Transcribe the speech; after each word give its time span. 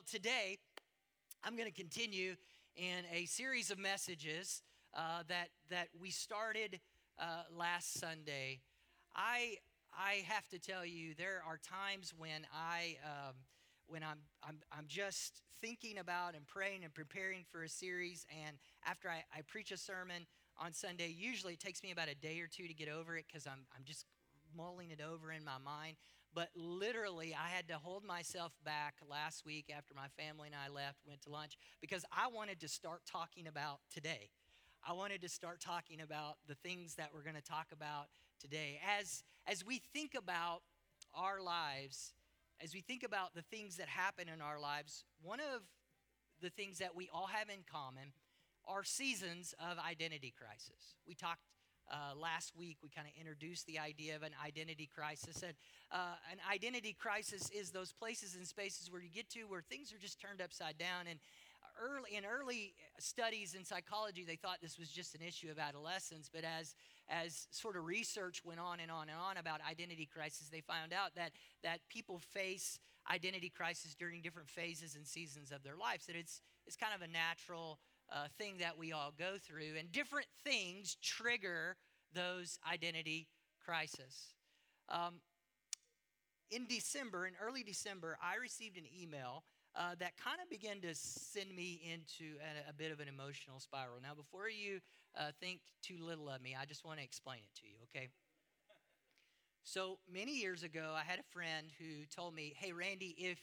Well, 0.00 0.06
today 0.10 0.56
I'm 1.44 1.56
going 1.56 1.68
to 1.68 1.74
continue 1.74 2.34
in 2.74 3.04
a 3.12 3.26
series 3.26 3.70
of 3.70 3.78
messages 3.78 4.62
uh, 4.96 5.24
that 5.28 5.48
that 5.68 5.88
we 6.00 6.08
started 6.08 6.80
uh, 7.18 7.42
last 7.54 8.00
Sunday. 8.00 8.60
I 9.14 9.56
I 9.92 10.24
have 10.26 10.48
to 10.48 10.58
tell 10.58 10.86
you, 10.86 11.12
there 11.18 11.42
are 11.46 11.58
times 11.58 12.14
when 12.16 12.46
I 12.50 12.96
um, 13.04 13.34
when 13.88 14.02
I'm, 14.02 14.20
I'm 14.42 14.60
I'm 14.72 14.86
just 14.86 15.42
thinking 15.60 15.98
about 15.98 16.34
and 16.34 16.46
praying 16.46 16.82
and 16.84 16.94
preparing 16.94 17.44
for 17.52 17.64
a 17.64 17.68
series, 17.68 18.24
and 18.46 18.56
after 18.86 19.10
I, 19.10 19.22
I 19.36 19.42
preach 19.42 19.70
a 19.70 19.76
sermon 19.76 20.26
on 20.56 20.72
Sunday, 20.72 21.14
usually 21.14 21.52
it 21.52 21.60
takes 21.60 21.82
me 21.82 21.90
about 21.90 22.08
a 22.08 22.14
day 22.14 22.40
or 22.40 22.46
two 22.46 22.66
to 22.66 22.72
get 22.72 22.88
over 22.88 23.18
it 23.18 23.26
because 23.28 23.46
I'm 23.46 23.66
I'm 23.76 23.84
just 23.84 24.06
mulling 24.56 24.92
it 24.92 25.02
over 25.02 25.30
in 25.30 25.44
my 25.44 25.58
mind. 25.62 25.96
But 26.32 26.50
literally, 26.54 27.34
I 27.34 27.48
had 27.48 27.66
to 27.68 27.74
hold 27.74 28.04
myself 28.04 28.52
back 28.64 28.94
last 29.08 29.44
week 29.44 29.72
after 29.76 29.94
my 29.94 30.06
family 30.16 30.48
and 30.48 30.54
I 30.54 30.72
left, 30.72 30.98
went 31.06 31.22
to 31.22 31.30
lunch, 31.30 31.58
because 31.80 32.04
I 32.12 32.28
wanted 32.28 32.60
to 32.60 32.68
start 32.68 33.02
talking 33.04 33.48
about 33.48 33.80
today. 33.92 34.30
I 34.86 34.92
wanted 34.92 35.20
to 35.22 35.28
start 35.28 35.60
talking 35.60 36.00
about 36.00 36.36
the 36.46 36.54
things 36.54 36.94
that 36.94 37.10
we're 37.12 37.24
going 37.24 37.36
to 37.36 37.42
talk 37.42 37.66
about 37.72 38.06
today. 38.40 38.80
As, 38.98 39.24
as 39.46 39.66
we 39.66 39.82
think 39.92 40.14
about 40.14 40.62
our 41.14 41.42
lives, 41.42 42.14
as 42.62 42.74
we 42.74 42.80
think 42.80 43.02
about 43.02 43.34
the 43.34 43.42
things 43.42 43.76
that 43.76 43.88
happen 43.88 44.28
in 44.28 44.40
our 44.40 44.60
lives, 44.60 45.04
one 45.22 45.40
of 45.40 45.62
the 46.40 46.50
things 46.50 46.78
that 46.78 46.94
we 46.94 47.08
all 47.12 47.26
have 47.26 47.48
in 47.48 47.64
common 47.70 48.12
are 48.66 48.84
seasons 48.84 49.54
of 49.58 49.78
identity 49.78 50.32
crisis. 50.36 50.94
We 51.06 51.14
talked 51.14 51.42
uh, 51.90 52.14
last 52.16 52.56
week, 52.56 52.78
we 52.82 52.88
kind 52.88 53.06
of 53.06 53.12
introduced 53.18 53.66
the 53.66 53.78
idea 53.78 54.16
of 54.16 54.22
an 54.22 54.32
identity 54.44 54.88
crisis. 54.94 55.42
And 55.42 55.54
uh, 55.90 56.14
an 56.30 56.38
identity 56.50 56.96
crisis 56.98 57.50
is 57.50 57.70
those 57.70 57.92
places 57.92 58.36
and 58.36 58.46
spaces 58.46 58.90
where 58.90 59.02
you 59.02 59.10
get 59.10 59.28
to 59.30 59.40
where 59.44 59.62
things 59.62 59.92
are 59.92 59.98
just 59.98 60.20
turned 60.20 60.40
upside 60.40 60.78
down. 60.78 61.06
And 61.08 61.18
early 61.80 62.16
in 62.16 62.24
early 62.24 62.74
studies 62.98 63.54
in 63.54 63.64
psychology, 63.64 64.24
they 64.24 64.36
thought 64.36 64.58
this 64.60 64.78
was 64.78 64.90
just 64.90 65.14
an 65.14 65.20
issue 65.26 65.50
of 65.50 65.58
adolescence. 65.58 66.30
But 66.32 66.44
as 66.44 66.74
as 67.08 67.48
sort 67.50 67.76
of 67.76 67.84
research 67.84 68.42
went 68.44 68.60
on 68.60 68.78
and 68.78 68.90
on 68.90 69.08
and 69.08 69.18
on 69.18 69.36
about 69.36 69.60
identity 69.68 70.06
crisis, 70.06 70.48
they 70.48 70.60
found 70.60 70.92
out 70.92 71.14
that 71.16 71.32
that 71.62 71.80
people 71.88 72.18
face 72.18 72.78
identity 73.10 73.50
crisis 73.50 73.94
during 73.94 74.22
different 74.22 74.48
phases 74.48 74.94
and 74.94 75.06
seasons 75.06 75.50
of 75.50 75.62
their 75.62 75.76
lives. 75.76 76.06
That 76.06 76.16
it's 76.16 76.40
it's 76.66 76.76
kind 76.76 76.94
of 76.94 77.02
a 77.02 77.10
natural 77.10 77.78
uh, 78.12 78.26
thing 78.38 78.54
that 78.58 78.76
we 78.76 78.92
all 78.92 79.12
go 79.18 79.34
through, 79.40 79.78
and 79.78 79.90
different 79.92 80.26
things 80.44 80.96
trigger 81.02 81.76
those 82.14 82.58
identity 82.70 83.28
crises. 83.64 84.34
Um, 84.88 85.20
in 86.50 86.66
December, 86.66 87.26
in 87.26 87.34
early 87.40 87.62
December, 87.62 88.18
I 88.22 88.36
received 88.36 88.76
an 88.76 88.84
email 89.00 89.44
uh, 89.76 89.94
that 90.00 90.16
kind 90.16 90.38
of 90.42 90.50
began 90.50 90.80
to 90.80 90.94
send 90.94 91.54
me 91.54 91.80
into 91.84 92.36
a, 92.40 92.70
a, 92.70 92.72
bit 92.72 92.90
of 92.90 92.98
an 92.98 93.06
emotional 93.06 93.60
spiral. 93.60 93.98
Now, 94.02 94.14
before 94.14 94.48
you 94.48 94.80
uh, 95.16 95.30
think 95.40 95.60
too 95.80 95.98
little 96.00 96.28
of 96.28 96.42
me, 96.42 96.56
I 96.60 96.64
just 96.64 96.84
want 96.84 96.98
to 96.98 97.04
explain 97.04 97.38
it 97.38 97.60
to 97.60 97.66
you, 97.68 97.76
okay? 97.84 98.08
So 99.62 99.98
many 100.12 100.32
years 100.32 100.64
ago, 100.64 100.92
I 100.96 101.04
had 101.08 101.20
a 101.20 101.28
friend 101.30 101.68
who 101.78 102.04
told 102.06 102.34
me, 102.34 102.54
"Hey, 102.56 102.72
Randy, 102.72 103.14
if 103.16 103.38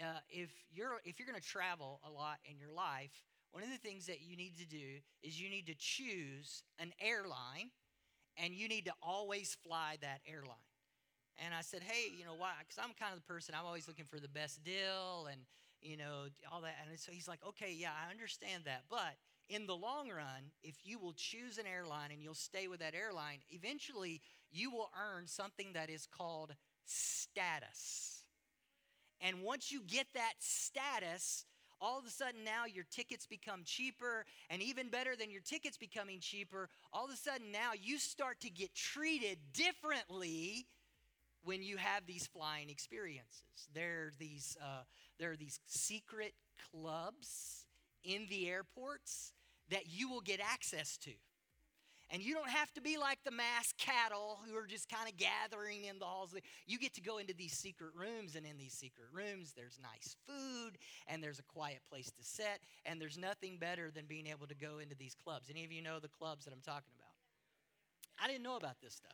uh, 0.00 0.20
if 0.30 0.50
you're 0.72 1.00
if 1.04 1.18
you're 1.18 1.28
going 1.28 1.40
to 1.40 1.46
travel 1.46 2.00
a 2.06 2.10
lot 2.10 2.38
in 2.48 2.58
your 2.58 2.70
life, 2.70 3.12
one 3.58 3.66
of 3.66 3.72
the 3.72 3.88
things 3.88 4.06
that 4.06 4.22
you 4.22 4.36
need 4.36 4.56
to 4.56 4.64
do 4.64 5.02
is 5.20 5.40
you 5.40 5.50
need 5.50 5.66
to 5.66 5.74
choose 5.76 6.62
an 6.78 6.92
airline 7.00 7.70
and 8.36 8.54
you 8.54 8.68
need 8.68 8.84
to 8.84 8.92
always 9.02 9.56
fly 9.66 9.96
that 10.00 10.20
airline. 10.30 10.70
And 11.44 11.52
I 11.52 11.62
said, 11.62 11.82
hey, 11.82 12.08
you 12.16 12.24
know 12.24 12.36
why? 12.38 12.52
Because 12.60 12.78
I'm 12.78 12.94
kind 12.94 13.12
of 13.12 13.18
the 13.18 13.26
person, 13.26 13.56
I'm 13.58 13.66
always 13.66 13.88
looking 13.88 14.04
for 14.04 14.20
the 14.20 14.28
best 14.28 14.62
deal 14.62 15.26
and, 15.28 15.40
you 15.82 15.96
know, 15.96 16.26
all 16.52 16.60
that. 16.60 16.76
And 16.88 16.96
so 17.00 17.10
he's 17.10 17.26
like, 17.26 17.40
okay, 17.48 17.74
yeah, 17.76 17.90
I 17.90 18.12
understand 18.12 18.62
that. 18.66 18.84
But 18.88 19.18
in 19.48 19.66
the 19.66 19.74
long 19.74 20.08
run, 20.08 20.52
if 20.62 20.76
you 20.84 21.00
will 21.00 21.14
choose 21.16 21.58
an 21.58 21.66
airline 21.66 22.12
and 22.12 22.22
you'll 22.22 22.34
stay 22.34 22.68
with 22.68 22.78
that 22.78 22.94
airline, 22.94 23.38
eventually 23.50 24.20
you 24.52 24.70
will 24.70 24.90
earn 24.96 25.26
something 25.26 25.72
that 25.74 25.90
is 25.90 26.06
called 26.06 26.54
status. 26.84 28.22
And 29.20 29.42
once 29.42 29.72
you 29.72 29.82
get 29.84 30.06
that 30.14 30.34
status, 30.38 31.44
all 31.80 31.98
of 31.98 32.06
a 32.06 32.10
sudden 32.10 32.44
now 32.44 32.64
your 32.66 32.84
tickets 32.90 33.26
become 33.26 33.62
cheaper, 33.64 34.24
and 34.50 34.62
even 34.62 34.88
better 34.88 35.16
than 35.16 35.30
your 35.30 35.42
tickets 35.42 35.76
becoming 35.76 36.20
cheaper, 36.20 36.68
all 36.92 37.04
of 37.04 37.10
a 37.10 37.16
sudden 37.16 37.52
now 37.52 37.72
you 37.80 37.98
start 37.98 38.40
to 38.40 38.50
get 38.50 38.74
treated 38.74 39.38
differently 39.52 40.66
when 41.44 41.62
you 41.62 41.76
have 41.76 42.06
these 42.06 42.26
flying 42.26 42.68
experiences. 42.68 43.68
There 43.74 44.06
are 44.06 44.12
these, 44.18 44.56
uh, 44.62 44.82
there 45.18 45.30
are 45.30 45.36
these 45.36 45.60
secret 45.66 46.34
clubs 46.70 47.64
in 48.04 48.26
the 48.28 48.48
airports 48.48 49.32
that 49.70 49.86
you 49.86 50.08
will 50.08 50.20
get 50.20 50.40
access 50.40 50.96
to. 50.98 51.10
And 52.10 52.22
you 52.22 52.32
don't 52.34 52.48
have 52.48 52.72
to 52.72 52.80
be 52.80 52.96
like 52.96 53.18
the 53.24 53.30
mass 53.30 53.74
cattle 53.76 54.38
who 54.48 54.56
are 54.56 54.66
just 54.66 54.88
kind 54.88 55.08
of 55.08 55.16
gathering 55.18 55.84
in 55.84 55.98
the 55.98 56.06
halls. 56.06 56.34
You 56.66 56.78
get 56.78 56.94
to 56.94 57.02
go 57.02 57.18
into 57.18 57.34
these 57.34 57.52
secret 57.52 57.90
rooms, 57.94 58.34
and 58.34 58.46
in 58.46 58.56
these 58.56 58.72
secret 58.72 59.08
rooms, 59.12 59.52
there's 59.54 59.78
nice 59.82 60.16
food, 60.26 60.78
and 61.06 61.22
there's 61.22 61.38
a 61.38 61.42
quiet 61.42 61.80
place 61.90 62.10
to 62.10 62.24
sit, 62.24 62.60
and 62.86 62.98
there's 62.98 63.18
nothing 63.18 63.58
better 63.58 63.90
than 63.90 64.06
being 64.06 64.26
able 64.26 64.46
to 64.46 64.54
go 64.54 64.78
into 64.78 64.94
these 64.94 65.14
clubs. 65.22 65.50
Any 65.50 65.64
of 65.64 65.72
you 65.72 65.82
know 65.82 65.98
the 66.00 66.08
clubs 66.08 66.46
that 66.46 66.54
I'm 66.54 66.62
talking 66.62 66.92
about? 66.96 67.12
I 68.22 68.26
didn't 68.26 68.42
know 68.42 68.56
about 68.56 68.80
this 68.82 68.94
stuff. 68.94 69.12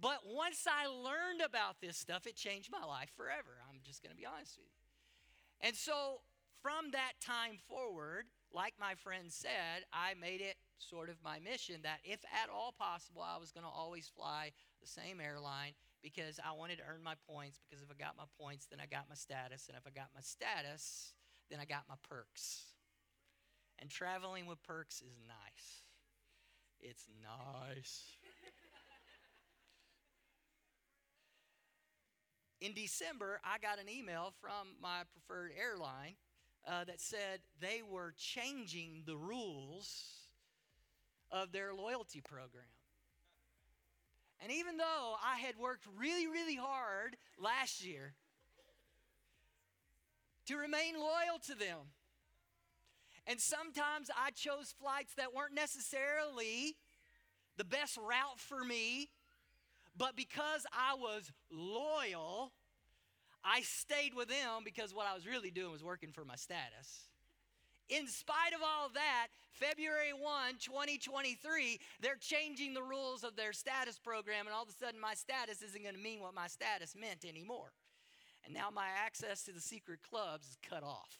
But 0.00 0.20
once 0.24 0.66
I 0.66 0.86
learned 0.86 1.42
about 1.44 1.80
this 1.80 1.96
stuff, 1.96 2.26
it 2.26 2.36
changed 2.36 2.70
my 2.70 2.86
life 2.86 3.10
forever. 3.16 3.60
I'm 3.68 3.80
just 3.84 4.02
going 4.02 4.14
to 4.14 4.16
be 4.16 4.26
honest 4.26 4.56
with 4.56 4.66
you. 4.66 5.68
And 5.68 5.76
so 5.76 6.20
from 6.62 6.92
that 6.92 7.12
time 7.20 7.58
forward, 7.68 8.26
like 8.52 8.74
my 8.80 8.94
friend 8.94 9.32
said, 9.32 9.84
I 9.92 10.14
made 10.20 10.40
it 10.40 10.56
sort 10.78 11.10
of 11.10 11.16
my 11.22 11.38
mission 11.38 11.80
that 11.82 12.00
if 12.04 12.20
at 12.32 12.48
all 12.50 12.72
possible, 12.78 13.22
I 13.22 13.38
was 13.38 13.52
going 13.52 13.64
to 13.64 13.70
always 13.70 14.08
fly 14.08 14.52
the 14.80 14.86
same 14.86 15.20
airline 15.20 15.72
because 16.02 16.38
I 16.44 16.52
wanted 16.56 16.78
to 16.78 16.84
earn 16.88 17.02
my 17.02 17.14
points. 17.28 17.58
Because 17.68 17.82
if 17.82 17.90
I 17.90 17.94
got 17.94 18.16
my 18.16 18.24
points, 18.40 18.66
then 18.70 18.80
I 18.80 18.86
got 18.86 19.08
my 19.08 19.14
status. 19.14 19.68
And 19.68 19.76
if 19.76 19.86
I 19.86 19.90
got 19.90 20.08
my 20.14 20.22
status, 20.22 21.12
then 21.50 21.60
I 21.60 21.64
got 21.64 21.84
my 21.88 21.96
perks. 22.08 22.62
And 23.78 23.90
traveling 23.90 24.46
with 24.46 24.62
perks 24.62 25.02
is 25.02 25.18
nice. 25.26 25.82
It's 26.80 27.06
nice. 27.22 28.04
In 32.60 32.72
December, 32.74 33.40
I 33.44 33.58
got 33.58 33.78
an 33.78 33.88
email 33.88 34.32
from 34.40 34.74
my 34.82 35.02
preferred 35.12 35.52
airline 35.56 36.16
uh, 36.66 36.84
that 36.84 37.00
said 37.00 37.40
they 37.60 37.82
were 37.88 38.14
changing 38.16 39.04
the 39.06 39.16
rules 39.16 40.17
of 41.30 41.52
their 41.52 41.74
loyalty 41.74 42.20
program. 42.20 42.64
And 44.42 44.52
even 44.52 44.76
though 44.76 45.16
I 45.24 45.38
had 45.38 45.56
worked 45.58 45.84
really, 45.98 46.26
really 46.26 46.56
hard 46.56 47.16
last 47.38 47.84
year 47.84 48.14
to 50.46 50.56
remain 50.56 50.94
loyal 50.94 51.38
to 51.46 51.54
them, 51.54 51.78
and 53.26 53.40
sometimes 53.40 54.10
I 54.16 54.30
chose 54.30 54.74
flights 54.80 55.14
that 55.16 55.34
weren't 55.34 55.54
necessarily 55.54 56.76
the 57.56 57.64
best 57.64 57.98
route 57.98 58.38
for 58.38 58.64
me, 58.64 59.10
but 59.96 60.16
because 60.16 60.64
I 60.72 60.94
was 60.94 61.30
loyal, 61.50 62.52
I 63.44 63.62
stayed 63.62 64.14
with 64.14 64.28
them 64.28 64.62
because 64.64 64.94
what 64.94 65.06
I 65.06 65.14
was 65.14 65.26
really 65.26 65.50
doing 65.50 65.72
was 65.72 65.82
working 65.82 66.12
for 66.12 66.24
my 66.24 66.36
status. 66.36 67.07
In 67.88 68.06
spite 68.06 68.52
of 68.54 68.60
all 68.62 68.86
of 68.86 68.94
that, 68.94 69.28
February 69.52 70.12
1, 70.12 70.22
2023, 70.60 71.80
they're 72.00 72.16
changing 72.20 72.74
the 72.74 72.82
rules 72.82 73.24
of 73.24 73.34
their 73.34 73.52
status 73.52 73.98
program, 73.98 74.46
and 74.46 74.54
all 74.54 74.62
of 74.62 74.68
a 74.68 74.72
sudden 74.72 75.00
my 75.00 75.14
status 75.14 75.62
isn't 75.62 75.82
going 75.82 75.94
to 75.94 76.00
mean 76.00 76.20
what 76.20 76.34
my 76.34 76.48
status 76.48 76.94
meant 76.94 77.24
anymore. 77.24 77.72
And 78.44 78.52
now 78.52 78.68
my 78.72 78.88
access 79.04 79.42
to 79.44 79.52
the 79.52 79.60
secret 79.60 80.00
clubs 80.08 80.46
is 80.48 80.58
cut 80.68 80.82
off. 80.82 81.18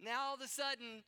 now 0.00 0.28
all 0.28 0.34
of 0.34 0.40
a 0.40 0.48
sudden, 0.48 1.04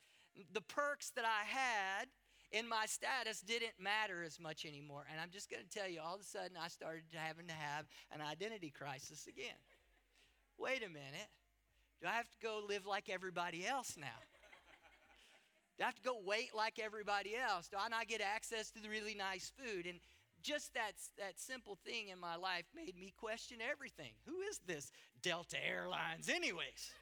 the 0.53 0.61
perks 0.61 1.11
that 1.17 1.25
I 1.25 1.45
had 1.45 2.07
in 2.53 2.69
my 2.69 2.87
status 2.87 3.41
didn't 3.41 3.79
matter 3.79 4.23
as 4.25 4.41
much 4.41 4.65
anymore. 4.65 5.07
And 5.11 5.21
I'm 5.21 5.31
just 5.31 5.51
going 5.51 5.63
to 5.63 5.79
tell 5.79 5.89
you, 5.89 6.01
all 6.01 6.15
of 6.15 6.21
a 6.21 6.25
sudden, 6.25 6.57
I 6.61 6.69
started 6.69 7.05
having 7.15 7.47
to 7.47 7.55
have 7.55 7.87
an 8.13 8.21
identity 8.21 8.71
crisis 8.71 9.27
again. 9.27 9.59
Wait 10.59 10.83
a 10.85 10.89
minute. 10.89 11.31
Do 12.01 12.09
I 12.09 12.13
have 12.13 12.31
to 12.31 12.39
go 12.43 12.63
live 12.67 12.87
like 12.87 13.09
everybody 13.11 13.67
else 13.67 13.97
now? 13.99 14.21
Do 15.77 15.85
I 15.85 15.87
have 15.87 15.97
to 15.97 16.03
go 16.03 16.17
wait 16.25 16.55
like 16.55 16.79
everybody 16.79 17.37
else? 17.37 17.69
Do 17.69 17.77
I 17.81 17.89
not 17.89 18.09
get 18.09 18.21
access 18.21 18.71
to 18.73 18.83
the 18.83 18.89
really 18.89 19.15
nice 19.15 19.53
food? 19.57 19.87
And 19.87 20.01
just 20.43 20.73
that, 20.75 20.93
that 21.19 21.39
simple 21.39 21.79
thing 21.85 22.09
in 22.09 22.19
my 22.19 22.37
life 22.37 22.65
made 22.75 22.97
me 22.99 23.13
question 23.19 23.59
everything. 23.61 24.13
Who 24.27 24.41
is 24.51 24.61
this 24.67 24.93
Delta 25.23 25.57
Airlines, 25.67 26.29
anyways? 26.29 26.93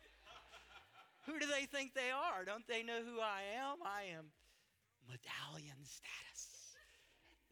who 1.27 1.39
do 1.39 1.47
they 1.47 1.67
think 1.67 1.95
they 1.95 2.11
are? 2.11 2.45
Don't 2.45 2.67
they 2.67 2.83
know 2.83 3.00
who 3.05 3.21
I 3.21 3.43
am? 3.56 3.79
I 3.85 4.17
am 4.17 4.27
medallion 5.06 5.79
status. 5.83 6.75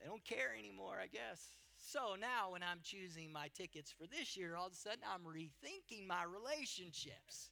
They 0.01 0.07
don't 0.07 0.25
care 0.25 0.55
anymore, 0.59 0.99
I 1.03 1.07
guess. 1.07 1.51
So 1.87 2.19
now, 2.19 2.50
when 2.50 2.65
I'm 2.65 2.83
choosing 2.83 3.31
my 3.31 3.47
tickets 3.55 3.94
for 3.94 4.09
this 4.11 4.37
year, 4.37 4.56
all 4.56 4.67
of 4.67 4.73
a 4.73 4.77
sudden 4.77 5.06
I'm 5.06 5.23
rethinking 5.23 6.05
my 6.05 6.25
relationships. 6.27 7.50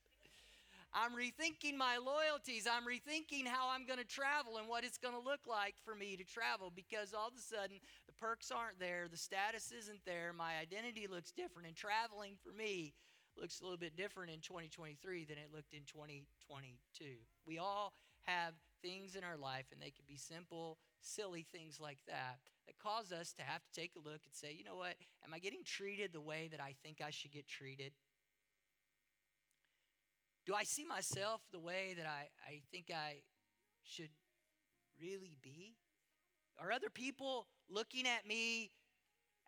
I'm 0.92 1.14
rethinking 1.14 1.78
my 1.78 1.98
loyalties. 2.02 2.66
I'm 2.66 2.82
rethinking 2.82 3.46
how 3.46 3.70
I'm 3.70 3.86
going 3.86 4.00
to 4.00 4.04
travel 4.04 4.58
and 4.58 4.66
what 4.66 4.82
it's 4.82 4.98
going 4.98 5.14
to 5.14 5.20
look 5.22 5.46
like 5.46 5.76
for 5.84 5.94
me 5.94 6.16
to 6.16 6.24
travel 6.24 6.72
because 6.74 7.14
all 7.14 7.28
of 7.28 7.34
a 7.38 7.40
sudden 7.40 7.78
the 8.08 8.12
perks 8.12 8.50
aren't 8.50 8.80
there, 8.80 9.06
the 9.08 9.16
status 9.16 9.70
isn't 9.70 10.02
there, 10.04 10.32
my 10.36 10.58
identity 10.60 11.06
looks 11.06 11.30
different, 11.30 11.68
and 11.68 11.76
traveling 11.76 12.34
for 12.42 12.50
me 12.50 12.92
looks 13.38 13.60
a 13.60 13.62
little 13.62 13.78
bit 13.78 13.96
different 13.96 14.32
in 14.32 14.40
2023 14.40 14.98
than 15.26 15.38
it 15.38 15.54
looked 15.54 15.74
in 15.74 15.86
2022. 15.86 17.04
We 17.46 17.58
all 17.58 17.92
have 18.22 18.54
things 18.82 19.14
in 19.14 19.22
our 19.22 19.36
life, 19.36 19.66
and 19.70 19.80
they 19.80 19.90
can 19.94 20.04
be 20.08 20.16
simple, 20.16 20.78
silly 21.04 21.46
things 21.52 21.78
like 21.80 21.98
that, 22.06 22.38
that 22.66 22.78
cause 22.78 23.12
us 23.12 23.32
to 23.34 23.42
have 23.42 23.62
to 23.62 23.80
take 23.80 23.92
a 23.96 23.98
look 23.98 24.20
and 24.24 24.34
say, 24.34 24.54
you 24.56 24.64
know 24.64 24.76
what, 24.76 24.94
am 25.24 25.34
I 25.34 25.38
getting 25.38 25.62
treated 25.64 26.12
the 26.12 26.20
way 26.20 26.48
that 26.50 26.60
I 26.60 26.74
think 26.82 27.00
I 27.04 27.10
should 27.10 27.32
get 27.32 27.46
treated? 27.46 27.92
Do 30.46 30.54
I 30.54 30.64
see 30.64 30.84
myself 30.84 31.40
the 31.52 31.60
way 31.60 31.94
that 31.96 32.06
I, 32.06 32.28
I 32.46 32.60
think 32.70 32.90
I 32.94 33.22
should 33.82 34.10
really 35.00 35.36
be? 35.42 35.76
Are 36.60 36.70
other 36.70 36.90
people 36.90 37.46
looking 37.68 38.06
at 38.06 38.26
me 38.26 38.70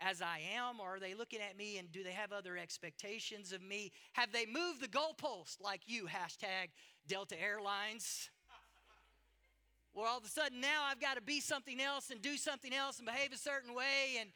as 0.01 0.21
I 0.21 0.41
am, 0.55 0.81
or 0.81 0.97
are 0.97 1.01
they 1.01 1.15
looking 1.15 1.41
at 1.41 1.57
me 1.57 1.79
and 1.79 1.91
do 1.91 2.03
they 2.03 2.13
have 2.13 2.33
other 2.33 2.57
expectations 2.57 3.53
of 3.53 3.63
me? 3.63 3.93
Have 4.13 4.33
they 4.33 4.47
moved 4.47 4.83
the 4.83 4.89
goalpost 4.89 5.61
like 5.61 5.83
you, 5.87 6.07
hashtag 6.07 6.69
Delta 7.07 7.41
Airlines? 7.41 8.31
Well, 9.97 10.05
all 10.05 10.19
of 10.19 10.25
a 10.27 10.29
sudden 10.29 10.61
now 10.61 10.85
I've 10.85 11.01
got 11.01 11.15
to 11.15 11.23
be 11.23 11.41
something 11.41 11.81
else 11.81 12.11
and 12.11 12.21
do 12.21 12.37
something 12.37 12.75
else 12.75 12.99
and 12.99 13.07
behave 13.07 13.33
a 13.33 13.39
certain 13.39 13.75
way. 13.75 14.21
And 14.21 14.29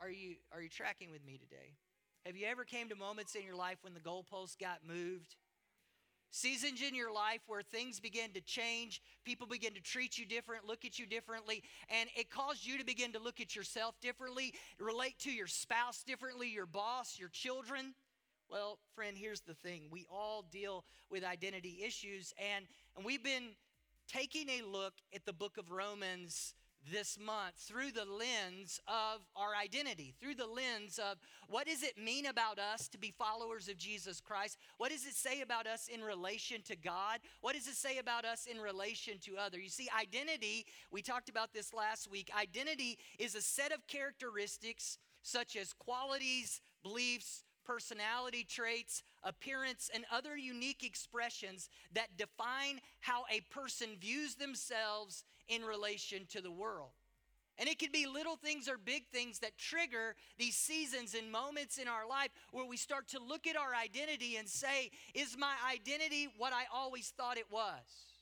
are 0.00 0.08
you 0.08 0.36
are 0.50 0.62
you 0.62 0.70
tracking 0.70 1.10
with 1.10 1.22
me 1.26 1.36
today? 1.36 1.74
Have 2.24 2.38
you 2.38 2.46
ever 2.46 2.64
came 2.64 2.88
to 2.88 2.96
moments 2.96 3.34
in 3.34 3.42
your 3.44 3.54
life 3.54 3.76
when 3.82 3.92
the 3.92 4.00
goalpost 4.00 4.58
got 4.58 4.78
moved? 4.82 5.36
Seasons 6.30 6.80
in 6.80 6.94
your 6.94 7.12
life 7.12 7.42
where 7.46 7.60
things 7.60 8.00
begin 8.00 8.32
to 8.32 8.40
change, 8.40 9.02
people 9.26 9.46
begin 9.46 9.74
to 9.74 9.80
treat 9.82 10.16
you 10.16 10.24
different, 10.24 10.66
look 10.66 10.86
at 10.86 10.98
you 10.98 11.04
differently, 11.04 11.62
and 11.90 12.08
it 12.16 12.30
caused 12.30 12.66
you 12.66 12.78
to 12.78 12.84
begin 12.84 13.12
to 13.12 13.18
look 13.18 13.42
at 13.42 13.54
yourself 13.54 13.94
differently, 14.00 14.54
relate 14.80 15.18
to 15.18 15.30
your 15.30 15.46
spouse 15.46 16.02
differently, 16.02 16.48
your 16.48 16.66
boss, 16.66 17.18
your 17.20 17.28
children. 17.28 17.94
Well, 18.50 18.78
friend, 18.96 19.16
here's 19.16 19.42
the 19.42 19.54
thing. 19.54 19.82
We 19.90 20.06
all 20.10 20.46
deal 20.50 20.84
with 21.10 21.24
identity 21.24 21.82
issues, 21.86 22.32
and, 22.38 22.64
and 22.96 23.04
we've 23.04 23.22
been 23.22 23.50
taking 24.08 24.48
a 24.48 24.62
look 24.62 24.94
at 25.14 25.24
the 25.24 25.32
book 25.32 25.56
of 25.58 25.70
Romans 25.70 26.54
this 26.92 27.18
month 27.18 27.54
through 27.56 27.90
the 27.90 28.04
lens 28.04 28.80
of 28.86 29.20
our 29.36 29.54
identity, 29.54 30.14
through 30.20 30.34
the 30.34 30.46
lens 30.46 30.98
of 30.98 31.18
what 31.48 31.66
does 31.66 31.82
it 31.82 31.96
mean 31.96 32.26
about 32.26 32.58
us 32.58 32.88
to 32.88 32.98
be 32.98 33.14
followers 33.16 33.68
of 33.68 33.76
Jesus 33.76 34.20
Christ? 34.20 34.58
What 34.76 34.90
does 34.90 35.06
it 35.06 35.14
say 35.14 35.40
about 35.40 35.66
us 35.66 35.88
in 35.88 36.02
relation 36.02 36.62
to 36.62 36.76
God? 36.76 37.20
What 37.40 37.54
does 37.54 37.66
it 37.66 37.76
say 37.76 37.98
about 37.98 38.24
us 38.24 38.46
in 38.46 38.58
relation 38.58 39.18
to 39.20 39.36
other? 39.38 39.58
You 39.58 39.70
see, 39.70 39.88
identity, 39.98 40.66
we 40.90 41.02
talked 41.02 41.28
about 41.28 41.52
this 41.52 41.72
last 41.72 42.10
week. 42.10 42.30
Identity 42.38 42.98
is 43.18 43.34
a 43.34 43.42
set 43.42 43.72
of 43.72 43.86
characteristics 43.86 44.98
such 45.22 45.56
as 45.56 45.72
qualities, 45.72 46.60
beliefs, 46.82 47.44
personality 47.64 48.44
traits, 48.48 49.02
appearance, 49.22 49.90
and 49.94 50.04
other 50.12 50.36
unique 50.36 50.84
expressions 50.84 51.68
that 51.92 52.16
define 52.16 52.80
how 53.00 53.24
a 53.30 53.40
person 53.52 53.90
views 54.00 54.34
themselves 54.36 55.24
in 55.48 55.62
relation 55.62 56.26
to 56.30 56.40
the 56.40 56.50
world. 56.50 56.90
And 57.56 57.68
it 57.68 57.78
can 57.78 57.92
be 57.92 58.06
little 58.06 58.36
things 58.36 58.68
or 58.68 58.76
big 58.76 59.06
things 59.12 59.38
that 59.38 59.56
trigger 59.56 60.16
these 60.38 60.56
seasons 60.56 61.14
and 61.14 61.30
moments 61.30 61.78
in 61.78 61.86
our 61.86 62.06
life 62.08 62.30
where 62.50 62.66
we 62.66 62.76
start 62.76 63.08
to 63.08 63.20
look 63.22 63.46
at 63.46 63.56
our 63.56 63.74
identity 63.74 64.36
and 64.36 64.48
say, 64.48 64.90
Is 65.14 65.36
my 65.38 65.54
identity 65.72 66.28
what 66.36 66.52
I 66.52 66.64
always 66.72 67.12
thought 67.16 67.38
it 67.38 67.50
was? 67.52 68.14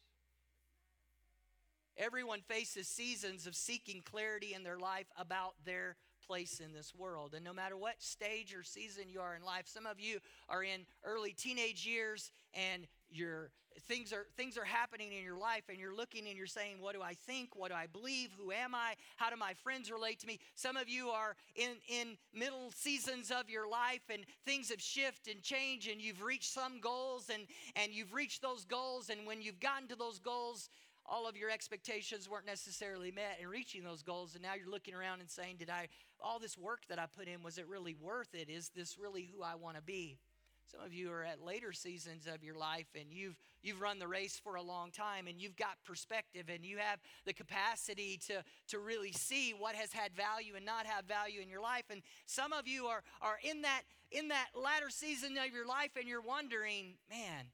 Everyone 1.97 2.41
faces 2.41 2.89
seasons 2.89 3.47
of 3.47 3.55
seeking 3.55 4.03
clarity 4.03 4.55
in 4.55 4.65
their 4.65 4.79
life 4.79 5.07
about 5.17 5.55
their 5.65 5.97
place 6.27 6.61
in 6.61 6.73
this 6.73 6.95
world. 6.95 7.35
And 7.35 7.45
no 7.45 7.53
matter 7.53 7.77
what 7.77 8.03
stage 8.03 8.55
or 8.55 8.63
season 8.63 9.05
you 9.09 9.21
are 9.21 9.35
in 9.35 9.43
life, 9.43 9.65
some 9.67 9.87
of 9.87 10.01
you 10.01 10.19
are 10.49 10.63
in 10.63 10.87
early 11.05 11.33
teenage 11.33 11.87
years 11.87 12.31
and 12.55 12.87
your 13.11 13.51
things 13.81 14.13
are 14.13 14.27
things 14.37 14.59
are 14.59 14.65
happening 14.65 15.13
in 15.13 15.25
your 15.25 15.37
life 15.37 15.65
and 15.69 15.79
you're 15.79 15.95
looking 15.95 16.27
and 16.29 16.37
you're 16.37 16.47
saying 16.47 16.77
what 16.81 16.95
do 16.95 17.03
i 17.03 17.15
think? 17.15 17.57
What 17.57 17.71
do 17.71 17.75
i 17.75 17.87
believe? 17.87 18.31
Who 18.39 18.53
am 18.53 18.75
i? 18.75 18.95
How 19.17 19.31
do 19.31 19.37
my 19.37 19.55
friends 19.55 19.91
relate 19.91 20.21
to 20.21 20.27
me? 20.27 20.39
Some 20.55 20.77
of 20.77 20.89
you 20.89 21.09
are 21.09 21.37
in 21.55 21.77
in 21.89 22.17
middle 22.35 22.71
seasons 22.75 23.31
of 23.31 23.49
your 23.49 23.69
life 23.69 24.03
and 24.11 24.25
things 24.45 24.71
have 24.71 24.81
shifted 24.81 25.35
and 25.35 25.43
changed 25.43 25.89
and 25.91 26.01
you've 26.01 26.23
reached 26.23 26.53
some 26.53 26.81
goals 26.81 27.31
and 27.33 27.45
and 27.77 27.93
you've 27.93 28.13
reached 28.13 28.43
those 28.43 28.65
goals. 28.65 29.11
And 29.11 29.27
when 29.27 29.43
you've 29.43 29.61
gotten 29.61 29.89
to 29.89 29.97
those 29.97 30.19
goals 30.19 30.69
all 31.07 31.29
of 31.29 31.37
your 31.37 31.51
expectations 31.51 32.29
weren't 32.29 32.47
necessarily 32.47 33.11
met 33.11 33.39
in 33.41 33.49
reaching 33.49 33.83
those 33.83 34.03
goals 34.03 34.35
and 34.35 34.43
now 34.43 34.55
you're 34.55 34.71
looking 34.71 34.95
around 34.95 35.21
and 35.21 35.31
saying 35.31 35.57
did 35.59 35.71
i 35.71 35.89
all 36.21 36.39
this 36.39 36.57
work 36.57 36.83
that 36.89 36.99
i 36.99 37.07
put 37.07 37.29
in 37.29 37.43
was 37.43 37.59
it 37.59 37.67
really 37.69 37.95
worth 37.95 38.35
it? 38.35 38.49
Is 38.49 38.71
this 38.75 38.99
really 38.99 39.29
who 39.35 39.43
i 39.43 39.55
want 39.55 39.77
to 39.77 39.83
be? 39.83 40.19
Some 40.71 40.81
of 40.87 40.95
you 40.95 41.11
are 41.11 41.23
at 41.23 41.43
later 41.43 41.73
seasons 41.73 42.27
of 42.27 42.43
your 42.43 42.55
life 42.55 42.87
and 42.99 43.13
you've 43.13 43.37
you've 43.63 43.81
run 43.81 43.99
the 43.99 44.09
race 44.09 44.41
for 44.43 44.55
a 44.55 44.63
long 44.63 44.91
time 44.91 45.27
and 45.27 45.41
you've 45.41 45.57
got 45.57 45.77
perspective 45.85 46.49
and 46.49 46.65
you 46.65 46.79
have 46.79 46.99
the 47.27 47.33
capacity 47.33 48.19
to 48.29 48.43
to 48.69 48.79
really 48.79 49.13
see 49.13 49.53
what 49.59 49.75
has 49.75 49.93
had 49.93 50.15
value 50.15 50.55
and 50.57 50.65
not 50.65 50.87
have 50.87 51.05
value 51.05 51.41
in 51.43 51.49
your 51.49 51.61
life. 51.61 51.85
And 51.91 52.01
some 52.27 52.53
of 52.53 52.67
you 52.67 52.87
are 52.87 53.03
are 53.21 53.39
in 53.43 53.63
that 53.63 53.83
in 54.11 54.29
that 54.29 54.49
latter 54.55 54.89
season 54.89 55.37
of 55.37 55.53
your 55.53 55.67
life 55.67 55.91
and 55.99 56.09
you're 56.09 56.23
wondering, 56.23 56.95
man, 57.11 57.47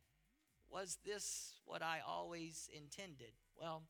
was 0.70 0.98
this 1.04 1.54
what 1.64 1.82
I 1.82 2.00
always 2.06 2.68
intended? 2.74 3.32
Well, 3.60 3.82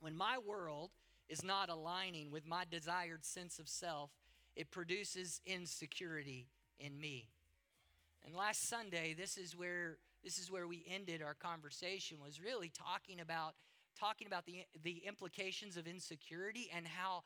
when 0.00 0.16
my 0.16 0.38
world 0.38 0.90
is 1.28 1.44
not 1.44 1.68
aligning 1.68 2.30
with 2.30 2.46
my 2.46 2.64
desired 2.70 3.24
sense 3.24 3.58
of 3.58 3.68
self, 3.68 4.10
it 4.56 4.70
produces 4.70 5.40
insecurity 5.46 6.48
in 6.78 7.00
me. 7.00 7.28
And 8.24 8.34
last 8.34 8.68
Sunday, 8.68 9.14
this 9.14 9.36
is 9.36 9.56
where 9.56 9.98
this 10.22 10.38
is 10.38 10.50
where 10.50 10.68
we 10.68 10.84
ended 10.88 11.20
our 11.22 11.34
conversation 11.34 12.18
was 12.24 12.40
really 12.40 12.70
talking 12.70 13.20
about 13.20 13.54
talking 13.98 14.26
about 14.26 14.46
the 14.46 14.64
the 14.82 15.02
implications 15.06 15.76
of 15.76 15.86
insecurity 15.86 16.70
and 16.74 16.86
how 16.86 17.22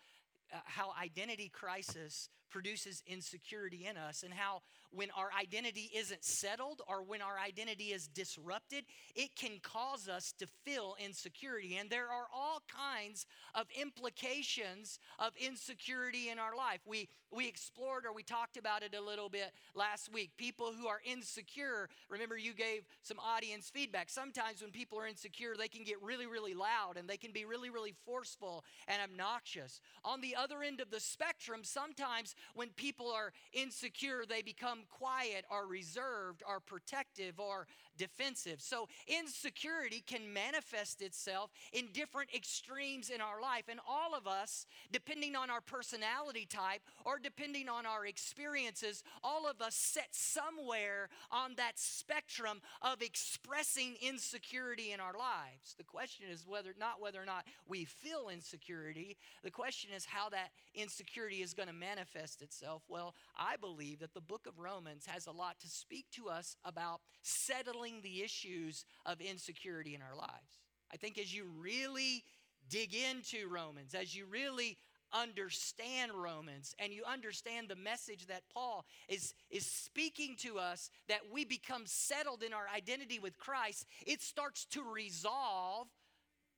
uh, 0.53 0.59
how 0.65 0.93
identity 1.01 1.49
crisis 1.49 2.29
produces 2.51 3.03
insecurity 3.07 3.87
in 3.87 3.97
us 3.97 4.23
and 4.23 4.33
how 4.33 4.63
when 4.91 5.09
our 5.17 5.31
identity 5.39 5.91
isn't 5.95 6.25
settled 6.25 6.81
or 6.89 7.03
when 7.03 7.21
our 7.21 7.39
identity 7.39 7.87
is 7.87 8.07
disrupted, 8.07 8.85
it 9.15 9.35
can 9.37 9.59
cause 9.63 10.09
us 10.09 10.33
to 10.39 10.47
feel 10.65 10.95
insecurity. 11.05 11.77
And 11.77 11.91
there 11.91 12.07
are 12.07 12.27
all 12.35 12.63
kinds 12.69 13.27
of 13.55 13.67
implications 13.79 14.99
of 15.19 15.33
insecurity 15.37 16.31
in 16.31 16.39
our 16.39 16.57
life. 16.57 16.81
We, 16.87 17.09
we 17.31 17.49
explored 17.49 18.07
or 18.07 18.15
we 18.15 18.23
talked 18.23 18.57
about 18.57 18.83
it 18.83 18.95
a 18.95 19.03
little 19.03 19.29
bit 19.29 19.53
last 19.75 20.13
week. 20.13 20.31
People 20.37 20.73
who 20.79 20.87
are 20.87 21.01
insecure, 21.05 21.89
remember, 22.09 22.39
you 22.39 22.55
gave 22.55 22.87
some 23.03 23.19
audience 23.19 23.69
feedback. 23.69 24.09
Sometimes 24.09 24.63
when 24.63 24.71
people 24.71 24.99
are 24.99 25.07
insecure, 25.07 25.55
they 25.59 25.69
can 25.69 25.85
get 25.85 26.01
really, 26.03 26.27
really 26.27 26.55
loud 26.55 26.97
and 26.97 27.09
they 27.09 27.17
can 27.17 27.33
be 27.33 27.45
really, 27.45 27.71
really 27.71 27.95
forceful 28.05 28.65
and 28.89 29.03
obnoxious. 29.03 29.81
On 30.05 30.21
the 30.21 30.36
other 30.37 30.63
end 30.63 30.81
of 30.81 30.91
the 30.91 31.01
spectrum, 31.01 31.61
sometimes 31.63 32.35
when 32.55 32.69
people 32.71 33.11
are 33.11 33.33
insecure, 33.53 34.25
they 34.29 34.43
become 34.43 34.81
quiet 34.91 35.45
or 35.51 35.67
reserved 35.67 36.43
or 36.49 36.61
protective 36.61 37.41
or 37.41 37.67
defensive. 37.97 38.61
So, 38.61 38.89
insecurity 39.07 40.03
can 40.07 40.33
manifest 40.33 41.03
itself 41.03 41.51
in 41.73 41.87
different 41.93 42.35
extremes 42.35 43.11
in 43.11 43.21
our 43.21 43.41
life. 43.41 43.65
And 43.69 43.81
all 43.89 44.15
of 44.15 44.27
us, 44.27 44.67
depending 44.93 45.35
on 45.35 45.51
our 45.51 45.61
personality 45.61 46.47
type 46.49 46.83
or 47.05 47.19
depending 47.19 47.69
on 47.69 47.87
our 47.87 48.07
experiences, 48.07 49.03
all 49.25 49.49
of 49.49 49.61
us 49.61 49.75
set 49.75 50.09
somewhere 50.13 51.09
on 51.31 51.55
that 51.57 51.79
spectrum 51.79 52.61
of 52.83 53.03
expressing 53.03 53.97
insecurity 54.01 54.93
in 54.93 55.01
our 55.01 55.15
lives. 55.15 55.75
The 55.79 55.85
question 55.85 56.27
is 56.31 56.47
whether 56.47 56.75
not 56.79 57.01
whether 57.01 57.21
or 57.21 57.27
not 57.27 57.45
we 57.67 57.85
feel 57.85 58.29
insecurity. 58.33 59.17
The 59.43 59.51
question 59.51 59.91
is 59.95 60.05
how 60.05 60.26
that 60.31 60.51
insecurity 60.75 61.43
is 61.43 61.55
going 61.55 61.69
to 61.69 61.75
manifest 61.75 62.43
itself. 62.43 62.83
Well, 62.89 63.15
I 63.37 63.57
believe 63.57 64.01
that 64.01 64.15
the 64.15 64.21
book 64.21 64.47
of 64.47 64.59
Romans 64.59 65.07
has 65.07 65.27
a 65.27 65.33
lot 65.33 65.59
to 65.61 65.69
speak 65.69 66.07
to 66.13 66.29
us 66.29 66.57
about 66.65 67.01
settling 67.23 68.01
the 68.03 68.23
issues 68.23 68.85
of 69.05 69.21
insecurity 69.21 69.95
in 69.95 70.03
our 70.03 70.17
lives. 70.17 70.61
I 70.93 70.97
think 70.97 71.19
as 71.19 71.35
you 71.35 71.47
really 71.61 72.25
dig 72.69 72.95
into 72.95 73.49
Romans, 73.49 73.95
as 73.95 74.15
you 74.15 74.27
really 74.27 74.77
understand 75.13 76.13
Romans 76.13 76.75
and 76.79 76.93
you 76.93 77.05
understand 77.05 77.69
the 77.69 77.77
message 77.77 78.27
that 78.27 78.43
Paul 78.53 78.85
is, 79.09 79.35
is 79.51 79.67
speaking 79.67 80.37
to 80.41 80.59
us, 80.59 80.91
that 81.09 81.21
we 81.33 81.45
become 81.45 81.83
settled 81.87 82.43
in 82.43 82.53
our 82.53 82.67
identity 82.75 83.19
with 83.19 83.39
Christ, 83.39 83.87
it 84.07 84.21
starts 84.23 84.65
to 84.67 84.83
resolve. 84.83 85.89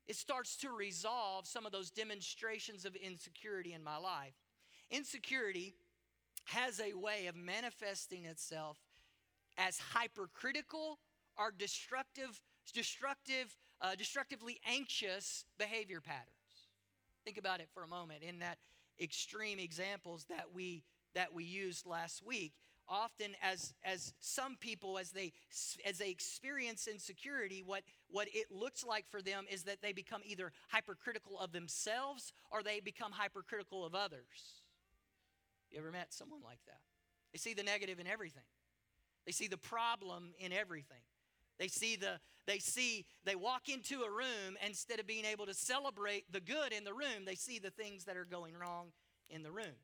It 0.09 0.17
starts 0.17 0.57
to 0.59 0.71
resolve 0.71 1.47
some 1.47 1.67
of 1.67 1.73
those 1.73 1.91
demonstrations 1.91 2.85
of 2.85 2.97
insecurity 2.97 3.75
in 3.75 3.85
my 3.85 3.99
life. 3.99 4.35
insecurity 4.91 5.75
has 6.47 6.81
a 6.81 6.95
way 6.95 7.27
of 7.27 7.37
manifesting 7.37 8.25
itself 8.25 8.79
as 9.59 9.79
hypercritical 9.79 10.99
or 11.37 11.53
destructive, 11.57 12.41
destructive, 12.73 13.55
uh, 13.83 13.95
destructively 13.97 14.59
anxious 14.67 15.45
behavior 15.59 16.01
patterns. 16.01 16.33
Think 17.25 17.37
about 17.37 17.61
it 17.61 17.69
for 17.75 17.83
a 17.83 17.89
moment. 17.89 18.23
In 18.23 18.39
that 18.39 18.57
extreme 18.99 19.59
examples 19.59 20.25
that 20.31 20.47
we 20.55 20.85
that 21.15 21.35
we 21.35 21.45
used 21.45 21.87
last 21.87 22.25
week, 22.25 22.53
often 22.89 23.33
as 23.43 23.75
as 23.85 24.15
some 24.21 24.57
people 24.57 24.99
as 24.99 25.11
they 25.11 25.33
as 25.85 25.99
they 25.99 26.11
experience 26.11 26.87
insecurity 26.87 27.63
what 27.65 27.83
what 28.09 28.29
it 28.33 28.47
looks 28.51 28.85
like 28.85 29.05
for 29.11 29.21
them 29.21 29.45
is 29.51 29.65
that 29.65 29.83
they 29.83 29.93
become 29.93 30.23
either 30.25 30.53
hypercritical 30.69 31.39
of 31.39 31.53
themselves 31.53 32.33
or 32.51 32.63
they 32.63 32.81
become 32.81 33.13
hypercritical 33.13 33.85
of 33.85 33.95
others. 33.95 34.63
You 35.71 35.79
ever 35.79 35.93
met 35.93 36.13
someone 36.13 36.41
like 36.45 36.61
that? 36.67 36.81
They 37.33 37.39
see 37.39 37.55
the 37.55 37.63
negative 37.63 37.99
in 37.99 38.07
everything. 38.07 38.45
They 39.27 39.33
see 39.33 39.49
the 39.49 39.59
problem 39.59 40.33
in 40.39 40.53
everything. 40.53 41.03
They 41.59 41.69
see 41.69 41.97
the 41.97 42.21
they 42.47 42.59
see 42.59 43.05
they 43.25 43.35
walk 43.35 43.69
into 43.69 44.03
a 44.03 44.11
room 44.11 44.57
instead 44.67 45.01
of 45.01 45.07
being 45.07 45.27
able 45.27 45.47
to 45.47 45.55
celebrate 45.55 46.33
the 46.33 46.41
good 46.41 46.73
in 46.73 46.85
the 46.85 46.95
room 46.95 47.27
they 47.27 47.35
see 47.35 47.59
the 47.59 47.71
things 47.71 48.05
that 48.05 48.17
are 48.17 48.25
going 48.25 48.55
wrong 48.57 48.87
in 49.29 49.43
the 49.43 49.51
room 49.51 49.77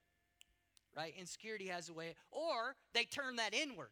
right? 0.97 1.15
Insecurity 1.19 1.67
has 1.67 1.89
a 1.89 1.93
way, 1.93 2.15
or 2.31 2.75
they 2.93 3.05
turn 3.05 3.37
that 3.37 3.55
inward. 3.55 3.91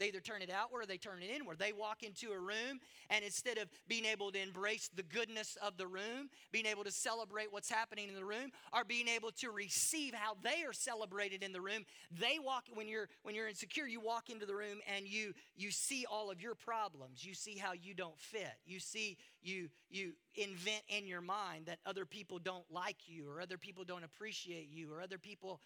They 0.00 0.08
either 0.08 0.20
turn 0.20 0.42
it 0.42 0.50
outward 0.50 0.82
or 0.82 0.86
they 0.86 0.96
turn 0.96 1.22
it 1.22 1.30
inward. 1.34 1.58
They 1.58 1.72
walk 1.72 2.02
into 2.02 2.32
a 2.32 2.38
room, 2.38 2.80
and 3.10 3.24
instead 3.24 3.58
of 3.58 3.68
being 3.86 4.04
able 4.04 4.32
to 4.32 4.42
embrace 4.42 4.90
the 4.94 5.04
goodness 5.04 5.56
of 5.62 5.76
the 5.76 5.86
room, 5.86 6.30
being 6.50 6.66
able 6.66 6.84
to 6.84 6.90
celebrate 6.90 7.52
what's 7.52 7.70
happening 7.70 8.08
in 8.08 8.14
the 8.14 8.24
room, 8.24 8.50
or 8.72 8.84
being 8.84 9.06
able 9.06 9.30
to 9.38 9.50
receive 9.50 10.12
how 10.12 10.36
they 10.42 10.64
are 10.64 10.72
celebrated 10.72 11.42
in 11.42 11.52
the 11.52 11.60
room, 11.60 11.84
they 12.10 12.38
walk 12.44 12.64
when 12.74 12.88
you're 12.88 13.08
when 13.22 13.34
you're 13.34 13.48
insecure. 13.48 13.86
You 13.86 14.00
walk 14.00 14.30
into 14.30 14.46
the 14.46 14.54
room 14.56 14.78
and 14.94 15.06
you 15.06 15.32
you 15.56 15.70
see 15.70 16.04
all 16.10 16.30
of 16.30 16.42
your 16.42 16.56
problems. 16.56 17.24
You 17.24 17.34
see 17.34 17.56
how 17.56 17.72
you 17.72 17.94
don't 17.94 18.18
fit. 18.18 18.52
You 18.66 18.80
see 18.80 19.16
you 19.42 19.68
you 19.90 20.14
invent 20.34 20.82
in 20.88 21.06
your 21.06 21.20
mind 21.20 21.66
that 21.66 21.78
other 21.86 22.04
people 22.04 22.40
don't 22.40 22.66
like 22.68 23.06
you, 23.06 23.30
or 23.30 23.40
other 23.40 23.58
people 23.58 23.84
don't 23.84 24.04
appreciate 24.04 24.68
you, 24.68 24.92
or 24.92 25.00
other 25.00 25.18
people 25.18 25.60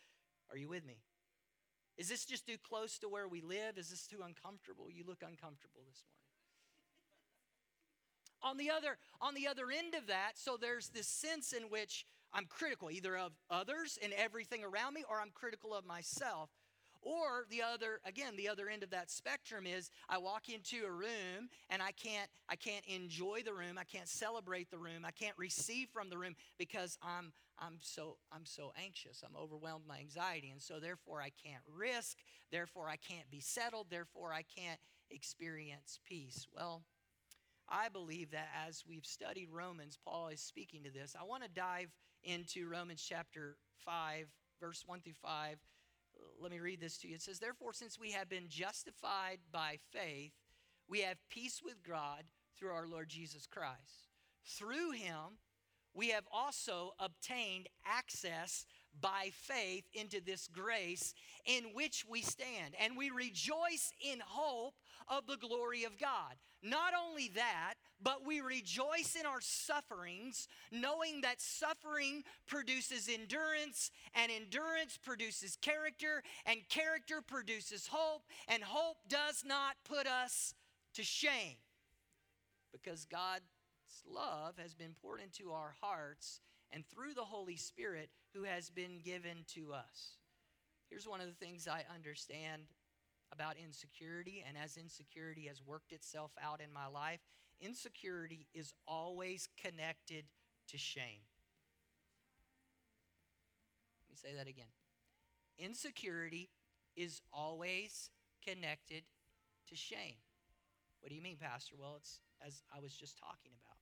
are 0.51 0.57
you 0.57 0.69
with 0.69 0.85
me? 0.85 0.99
Is 1.97 2.09
this 2.09 2.25
just 2.25 2.47
too 2.47 2.57
close 2.63 2.99
to 3.01 3.09
where 3.09 3.27
we 3.27 3.41
live? 3.41 3.77
Is 3.77 3.91
this 3.91 4.07
too 4.07 4.19
uncomfortable? 4.25 4.89
You 4.91 5.05
look 5.07 5.23
uncomfortable 5.23 5.83
this 5.87 6.05
morning. 6.07 6.19
On 8.41 8.57
the 8.57 8.71
other 8.71 8.99
on 9.21 9.35
the 9.35 9.49
other 9.49 9.65
end 9.77 9.95
of 9.95 10.07
that, 10.07 10.33
so 10.37 10.57
there's 10.57 10.91
this 10.91 11.09
sense 11.09 11.53
in 11.53 11.65
which 11.65 12.07
I'm 12.33 12.45
critical 12.47 12.91
either 12.91 13.17
of 13.17 13.33
others 13.51 13.99
and 14.01 14.13
everything 14.13 14.63
around 14.63 14.95
me 14.95 15.03
or 15.09 15.21
I'm 15.21 15.31
critical 15.35 15.75
of 15.75 15.85
myself. 15.85 16.51
Or 17.01 17.45
the 17.49 17.63
other, 17.63 18.01
again, 18.05 18.35
the 18.37 18.49
other 18.49 18.69
end 18.69 18.83
of 18.83 18.91
that 18.91 19.11
spectrum 19.11 19.67
is 19.67 19.91
I 20.09 20.19
walk 20.19 20.49
into 20.49 20.85
a 20.85 20.91
room 20.91 21.49
and 21.71 21.81
I 21.81 21.93
can't, 21.93 22.29
I 22.49 22.57
can't 22.57 22.85
enjoy 22.87 23.43
the 23.45 23.55
room, 23.55 23.79
I 23.79 23.85
can't 23.85 24.09
celebrate 24.09 24.71
the 24.71 24.79
room, 24.79 25.05
I 25.05 25.13
can't 25.13 25.39
receive 25.39 25.89
from 25.93 26.11
the 26.11 26.19
room 26.19 26.35
because 26.59 26.99
I'm, 27.03 27.33
I'm 27.59 27.79
so, 27.81 28.17
I'm 28.33 28.45
so 28.45 28.73
anxious, 28.83 29.23
I'm 29.25 29.37
overwhelmed 29.37 29.87
by 29.87 29.99
anxiety, 29.99 30.51
and 30.51 30.61
so 30.61 30.81
therefore 30.81 31.23
I 31.23 31.31
can't 31.31 31.63
risk, 31.73 32.19
therefore 32.51 32.89
I 32.89 32.97
can't 32.97 33.31
be 33.31 33.41
settled, 33.41 33.87
therefore 33.91 34.33
I 34.33 34.43
can't 34.43 34.81
experience 35.11 36.01
peace. 36.05 36.47
Well, 36.53 36.83
I 37.69 37.91
believe 37.91 38.33
that 38.33 38.49
as 38.67 38.85
we've 38.89 39.07
studied 39.07 39.51
Romans, 39.53 39.99
Paul 40.05 40.29
is 40.29 40.41
speaking 40.41 40.83
to 40.85 40.91
this. 40.91 41.15
I 41.19 41.25
want 41.25 41.45
to 41.45 41.49
dive 41.49 41.91
into 42.25 42.69
Romans 42.69 43.05
chapter 43.07 43.57
5, 43.85 44.27
verse 44.61 44.83
1 44.87 45.01
through 45.01 45.13
5 45.23 45.59
let 46.41 46.51
me 46.51 46.61
read 46.61 46.81
this 46.81 46.99
to 46.99 47.09
you. 47.09 47.17
It 47.17 47.23
says, 47.23 47.39
Therefore, 47.39 47.73
since 47.73 47.99
we 47.99 48.13
have 48.13 48.29
been 48.29 48.49
justified 48.49 49.39
by 49.53 49.79
faith, 49.93 50.33
we 50.89 51.01
have 51.01 51.17
peace 51.29 51.61
with 51.65 51.83
God 51.83 52.25
through 52.59 52.71
our 52.71 52.87
Lord 52.87 53.09
Jesus 53.09 53.47
Christ. 53.47 54.09
Through 54.45 54.93
him, 54.93 55.39
we 55.95 56.09
have 56.11 56.25
also 56.33 56.93
obtained 56.99 57.69
access 57.85 58.67
by 59.01 59.31
faith 59.33 59.85
into 59.93 60.21
this 60.21 60.49
grace 60.49 61.15
in 61.45 61.65
which 61.75 62.05
we 62.09 62.23
stand, 62.23 62.75
and 62.81 62.97
we 62.97 63.11
rejoice 63.11 63.93
in 64.01 64.21
hope 64.25 64.75
of 65.09 65.27
the 65.27 65.37
glory 65.37 65.85
of 65.85 65.99
God. 65.99 66.35
Not 66.63 66.93
only 66.95 67.31
that, 67.35 67.75
but 68.03 68.27
we 68.27 68.41
rejoice 68.41 69.17
in 69.19 69.27
our 69.27 69.41
sufferings, 69.41 70.49
knowing 70.71 71.23
that 71.23 71.41
suffering 71.41 72.23
produces 72.47 73.09
endurance, 73.09 73.91
and 74.15 74.31
endurance 74.31 74.99
produces 75.03 75.57
character, 75.57 76.23
and 76.47 76.69
character 76.69 77.21
produces 77.21 77.89
hope, 77.91 78.23
and 78.47 78.63
hope 78.63 78.97
does 79.09 79.43
not 79.45 79.77
put 79.85 80.07
us 80.07 80.55
to 80.95 81.03
shame. 81.03 81.57
Because 82.73 83.05
God's 83.05 83.43
love 84.09 84.55
has 84.59 84.75
been 84.75 84.95
poured 85.03 85.21
into 85.21 85.53
our 85.53 85.75
hearts 85.81 86.41
and 86.71 86.85
through 86.87 87.15
the 87.15 87.23
Holy 87.23 87.57
Spirit 87.57 88.11
who 88.35 88.45
has 88.45 88.71
been 88.71 89.01
given 89.03 89.45
to 89.55 89.73
us. 89.73 90.19
Here's 90.89 91.09
one 91.09 91.21
of 91.21 91.27
the 91.27 91.33
things 91.45 91.67
I 91.67 91.85
understand 91.95 92.63
about 93.33 93.57
insecurity, 93.63 94.45
and 94.47 94.57
as 94.57 94.77
insecurity 94.77 95.47
has 95.49 95.63
worked 95.65 95.93
itself 95.93 96.31
out 96.43 96.61
in 96.61 96.73
my 96.73 96.87
life, 96.87 97.21
insecurity 97.61 98.47
is 98.55 98.73
always 98.87 99.49
connected 99.63 100.25
to 100.69 100.79
shame. 100.79 101.23
Let 104.07 104.11
me 104.11 104.17
say 104.17 104.37
that 104.37 104.49
again. 104.49 104.71
Insecurity 105.59 106.51
is 106.97 107.21
always 107.33 108.11
connected 108.47 109.03
to 109.69 109.77
shame. 109.77 110.17
What 111.01 111.11
do 111.11 111.15
you 111.15 111.23
mean, 111.23 111.37
Pastor? 111.41 111.77
Well, 111.79 111.97
it's 111.99 112.21
as 112.47 112.63
I 112.75 112.81
was 112.81 112.93
just 112.95 113.19
talking 113.19 113.53
about. 113.65 113.77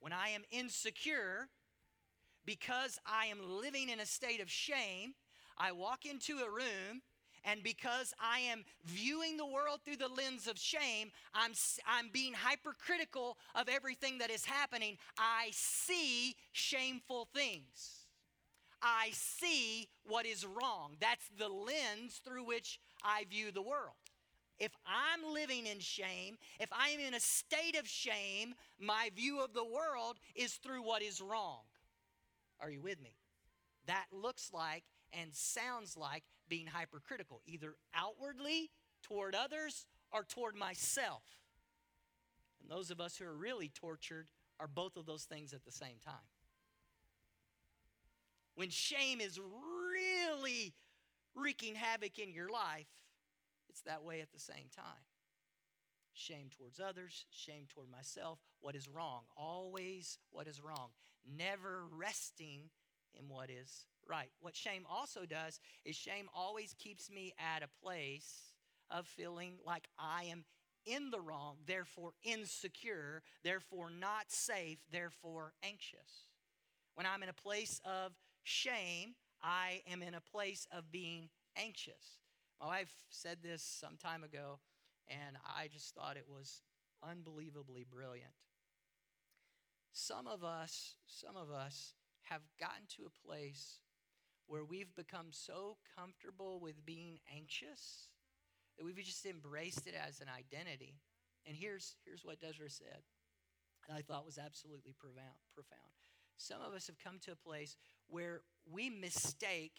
When 0.00 0.12
I 0.12 0.28
am 0.30 0.42
insecure, 0.50 1.48
because 2.44 2.98
I 3.06 3.26
am 3.26 3.38
living 3.42 3.88
in 3.88 4.00
a 4.00 4.06
state 4.06 4.40
of 4.40 4.50
shame, 4.50 5.14
I 5.56 5.72
walk 5.72 6.04
into 6.04 6.38
a 6.38 6.50
room 6.50 7.02
and 7.44 7.62
because 7.62 8.14
I 8.20 8.40
am 8.40 8.64
viewing 8.84 9.36
the 9.36 9.46
world 9.46 9.80
through 9.84 9.96
the 9.96 10.08
lens 10.08 10.46
of 10.46 10.58
shame, 10.58 11.10
I'm, 11.34 11.52
I'm 11.86 12.08
being 12.12 12.32
hypercritical 12.32 13.36
of 13.54 13.68
everything 13.68 14.18
that 14.18 14.30
is 14.30 14.44
happening. 14.44 14.96
I 15.18 15.48
see 15.52 16.36
shameful 16.52 17.28
things. 17.34 18.06
I 18.82 19.10
see 19.12 19.88
what 20.06 20.26
is 20.26 20.46
wrong. 20.46 20.96
That's 21.00 21.28
the 21.38 21.48
lens 21.48 22.20
through 22.24 22.44
which 22.44 22.80
I 23.02 23.24
view 23.30 23.50
the 23.50 23.62
world. 23.62 23.96
If 24.58 24.72
I'm 24.86 25.32
living 25.32 25.66
in 25.66 25.80
shame, 25.80 26.38
if 26.60 26.68
I 26.72 26.90
am 26.90 27.00
in 27.00 27.14
a 27.14 27.20
state 27.20 27.76
of 27.78 27.88
shame, 27.88 28.54
my 28.78 29.10
view 29.14 29.40
of 29.40 29.52
the 29.52 29.64
world 29.64 30.18
is 30.34 30.54
through 30.54 30.82
what 30.82 31.02
is 31.02 31.20
wrong. 31.20 31.60
Are 32.60 32.70
you 32.70 32.80
with 32.80 33.02
me? 33.02 33.16
That 33.86 34.06
looks 34.12 34.50
like 34.52 34.84
and 35.12 35.34
sounds 35.34 35.96
like 35.96 36.22
being 36.48 36.66
hypercritical, 36.66 37.40
either 37.46 37.74
outwardly 37.94 38.70
toward 39.02 39.34
others 39.34 39.86
or 40.12 40.24
toward 40.24 40.56
myself. 40.56 41.22
And 42.60 42.70
those 42.70 42.90
of 42.90 43.00
us 43.00 43.16
who 43.16 43.26
are 43.26 43.36
really 43.36 43.68
tortured 43.68 44.28
are 44.60 44.68
both 44.68 44.96
of 44.96 45.06
those 45.06 45.24
things 45.24 45.52
at 45.52 45.64
the 45.64 45.72
same 45.72 45.96
time. 46.04 46.14
When 48.54 48.70
shame 48.70 49.20
is 49.20 49.40
really 49.40 50.74
wreaking 51.34 51.74
havoc 51.74 52.18
in 52.18 52.32
your 52.32 52.48
life, 52.48 52.86
it's 53.68 53.82
that 53.82 54.04
way 54.04 54.20
at 54.20 54.32
the 54.32 54.38
same 54.38 54.68
time. 54.74 55.02
Shame 56.12 56.48
towards 56.56 56.78
others, 56.78 57.26
shame 57.30 57.64
toward 57.68 57.90
myself, 57.90 58.38
what 58.60 58.76
is 58.76 58.88
wrong, 58.88 59.22
always 59.36 60.18
what 60.30 60.46
is 60.46 60.62
wrong, 60.62 60.90
never 61.36 61.82
resting 61.90 62.70
in 63.18 63.28
what 63.28 63.50
is 63.50 63.86
right. 64.08 64.30
What 64.40 64.56
shame 64.56 64.84
also 64.90 65.26
does 65.26 65.60
is 65.84 65.96
shame 65.96 66.28
always 66.34 66.74
keeps 66.78 67.10
me 67.10 67.34
at 67.38 67.62
a 67.62 67.84
place 67.84 68.54
of 68.90 69.06
feeling 69.06 69.54
like 69.64 69.88
I 69.98 70.24
am 70.24 70.44
in 70.86 71.10
the 71.10 71.20
wrong, 71.20 71.56
therefore 71.66 72.12
insecure, 72.22 73.22
therefore 73.42 73.90
not 73.90 74.30
safe, 74.30 74.78
therefore 74.92 75.54
anxious. 75.62 76.28
When 76.94 77.06
I'm 77.06 77.22
in 77.22 77.28
a 77.28 77.34
place 77.34 77.80
of 77.84 78.12
shame, 78.42 79.14
I 79.42 79.82
am 79.90 80.02
in 80.02 80.14
a 80.14 80.20
place 80.20 80.66
of 80.70 80.92
being 80.92 81.30
anxious. 81.56 82.18
My 82.60 82.66
wife 82.66 82.92
said 83.10 83.38
this 83.42 83.62
some 83.62 83.96
time 83.96 84.22
ago, 84.22 84.60
and 85.08 85.36
I 85.44 85.68
just 85.68 85.94
thought 85.94 86.16
it 86.16 86.28
was 86.28 86.62
unbelievably 87.02 87.86
brilliant. 87.90 88.32
Some 89.92 90.26
of 90.26 90.42
us, 90.42 90.94
some 91.06 91.36
of 91.36 91.50
us 91.50 91.94
have 92.24 92.42
gotten 92.58 92.86
to 92.96 93.04
a 93.06 93.26
place 93.26 93.80
where 94.46 94.64
we've 94.64 94.94
become 94.94 95.28
so 95.30 95.76
comfortable 95.96 96.60
with 96.60 96.84
being 96.84 97.18
anxious 97.34 98.08
that 98.76 98.84
we've 98.84 98.96
just 98.96 99.26
embraced 99.26 99.86
it 99.86 99.94
as 99.94 100.20
an 100.20 100.26
identity. 100.28 100.94
And 101.46 101.56
here's, 101.56 101.96
here's 102.04 102.24
what 102.24 102.40
Desra 102.40 102.70
said 102.70 103.02
that 103.88 103.96
I 103.96 104.02
thought 104.02 104.24
was 104.24 104.38
absolutely 104.38 104.94
profound, 104.98 105.38
profound. 105.54 105.80
Some 106.36 106.60
of 106.66 106.74
us 106.74 106.86
have 106.86 106.98
come 106.98 107.18
to 107.24 107.32
a 107.32 107.36
place 107.36 107.76
where 108.08 108.40
we 108.70 108.90
mistake 108.90 109.72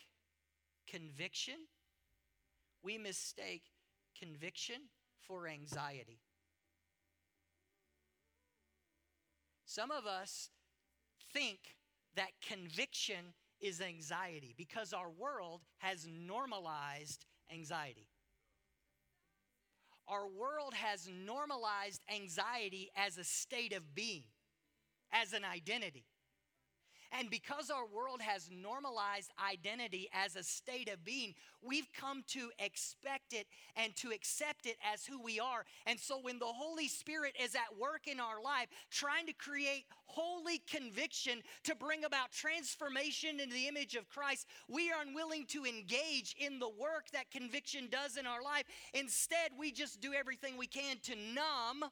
conviction, 0.88 1.56
we 2.84 2.98
mistake 2.98 3.64
conviction 4.18 4.76
for 5.28 5.48
anxiety. 5.48 6.20
Some 9.66 9.92
of 9.92 10.06
us 10.06 10.52
think 11.34 11.60
that 12.16 12.30
conviction 12.48 13.34
is 13.62 13.82
anxiety 13.82 14.54
because 14.58 14.94
our 14.94 15.10
world 15.10 15.62
has 15.80 16.08
normalized 16.08 17.26
anxiety. 17.52 18.08
Our 20.08 20.28
world 20.28 20.74
has 20.76 21.10
normalized 21.10 22.02
anxiety 22.14 22.92
as 22.96 23.18
a 23.18 23.24
state 23.24 23.74
of 23.74 23.96
being, 23.96 24.26
as 25.12 25.34
an 25.34 25.44
identity. 25.44 26.06
And 27.12 27.30
because 27.30 27.70
our 27.70 27.86
world 27.86 28.22
has 28.22 28.50
normalized 28.52 29.32
identity 29.52 30.10
as 30.14 30.36
a 30.36 30.44
state 30.44 30.90
of 30.92 31.04
being, 31.04 31.34
we've 31.62 31.88
come 31.94 32.24
to 32.28 32.50
expect 32.60 33.34
it 33.34 33.48
and 33.76 33.96
to 33.98 34.10
accept 34.12 34.66
it 34.66 34.78
as 34.94 35.06
who 35.06 35.22
we 35.22 35.40
are. 35.40 35.66
And 35.86 36.00
so 36.00 36.20
when 36.22 36.40
the 36.40 36.46
Holy 36.46 36.88
Spirit 36.88 37.36
is 37.42 37.56
at 37.56 37.78
work 37.80 38.08
in 38.08 38.20
our 38.20 38.42
life, 38.42 38.68
trying 38.92 39.26
to 39.28 39.34
create 39.34 39.86
holy 40.06 40.62
conviction 40.70 41.42
to 41.64 41.76
bring 41.76 42.04
about 42.04 42.32
transformation 42.32 43.40
into 43.40 43.54
the 43.54 43.68
image 43.68 43.96
of 43.96 44.10
Christ, 44.10 44.48
we 44.68 44.92
are 44.92 45.02
unwilling 45.06 45.46
to 45.48 45.66
engage 45.66 46.36
in 46.40 46.60
the 46.60 46.70
work 46.70 47.10
that 47.14 47.32
conviction 47.32 47.88
does 47.90 48.18
in 48.18 48.26
our 48.26 48.44
life. 48.44 48.64
Instead, 48.94 49.52
we 49.58 49.72
just 49.72 50.02
do 50.02 50.14
everything 50.14 50.58
we 50.58 50.68
can 50.68 50.98
to 51.04 51.16
numb 51.34 51.90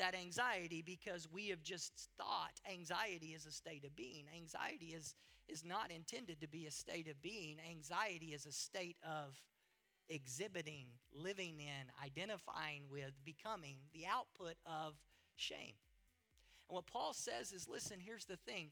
that 0.00 0.14
anxiety 0.14 0.82
because 0.84 1.28
we 1.30 1.48
have 1.48 1.62
just 1.62 2.08
thought 2.16 2.58
anxiety 2.72 3.28
is 3.28 3.44
a 3.44 3.52
state 3.52 3.84
of 3.84 3.94
being. 3.94 4.24
Anxiety 4.34 4.94
is, 4.96 5.14
is 5.46 5.62
not 5.62 5.90
intended 5.90 6.40
to 6.40 6.48
be 6.48 6.66
a 6.66 6.70
state 6.70 7.06
of 7.06 7.20
being, 7.20 7.58
anxiety 7.70 8.28
is 8.28 8.46
a 8.46 8.52
state 8.52 8.96
of 9.04 9.38
exhibiting, 10.08 10.86
living 11.12 11.60
in, 11.60 11.86
identifying 12.04 12.84
with, 12.90 13.12
becoming 13.24 13.76
the 13.92 14.06
output 14.10 14.54
of 14.64 14.94
shame. 15.36 15.76
And 16.68 16.76
what 16.76 16.86
Paul 16.86 17.12
says 17.12 17.52
is 17.52 17.68
listen, 17.68 17.98
here's 18.00 18.24
the 18.24 18.38
thing. 18.38 18.70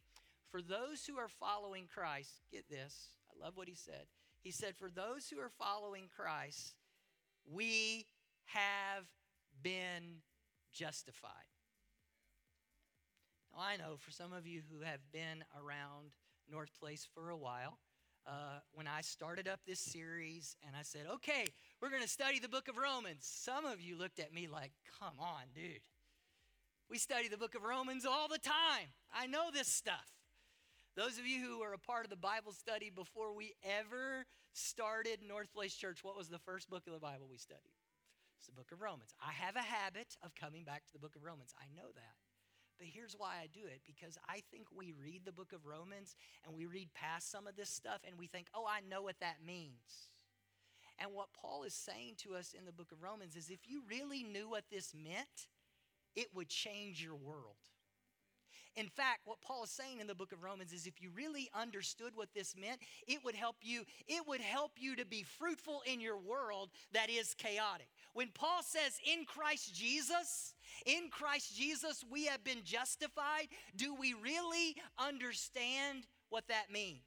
For 0.51 0.63
those 0.63 1.05
who 1.07 1.19
are 1.19 1.29
following 1.29 1.87
Christ, 1.95 2.41
get 2.51 2.69
this, 2.71 3.09
I 3.31 3.45
love 3.45 3.57
what 3.57 3.69
he 3.69 3.75
said. 3.75 4.07
He 4.41 4.51
said, 4.51 4.75
For 4.77 4.89
those 4.89 5.29
who 5.29 5.39
are 5.41 5.51
following 5.51 6.09
Christ, 6.17 6.75
we 7.53 8.07
have 8.47 9.05
been 9.63 10.23
justified. 10.73 11.49
Now, 13.53 13.63
I 13.63 13.77
know 13.77 13.97
for 13.99 14.11
some 14.11 14.33
of 14.33 14.47
you 14.47 14.63
who 14.71 14.85
have 14.85 15.01
been 15.13 15.45
around 15.57 16.13
North 16.51 16.71
Place 16.79 17.07
for 17.15 17.31
a 17.31 17.37
while, 17.37 17.79
uh, 18.27 18.61
when 18.73 18.87
I 18.87 19.01
started 19.01 19.49
up 19.49 19.61
this 19.67 19.81
series 19.81 20.57
and 20.67 20.77
I 20.77 20.83
said, 20.83 21.07
okay, 21.15 21.47
we're 21.81 21.91
going 21.91 22.03
to 22.03 22.09
study 22.09 22.39
the 22.39 22.49
book 22.49 22.69
of 22.69 22.77
Romans, 22.77 23.21
some 23.21 23.65
of 23.65 23.81
you 23.81 23.97
looked 23.97 24.19
at 24.19 24.35
me 24.35 24.49
like, 24.49 24.73
come 25.01 25.15
on, 25.19 25.43
dude. 25.55 25.81
We 26.91 26.99
study 26.99 27.29
the 27.29 27.37
book 27.37 27.55
of 27.55 27.63
Romans 27.63 28.07
all 28.07 28.29
the 28.29 28.39
time. 28.39 28.89
I 29.13 29.27
know 29.27 29.51
this 29.53 29.69
stuff. 29.69 30.07
Those 30.97 31.19
of 31.19 31.27
you 31.27 31.41
who 31.41 31.61
were 31.61 31.73
a 31.73 31.79
part 31.79 32.05
of 32.05 32.11
the 32.11 32.17
Bible 32.17 32.53
study 32.53 32.91
before 32.91 33.35
we 33.35 33.55
ever 33.63 34.27
started 34.53 35.21
North 35.27 35.53
Place 35.53 35.75
Church, 35.75 36.01
what 36.03 36.17
was 36.17 36.29
the 36.29 36.39
first 36.39 36.69
book 36.69 36.87
of 36.87 36.93
the 36.93 36.99
Bible 36.99 37.29
we 37.31 37.39
studied? 37.39 37.78
It's 38.39 38.47
the 38.47 38.53
book 38.53 38.71
of 38.71 38.81
Romans. 38.81 39.15
I 39.21 39.33
have 39.33 39.57
a 39.57 39.67
habit 39.67 40.17
of 40.23 40.35
coming 40.35 40.63
back 40.63 40.87
to 40.87 40.93
the 40.93 41.01
book 41.01 41.17
of 41.17 41.25
Romans. 41.25 41.53
I 41.59 41.67
know 41.75 41.91
that. 41.95 42.15
But 42.79 42.87
here's 42.87 43.17
why 43.19 43.43
I 43.43 43.49
do 43.53 43.67
it 43.67 43.81
because 43.85 44.17
I 44.29 44.43
think 44.53 44.67
we 44.71 44.95
read 45.03 45.23
the 45.25 45.33
book 45.33 45.53
of 45.53 45.67
Romans 45.67 46.15
and 46.47 46.55
we 46.55 46.67
read 46.67 46.95
past 46.95 47.33
some 47.33 47.49
of 47.49 47.57
this 47.57 47.69
stuff 47.69 48.01
and 48.07 48.17
we 48.17 48.29
think, 48.29 48.47
oh, 48.55 48.65
I 48.69 48.81
know 48.89 49.03
what 49.03 49.19
that 49.19 49.39
means. 49.45 50.11
And 51.01 51.13
what 51.13 51.33
Paul 51.33 51.65
is 51.65 51.75
saying 51.75 52.15
to 52.19 52.37
us 52.37 52.55
in 52.57 52.65
the 52.65 52.73
book 52.73 52.93
of 52.93 53.03
Romans 53.03 53.35
is 53.35 53.51
if 53.51 53.69
you 53.69 53.83
really 53.91 54.23
knew 54.23 54.49
what 54.49 54.65
this 54.71 54.95
meant, 54.95 55.49
it 56.15 56.29
would 56.33 56.49
change 56.49 57.03
your 57.03 57.17
world. 57.17 57.57
In 58.79 58.87
fact, 58.87 59.23
what 59.25 59.41
Paul 59.41 59.65
is 59.65 59.71
saying 59.71 60.01
in 60.01 60.07
the 60.07 60.15
book 60.15 60.31
of 60.31 60.45
Romans 60.45 60.73
is 60.73 60.87
if 60.87 61.03
you 61.03 61.11
really 61.17 61.51
understood 61.53 62.13
what 62.15 62.29
this 62.33 62.55
meant, 62.57 62.79
it 63.09 63.19
would 63.25 63.35
help 63.35 63.57
you 63.61 63.83
it 64.07 64.23
would 64.29 64.41
help 64.41 64.73
you 64.79 64.95
to 64.95 65.05
be 65.05 65.25
fruitful 65.25 65.83
in 65.85 66.01
your 66.01 66.17
world 66.17 66.71
that 66.93 67.11
is 67.11 67.35
chaotic. 67.35 67.89
When 68.15 68.29
Paul 68.35 68.63
says 68.63 68.99
in 69.07 69.25
Christ 69.25 69.75
Jesus, 69.75 70.55
in 70.87 71.09
Christ 71.11 71.57
Jesus 71.57 72.05
we 72.11 72.27
have 72.27 72.43
been 72.45 72.63
justified, 72.65 73.49
do 73.77 73.95
we 73.95 74.15
really 74.15 74.77
understand 74.99 76.07
what 76.31 76.49
that 76.49 76.73
means? 76.73 77.03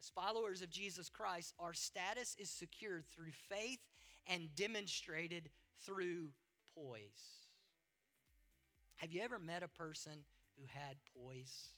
As 0.00 0.08
followers 0.10 0.62
of 0.62 0.70
Jesus 0.70 1.08
Christ, 1.08 1.54
our 1.58 1.72
status 1.72 2.36
is 2.38 2.50
secured 2.50 3.04
through 3.14 3.32
faith 3.48 3.80
and 4.26 4.54
demonstrated 4.54 5.50
through 5.84 6.28
poise. 6.74 7.46
Have 8.96 9.12
you 9.12 9.22
ever 9.22 9.38
met 9.38 9.62
a 9.62 9.68
person 9.68 10.24
who 10.56 10.66
had 10.66 10.96
poise. 11.14 11.68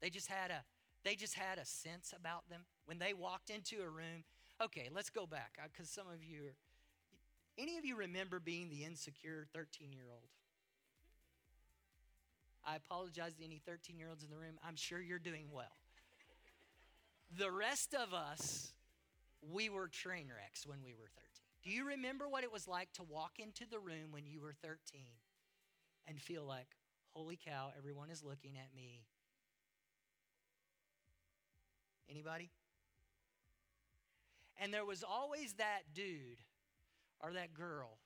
They 0.00 0.10
just 0.10 0.28
had 0.28 0.50
a 0.50 0.64
they 1.04 1.14
just 1.14 1.34
had 1.34 1.58
a 1.58 1.64
sense 1.64 2.12
about 2.16 2.48
them 2.50 2.62
when 2.84 2.98
they 2.98 3.14
walked 3.14 3.48
into 3.48 3.82
a 3.82 3.88
room. 3.88 4.24
Okay, 4.62 4.90
let's 4.94 5.08
go 5.08 5.26
back 5.26 5.56
uh, 5.58 5.66
because 5.72 5.88
some 5.88 6.06
of 6.12 6.22
you 6.22 6.42
are, 6.42 6.54
any 7.60 7.76
of 7.76 7.84
you 7.84 7.96
remember 7.96 8.40
being 8.40 8.70
the 8.70 8.84
insecure 8.84 9.46
13 9.52 9.92
year 9.92 10.06
old? 10.10 10.30
I 12.66 12.76
apologize 12.76 13.34
to 13.34 13.44
any 13.44 13.60
13 13.66 13.98
year 13.98 14.08
olds 14.08 14.24
in 14.24 14.30
the 14.30 14.36
room. 14.36 14.58
I'm 14.66 14.76
sure 14.76 15.00
you're 15.00 15.18
doing 15.18 15.46
well. 15.52 15.76
The 17.38 17.50
rest 17.50 17.94
of 17.94 18.12
us, 18.12 18.72
we 19.52 19.68
were 19.68 19.88
train 19.88 20.28
wrecks 20.34 20.66
when 20.66 20.78
we 20.84 20.92
were 20.92 21.08
13. 21.14 21.26
Do 21.62 21.70
you 21.70 21.86
remember 21.86 22.28
what 22.28 22.44
it 22.44 22.52
was 22.52 22.66
like 22.66 22.92
to 22.94 23.02
walk 23.02 23.32
into 23.38 23.64
the 23.70 23.78
room 23.78 24.10
when 24.10 24.26
you 24.26 24.40
were 24.40 24.54
13 24.62 24.78
and 26.08 26.20
feel 26.20 26.44
like, 26.44 26.66
holy 27.12 27.38
cow, 27.44 27.70
everyone 27.76 28.10
is 28.10 28.24
looking 28.24 28.56
at 28.56 28.74
me. 28.74 29.04
Anybody? 32.10 32.50
And 34.60 34.74
there 34.74 34.84
was 34.84 35.04
always 35.04 35.54
that 35.54 35.82
dude 35.94 36.38
or 37.22 37.32
that 37.32 37.54
girl. 37.54 37.98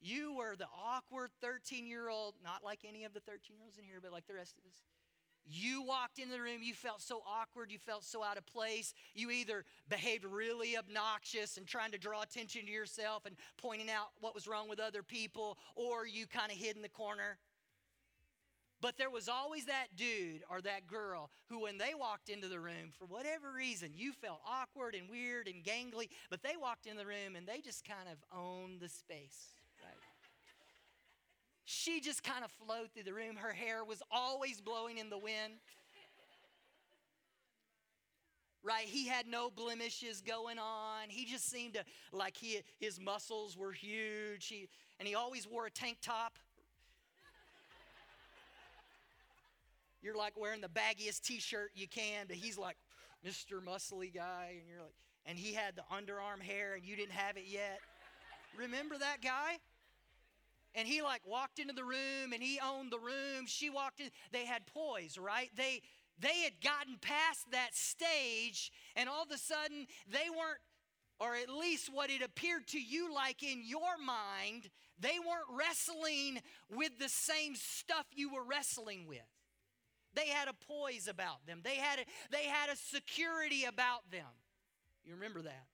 You 0.00 0.34
were 0.34 0.56
the 0.56 0.66
awkward 0.66 1.30
13 1.40 1.86
year 1.86 2.08
old, 2.08 2.34
not 2.42 2.64
like 2.64 2.80
any 2.88 3.04
of 3.04 3.12
the 3.12 3.20
13 3.20 3.56
year 3.56 3.64
olds 3.64 3.78
in 3.78 3.84
here, 3.84 4.00
but 4.02 4.12
like 4.12 4.26
the 4.26 4.34
rest 4.34 4.56
of 4.58 4.64
us. 4.64 4.82
You 5.46 5.82
walked 5.82 6.18
into 6.18 6.32
the 6.32 6.40
room, 6.40 6.62
you 6.62 6.74
felt 6.74 7.00
so 7.00 7.22
awkward, 7.26 7.72
you 7.72 7.78
felt 7.78 8.04
so 8.04 8.22
out 8.22 8.36
of 8.36 8.46
place. 8.46 8.94
You 9.14 9.30
either 9.30 9.64
behaved 9.88 10.24
really 10.24 10.76
obnoxious 10.76 11.56
and 11.56 11.66
trying 11.66 11.90
to 11.92 11.98
draw 11.98 12.22
attention 12.22 12.66
to 12.66 12.70
yourself 12.70 13.26
and 13.26 13.34
pointing 13.56 13.90
out 13.90 14.10
what 14.20 14.34
was 14.34 14.46
wrong 14.46 14.68
with 14.68 14.78
other 14.78 15.02
people, 15.02 15.58
or 15.74 16.06
you 16.06 16.26
kind 16.26 16.52
of 16.52 16.58
hid 16.58 16.76
in 16.76 16.82
the 16.82 16.88
corner. 16.88 17.38
But 18.80 18.96
there 18.96 19.10
was 19.10 19.28
always 19.28 19.66
that 19.66 19.88
dude 19.94 20.42
or 20.50 20.62
that 20.62 20.86
girl 20.86 21.30
who, 21.48 21.60
when 21.60 21.76
they 21.76 21.92
walked 21.98 22.30
into 22.30 22.48
the 22.48 22.60
room, 22.60 22.92
for 22.98 23.04
whatever 23.04 23.52
reason, 23.54 23.90
you 23.94 24.12
felt 24.12 24.40
awkward 24.46 24.94
and 24.94 25.10
weird 25.10 25.48
and 25.48 25.62
gangly, 25.62 26.08
but 26.30 26.42
they 26.42 26.56
walked 26.60 26.86
in 26.86 26.96
the 26.96 27.04
room 27.04 27.36
and 27.36 27.46
they 27.46 27.60
just 27.60 27.86
kind 27.86 28.08
of 28.10 28.18
owned 28.36 28.80
the 28.80 28.88
space. 28.88 29.54
Right? 29.82 29.94
She 31.64 32.00
just 32.00 32.24
kind 32.24 32.42
of 32.42 32.50
flowed 32.52 32.92
through 32.94 33.04
the 33.04 33.12
room. 33.12 33.36
Her 33.36 33.52
hair 33.52 33.84
was 33.84 34.02
always 34.10 34.60
blowing 34.60 34.98
in 34.98 35.10
the 35.10 35.18
wind. 35.18 35.60
Right? 38.62 38.86
He 38.86 39.06
had 39.06 39.26
no 39.26 39.50
blemishes 39.50 40.20
going 40.20 40.58
on. 40.58 41.08
He 41.08 41.24
just 41.26 41.48
seemed 41.50 41.74
to 41.74 41.84
like 42.12 42.36
he 42.36 42.60
his 42.78 43.00
muscles 43.00 43.56
were 43.56 43.72
huge. 43.72 44.46
He, 44.46 44.68
and 44.98 45.08
he 45.08 45.14
always 45.14 45.46
wore 45.46 45.66
a 45.66 45.70
tank 45.70 45.98
top 46.02 46.38
You're 50.02 50.16
like 50.16 50.38
wearing 50.38 50.60
the 50.60 50.68
baggiest 50.68 51.22
t-shirt 51.22 51.70
you 51.74 51.88
can, 51.88 52.26
but 52.26 52.36
he's 52.36 52.56
like 52.58 52.76
Mr. 53.26 53.62
Muscly 53.62 54.14
guy, 54.14 54.54
and 54.58 54.68
you're 54.68 54.80
like, 54.80 54.94
and 55.26 55.38
he 55.38 55.54
had 55.54 55.76
the 55.76 55.82
underarm 55.94 56.40
hair 56.40 56.74
and 56.74 56.84
you 56.84 56.96
didn't 56.96 57.12
have 57.12 57.36
it 57.36 57.44
yet. 57.46 57.80
Remember 58.58 58.96
that 58.98 59.18
guy? 59.22 59.58
And 60.74 60.86
he 60.86 61.02
like 61.02 61.22
walked 61.26 61.58
into 61.58 61.74
the 61.74 61.84
room 61.84 62.32
and 62.32 62.42
he 62.42 62.58
owned 62.64 62.92
the 62.92 62.98
room. 62.98 63.46
She 63.46 63.70
walked 63.70 64.00
in. 64.00 64.10
They 64.32 64.44
had 64.44 64.66
poise, 64.66 65.18
right? 65.18 65.50
They 65.56 65.82
they 66.18 66.40
had 66.40 66.60
gotten 66.62 66.96
past 67.00 67.50
that 67.50 67.74
stage, 67.74 68.70
and 68.94 69.08
all 69.08 69.22
of 69.22 69.30
a 69.30 69.38
sudden 69.38 69.86
they 70.06 70.28
weren't, 70.28 70.60
or 71.18 71.34
at 71.34 71.48
least 71.48 71.88
what 71.92 72.10
it 72.10 72.22
appeared 72.22 72.66
to 72.68 72.80
you 72.80 73.12
like 73.12 73.42
in 73.42 73.62
your 73.64 73.96
mind, 74.04 74.68
they 74.98 75.18
weren't 75.18 75.58
wrestling 75.58 76.40
with 76.70 76.98
the 76.98 77.08
same 77.08 77.54
stuff 77.56 78.06
you 78.14 78.32
were 78.32 78.44
wrestling 78.44 79.06
with. 79.06 79.18
They 80.14 80.28
had 80.28 80.48
a 80.48 80.52
poise 80.52 81.08
about 81.08 81.46
them. 81.46 81.60
They 81.62 81.76
had 81.76 82.00
a, 82.00 82.02
they 82.30 82.44
had 82.44 82.70
a 82.70 82.76
security 82.76 83.64
about 83.64 84.10
them. 84.10 84.26
You 85.04 85.14
remember 85.14 85.42
that? 85.42 85.66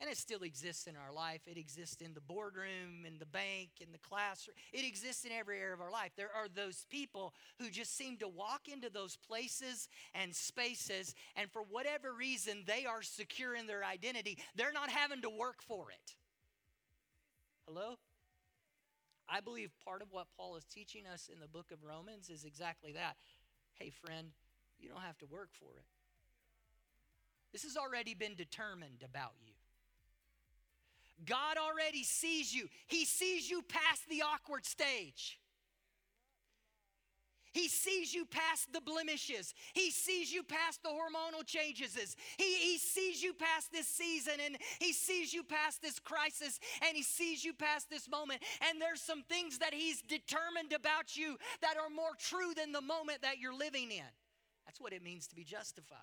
And 0.00 0.10
it 0.10 0.18
still 0.18 0.42
exists 0.42 0.86
in 0.86 0.96
our 0.96 1.12
life. 1.12 1.42
It 1.46 1.56
exists 1.56 2.02
in 2.02 2.14
the 2.14 2.20
boardroom, 2.20 3.06
in 3.06 3.18
the 3.18 3.26
bank, 3.26 3.70
in 3.80 3.92
the 3.92 3.98
classroom. 3.98 4.56
It 4.72 4.84
exists 4.86 5.24
in 5.24 5.32
every 5.32 5.60
area 5.60 5.72
of 5.72 5.80
our 5.80 5.90
life. 5.90 6.10
There 6.16 6.30
are 6.34 6.48
those 6.48 6.84
people 6.90 7.32
who 7.58 7.70
just 7.70 7.96
seem 7.96 8.16
to 8.18 8.28
walk 8.28 8.68
into 8.70 8.90
those 8.90 9.16
places 9.16 9.88
and 10.14 10.34
spaces, 10.34 11.14
and 11.36 11.50
for 11.50 11.62
whatever 11.62 12.12
reason, 12.12 12.64
they 12.66 12.84
are 12.84 13.02
secure 13.02 13.54
in 13.54 13.66
their 13.66 13.84
identity. 13.84 14.38
They're 14.56 14.72
not 14.72 14.90
having 14.90 15.22
to 15.22 15.30
work 15.30 15.62
for 15.62 15.90
it. 15.90 16.16
Hello? 17.66 17.94
I 19.28 19.40
believe 19.40 19.70
part 19.84 20.02
of 20.02 20.08
what 20.10 20.26
Paul 20.36 20.56
is 20.56 20.64
teaching 20.64 21.06
us 21.06 21.30
in 21.32 21.40
the 21.40 21.48
book 21.48 21.70
of 21.72 21.82
Romans 21.82 22.28
is 22.30 22.44
exactly 22.44 22.92
that. 22.92 23.16
Hey, 23.74 23.90
friend, 23.90 24.28
you 24.78 24.88
don't 24.88 25.00
have 25.00 25.18
to 25.18 25.26
work 25.26 25.50
for 25.52 25.78
it. 25.78 25.84
This 27.52 27.62
has 27.62 27.76
already 27.76 28.14
been 28.14 28.34
determined 28.34 29.02
about 29.04 29.32
you. 29.40 29.52
God 31.24 31.56
already 31.56 32.02
sees 32.02 32.52
you, 32.52 32.68
He 32.86 33.04
sees 33.04 33.48
you 33.48 33.62
past 33.62 34.08
the 34.08 34.22
awkward 34.22 34.66
stage. 34.66 35.38
He 37.54 37.68
sees 37.68 38.12
you 38.12 38.26
past 38.26 38.72
the 38.72 38.80
blemishes. 38.80 39.54
He 39.74 39.92
sees 39.92 40.32
you 40.32 40.42
past 40.42 40.82
the 40.82 40.88
hormonal 40.88 41.46
changes. 41.46 42.16
He, 42.36 42.54
he 42.56 42.78
sees 42.78 43.22
you 43.22 43.32
past 43.32 43.70
this 43.70 43.86
season 43.86 44.34
and 44.44 44.56
he 44.80 44.92
sees 44.92 45.32
you 45.32 45.44
past 45.44 45.80
this 45.80 46.00
crisis 46.00 46.58
and 46.84 46.96
he 46.96 47.04
sees 47.04 47.44
you 47.44 47.54
past 47.54 47.88
this 47.88 48.10
moment. 48.10 48.42
And 48.68 48.82
there's 48.82 49.00
some 49.00 49.22
things 49.22 49.58
that 49.58 49.72
he's 49.72 50.02
determined 50.02 50.72
about 50.74 51.16
you 51.16 51.36
that 51.62 51.76
are 51.76 51.88
more 51.94 52.16
true 52.18 52.54
than 52.56 52.72
the 52.72 52.80
moment 52.80 53.22
that 53.22 53.38
you're 53.38 53.56
living 53.56 53.92
in. 53.92 54.12
That's 54.66 54.80
what 54.80 54.92
it 54.92 55.04
means 55.04 55.28
to 55.28 55.36
be 55.36 55.44
justified. 55.44 55.98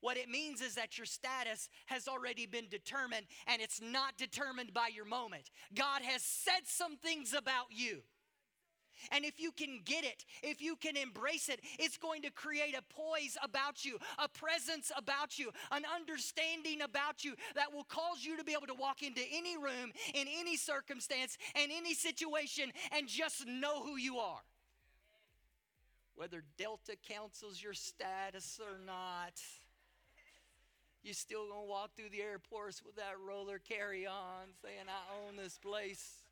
What 0.00 0.16
it 0.16 0.28
means 0.28 0.60
is 0.60 0.76
that 0.76 0.96
your 0.96 1.06
status 1.06 1.68
has 1.86 2.06
already 2.06 2.46
been 2.46 2.68
determined 2.68 3.26
and 3.48 3.60
it's 3.60 3.80
not 3.82 4.16
determined 4.16 4.72
by 4.72 4.90
your 4.94 5.06
moment. 5.06 5.50
God 5.74 6.02
has 6.02 6.22
said 6.22 6.66
some 6.66 6.96
things 6.98 7.32
about 7.32 7.66
you. 7.70 8.02
And 9.10 9.24
if 9.24 9.40
you 9.40 9.52
can 9.52 9.80
get 9.84 10.04
it, 10.04 10.24
if 10.42 10.60
you 10.60 10.76
can 10.76 10.96
embrace 10.96 11.48
it, 11.48 11.60
it's 11.78 11.96
going 11.96 12.22
to 12.22 12.30
create 12.30 12.76
a 12.76 12.82
poise 12.94 13.36
about 13.42 13.84
you, 13.84 13.98
a 14.18 14.28
presence 14.28 14.90
about 14.96 15.38
you, 15.38 15.50
an 15.70 15.82
understanding 15.94 16.82
about 16.82 17.24
you 17.24 17.34
that 17.54 17.72
will 17.72 17.84
cause 17.84 18.22
you 18.24 18.36
to 18.36 18.44
be 18.44 18.52
able 18.52 18.66
to 18.66 18.74
walk 18.74 19.02
into 19.02 19.22
any 19.32 19.56
room, 19.56 19.92
in 20.14 20.26
any 20.38 20.56
circumstance, 20.56 21.36
and 21.54 21.70
any 21.74 21.94
situation, 21.94 22.72
and 22.92 23.08
just 23.08 23.46
know 23.46 23.82
who 23.82 23.96
you 23.96 24.18
are. 24.18 24.40
Whether 26.14 26.42
Delta 26.56 26.96
cancels 27.06 27.62
your 27.62 27.74
status 27.74 28.58
or 28.62 28.78
not 28.84 29.34
you're 31.06 31.14
still 31.14 31.46
gonna 31.46 31.62
walk 31.62 31.94
through 31.94 32.10
the 32.10 32.20
airports 32.20 32.82
with 32.84 32.96
that 32.96 33.14
roller 33.24 33.60
carry 33.60 34.08
on 34.08 34.48
saying, 34.60 34.86
I 34.88 35.28
own 35.28 35.36
this 35.36 35.56
place. 35.56 36.25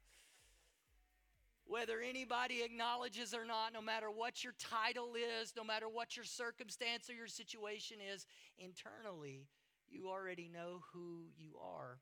Whether 1.66 2.00
anybody 2.00 2.62
acknowledges 2.62 3.32
or 3.32 3.44
not, 3.44 3.72
no 3.72 3.80
matter 3.80 4.10
what 4.10 4.44
your 4.44 4.52
title 4.58 5.14
is, 5.14 5.54
no 5.56 5.64
matter 5.64 5.88
what 5.88 6.16
your 6.16 6.24
circumstance 6.24 7.08
or 7.08 7.14
your 7.14 7.26
situation 7.26 7.98
is, 8.14 8.26
internally, 8.58 9.48
you 9.88 10.08
already 10.08 10.48
know 10.52 10.82
who 10.92 11.26
you 11.36 11.56
are. 11.62 11.98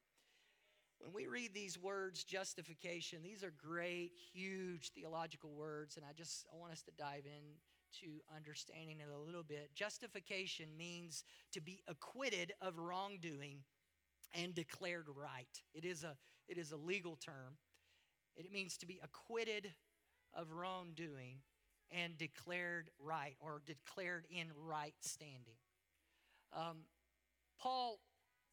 When 0.99 1.13
we 1.13 1.27
read 1.27 1.53
these 1.53 1.79
words, 1.79 2.25
justification, 2.25 3.23
these 3.23 3.43
are 3.43 3.53
great, 3.57 4.13
huge 4.33 4.93
theological 4.95 5.51
words, 5.51 5.97
and 5.97 6.05
I 6.05 6.13
just 6.13 6.47
I 6.53 6.57
want 6.57 6.73
us 6.73 6.83
to 6.83 6.93
dive 6.93 7.25
in 7.27 7.55
to 8.01 8.23
understanding 8.35 9.01
it 9.01 9.09
a 9.15 9.19
little 9.19 9.43
bit. 9.43 9.71
Justification 9.75 10.67
means 10.77 11.25
to 11.53 11.61
be 11.61 11.83
acquitted 11.89 12.53
of 12.61 12.79
wrongdoing 12.79 13.59
and 14.35 14.55
declared 14.55 15.07
right. 15.15 15.61
It 15.75 15.85
is 15.85 16.05
a, 16.05 16.17
it 16.49 16.57
is 16.57 16.73
a 16.73 16.77
legal 16.77 17.17
term. 17.17 17.57
It 18.37 18.53
means 18.53 18.77
to 18.79 18.87
be 18.87 19.01
acquitted 19.03 19.73
of 20.35 20.53
wrongdoing 20.53 21.39
and 21.91 22.17
declared 22.17 22.91
right 22.99 23.37
or 23.41 23.61
declared 23.67 24.27
in 24.31 24.47
right 24.67 24.95
standing. 25.01 25.59
Um, 26.57 26.79
Paul 27.61 27.99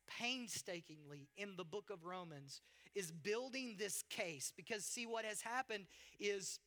painstakingly 0.07 1.29
in 1.37 1.55
the 1.55 1.63
book 1.63 1.89
of 1.91 2.05
Romans 2.05 2.61
is 2.95 3.11
building 3.11 3.75
this 3.77 4.03
case 4.09 4.51
because, 4.55 4.83
see, 4.85 5.05
what 5.05 5.25
has 5.25 5.41
happened 5.41 5.85
is 6.19 6.59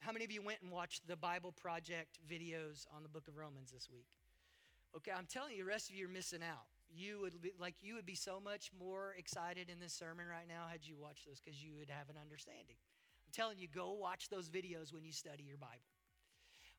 how 0.00 0.12
many 0.12 0.24
of 0.24 0.32
you 0.32 0.42
went 0.42 0.58
and 0.62 0.70
watched 0.70 1.06
the 1.06 1.16
Bible 1.16 1.52
Project 1.52 2.18
videos 2.28 2.86
on 2.94 3.02
the 3.02 3.08
book 3.08 3.28
of 3.28 3.36
Romans 3.36 3.70
this 3.70 3.88
week? 3.90 4.06
Okay, 4.96 5.12
I'm 5.16 5.26
telling 5.26 5.52
you, 5.52 5.64
the 5.64 5.68
rest 5.68 5.90
of 5.90 5.96
you 5.96 6.06
are 6.06 6.10
missing 6.10 6.40
out. 6.42 6.66
You 6.94 7.20
would 7.20 7.40
be 7.42 7.52
like 7.58 7.74
you 7.80 7.94
would 7.94 8.06
be 8.06 8.14
so 8.14 8.40
much 8.40 8.70
more 8.78 9.14
excited 9.18 9.68
in 9.70 9.80
this 9.80 9.92
sermon 9.92 10.26
right 10.30 10.48
now 10.48 10.66
had 10.70 10.80
you 10.84 10.96
watched 10.96 11.26
those 11.26 11.40
because 11.40 11.62
you 11.62 11.74
would 11.78 11.90
have 11.90 12.08
an 12.08 12.16
understanding. 12.20 12.76
I'm 13.26 13.32
telling 13.32 13.58
you, 13.58 13.68
go 13.68 13.92
watch 13.92 14.28
those 14.28 14.48
videos 14.48 14.92
when 14.92 15.04
you 15.04 15.12
study 15.12 15.42
your 15.42 15.58
Bible. 15.58 15.95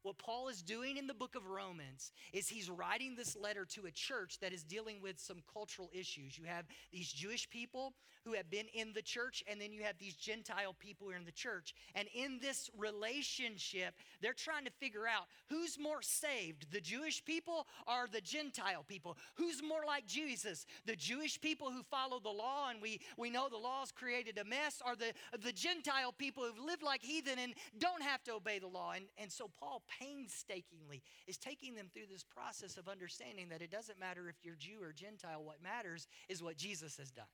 What 0.04 0.18
Paul 0.18 0.48
is 0.48 0.62
doing 0.62 0.98
in 0.98 1.08
the 1.08 1.14
book 1.14 1.36
of 1.36 1.48
Romans 1.48 2.12
is 2.32 2.48
he's 2.48 2.70
writing 2.70 3.16
this 3.16 3.36
letter 3.36 3.66
to 3.74 3.88
a 3.88 3.92
church 3.92 4.40
that 4.40 4.54
is 4.54 4.64
dealing 4.64 5.02
with 5.02 5.20
some 5.20 5.38
cultural 5.52 5.90
issues. 5.94 6.38
You 6.38 6.46
have 6.46 6.66
these 6.92 7.12
Jewish 7.12 7.50
people 7.50 7.94
who 8.24 8.34
have 8.34 8.50
been 8.50 8.68
in 8.74 8.94
the 8.94 9.02
church, 9.02 9.44
and 9.50 9.60
then 9.60 9.72
you 9.72 9.84
have 9.84 9.98
these 9.98 10.16
Gentile 10.16 10.76
people 10.78 11.08
who 11.08 11.14
are 11.14 11.18
in 11.18 11.26
the 11.26 11.32
church. 11.32 11.74
And 11.96 12.08
in 12.14 12.40
this 12.42 12.70
relationship, 12.78 13.96
they're 14.22 14.34
trying 14.34 14.66
to 14.66 14.72
figure 14.72 15.08
out 15.08 15.28
who's 15.50 15.78
more 15.80 16.02
saved, 16.02 16.72
the 16.72 16.82
Jewish 16.82 17.24
people 17.24 17.68
or 17.88 18.08
the 18.12 18.22
Gentile 18.22 18.84
people? 18.88 19.18
Who's 19.36 19.64
more 19.64 19.86
like 19.86 20.06
Jesus, 20.06 20.66
the 20.86 20.96
Jewish 20.96 21.40
people 21.40 21.72
who 21.72 21.84
follow 21.84 22.20
the 22.20 22.30
law, 22.30 22.70
and 22.70 22.82
we, 22.82 23.00
we 23.18 23.30
know 23.30 23.48
the 23.50 23.58
law's 23.58 23.92
created 23.92 24.38
a 24.38 24.44
mess, 24.44 24.82
or 24.86 24.96
the, 24.96 25.14
the 25.42 25.54
Gentile 25.54 26.12
people 26.12 26.44
who've 26.44 26.66
lived 26.66 26.84
like 26.84 27.02
heathen 27.02 27.40
and 27.40 27.54
don't 27.80 28.04
have 28.04 28.24
to 28.26 28.34
obey 28.34 28.60
the 28.60 28.68
law? 28.68 28.92
And, 28.92 29.06
and 29.18 29.32
so 29.32 29.50
Paul 29.60 29.84
painstakingly 30.00 31.02
is 31.28 31.38
taking 31.38 31.76
them 31.76 31.90
through 31.94 32.08
this 32.12 32.24
process 32.24 32.78
of 32.78 32.88
understanding 32.88 33.50
that 33.50 33.62
it 33.62 33.72
doesn't 33.72 34.00
matter 34.00 34.30
if 34.30 34.36
you're 34.44 34.56
Jew 34.56 34.82
or 34.82 34.94
Gentile, 34.94 35.44
what 35.44 35.62
matters 35.62 36.08
is 36.30 36.44
what 36.44 36.58
Jesus 36.58 36.98
has 36.98 37.12
done. 37.12 37.26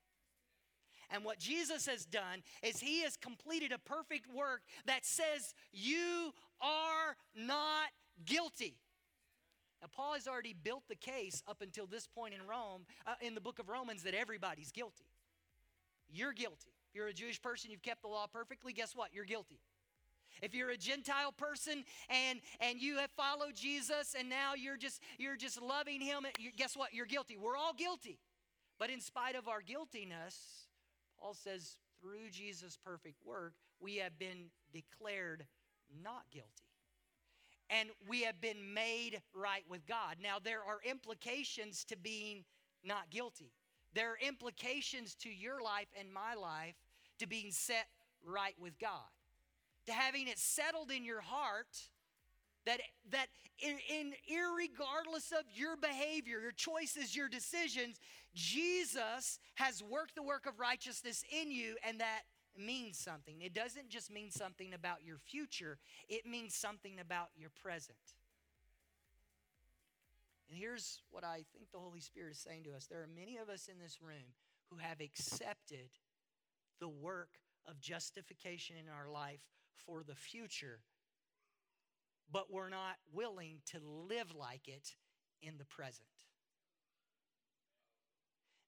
And 1.09 1.23
what 1.23 1.37
Jesus 1.37 1.85
has 1.85 2.05
done 2.05 2.41
is 2.63 2.79
he 2.79 3.03
has 3.03 3.17
completed 3.17 3.71
a 3.71 3.77
perfect 3.77 4.27
work 4.33 4.61
that 4.85 5.05
says, 5.05 5.53
You 5.71 6.33
are 6.61 7.15
not 7.35 7.89
guilty. 8.25 8.77
Now, 9.81 9.89
Paul 9.93 10.13
has 10.13 10.27
already 10.27 10.53
built 10.53 10.83
the 10.87 10.95
case 10.95 11.43
up 11.47 11.61
until 11.61 11.85
this 11.85 12.07
point 12.07 12.33
in 12.33 12.47
Rome, 12.47 12.85
uh, 13.05 13.15
in 13.21 13.35
the 13.35 13.41
book 13.41 13.59
of 13.59 13.67
Romans, 13.67 14.03
that 14.03 14.13
everybody's 14.13 14.71
guilty. 14.71 15.05
You're 16.09 16.31
guilty. 16.31 16.71
If 16.89 16.95
you're 16.95 17.07
a 17.07 17.13
Jewish 17.13 17.41
person, 17.41 17.69
you've 17.69 17.81
kept 17.81 18.01
the 18.01 18.07
law 18.07 18.27
perfectly, 18.31 18.71
guess 18.71 18.95
what? 18.95 19.09
You're 19.13 19.25
guilty. 19.25 19.59
If 20.41 20.53
you're 20.53 20.71
a 20.71 20.77
Gentile 20.77 21.31
person 21.31 21.83
and 22.09 22.39
and 22.59 22.81
you 22.81 22.97
have 22.97 23.11
followed 23.11 23.55
Jesus 23.55 24.15
and 24.17 24.29
now 24.29 24.53
you're 24.55 24.77
just 24.77 25.01
you're 25.17 25.37
just 25.37 25.61
loving 25.61 26.01
him, 26.01 26.25
guess 26.57 26.75
what? 26.75 26.93
You're 26.93 27.05
guilty. 27.05 27.37
We're 27.37 27.57
all 27.57 27.73
guilty. 27.73 28.19
But 28.79 28.89
in 28.89 28.99
spite 28.99 29.35
of 29.35 29.47
our 29.47 29.61
guiltiness, 29.61 30.67
Paul 31.19 31.33
says 31.33 31.77
through 32.01 32.31
Jesus' 32.31 32.77
perfect 32.83 33.23
work, 33.25 33.53
we 33.79 33.97
have 33.97 34.17
been 34.19 34.49
declared 34.73 35.45
not 36.03 36.23
guilty. 36.31 36.49
And 37.69 37.89
we 38.07 38.23
have 38.23 38.41
been 38.41 38.73
made 38.73 39.21
right 39.33 39.63
with 39.69 39.85
God. 39.87 40.17
Now, 40.21 40.37
there 40.43 40.63
are 40.63 40.79
implications 40.83 41.83
to 41.85 41.97
being 41.97 42.43
not 42.83 43.09
guilty. 43.09 43.53
There 43.93 44.11
are 44.11 44.17
implications 44.21 45.15
to 45.15 45.29
your 45.29 45.61
life 45.61 45.87
and 45.97 46.13
my 46.13 46.33
life 46.33 46.75
to 47.19 47.27
being 47.27 47.51
set 47.51 47.87
right 48.25 48.55
with 48.59 48.77
God 48.79 49.09
to 49.85 49.93
having 49.93 50.27
it 50.27 50.39
settled 50.39 50.91
in 50.91 51.03
your 51.03 51.21
heart 51.21 51.89
that 52.65 52.79
that 53.11 53.27
in, 53.59 53.77
in 53.89 54.13
irregardless 54.31 55.31
of 55.31 55.45
your 55.53 55.75
behavior 55.75 56.39
your 56.39 56.51
choices 56.51 57.15
your 57.15 57.27
decisions 57.27 57.99
jesus 58.33 59.39
has 59.55 59.83
worked 59.83 60.15
the 60.15 60.23
work 60.23 60.45
of 60.45 60.59
righteousness 60.59 61.23
in 61.31 61.51
you 61.51 61.75
and 61.85 61.99
that 61.99 62.21
means 62.57 62.97
something. 62.97 63.41
It 63.41 63.53
doesn't 63.53 63.89
just 63.89 64.11
mean 64.11 64.31
something 64.31 64.73
about 64.73 65.03
your 65.03 65.17
future. 65.17 65.77
It 66.09 66.25
means 66.25 66.55
something 66.55 66.99
about 66.99 67.29
your 67.35 67.49
present. 67.49 67.97
And 70.49 70.57
here's 70.57 71.01
what 71.09 71.23
i 71.23 71.43
think 71.53 71.71
the 71.71 71.79
holy 71.79 71.99
spirit 71.99 72.33
is 72.33 72.39
saying 72.39 72.63
to 72.63 72.75
us. 72.75 72.85
There 72.85 73.01
are 73.01 73.09
many 73.15 73.37
of 73.37 73.49
us 73.49 73.67
in 73.71 73.79
this 73.79 73.99
room 74.01 74.35
who 74.69 74.77
have 74.77 74.99
accepted 75.01 75.89
the 76.79 76.89
work 76.89 77.39
of 77.67 77.79
justification 77.79 78.75
in 78.77 78.89
our 78.89 79.09
life 79.09 79.39
for 79.85 80.03
the 80.03 80.15
future, 80.15 80.79
but 82.31 82.51
we're 82.51 82.69
not 82.69 82.95
willing 83.11 83.59
to 83.67 83.79
live 83.79 84.33
like 84.35 84.67
it 84.67 84.95
in 85.41 85.57
the 85.57 85.65
present. 85.65 86.07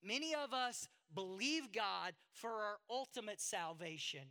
Many 0.04 0.36
of 0.36 0.54
us 0.54 0.88
believe 1.14 1.72
God 1.72 2.14
for 2.34 2.50
our 2.50 2.78
ultimate 2.90 3.42
salvation, 3.42 4.28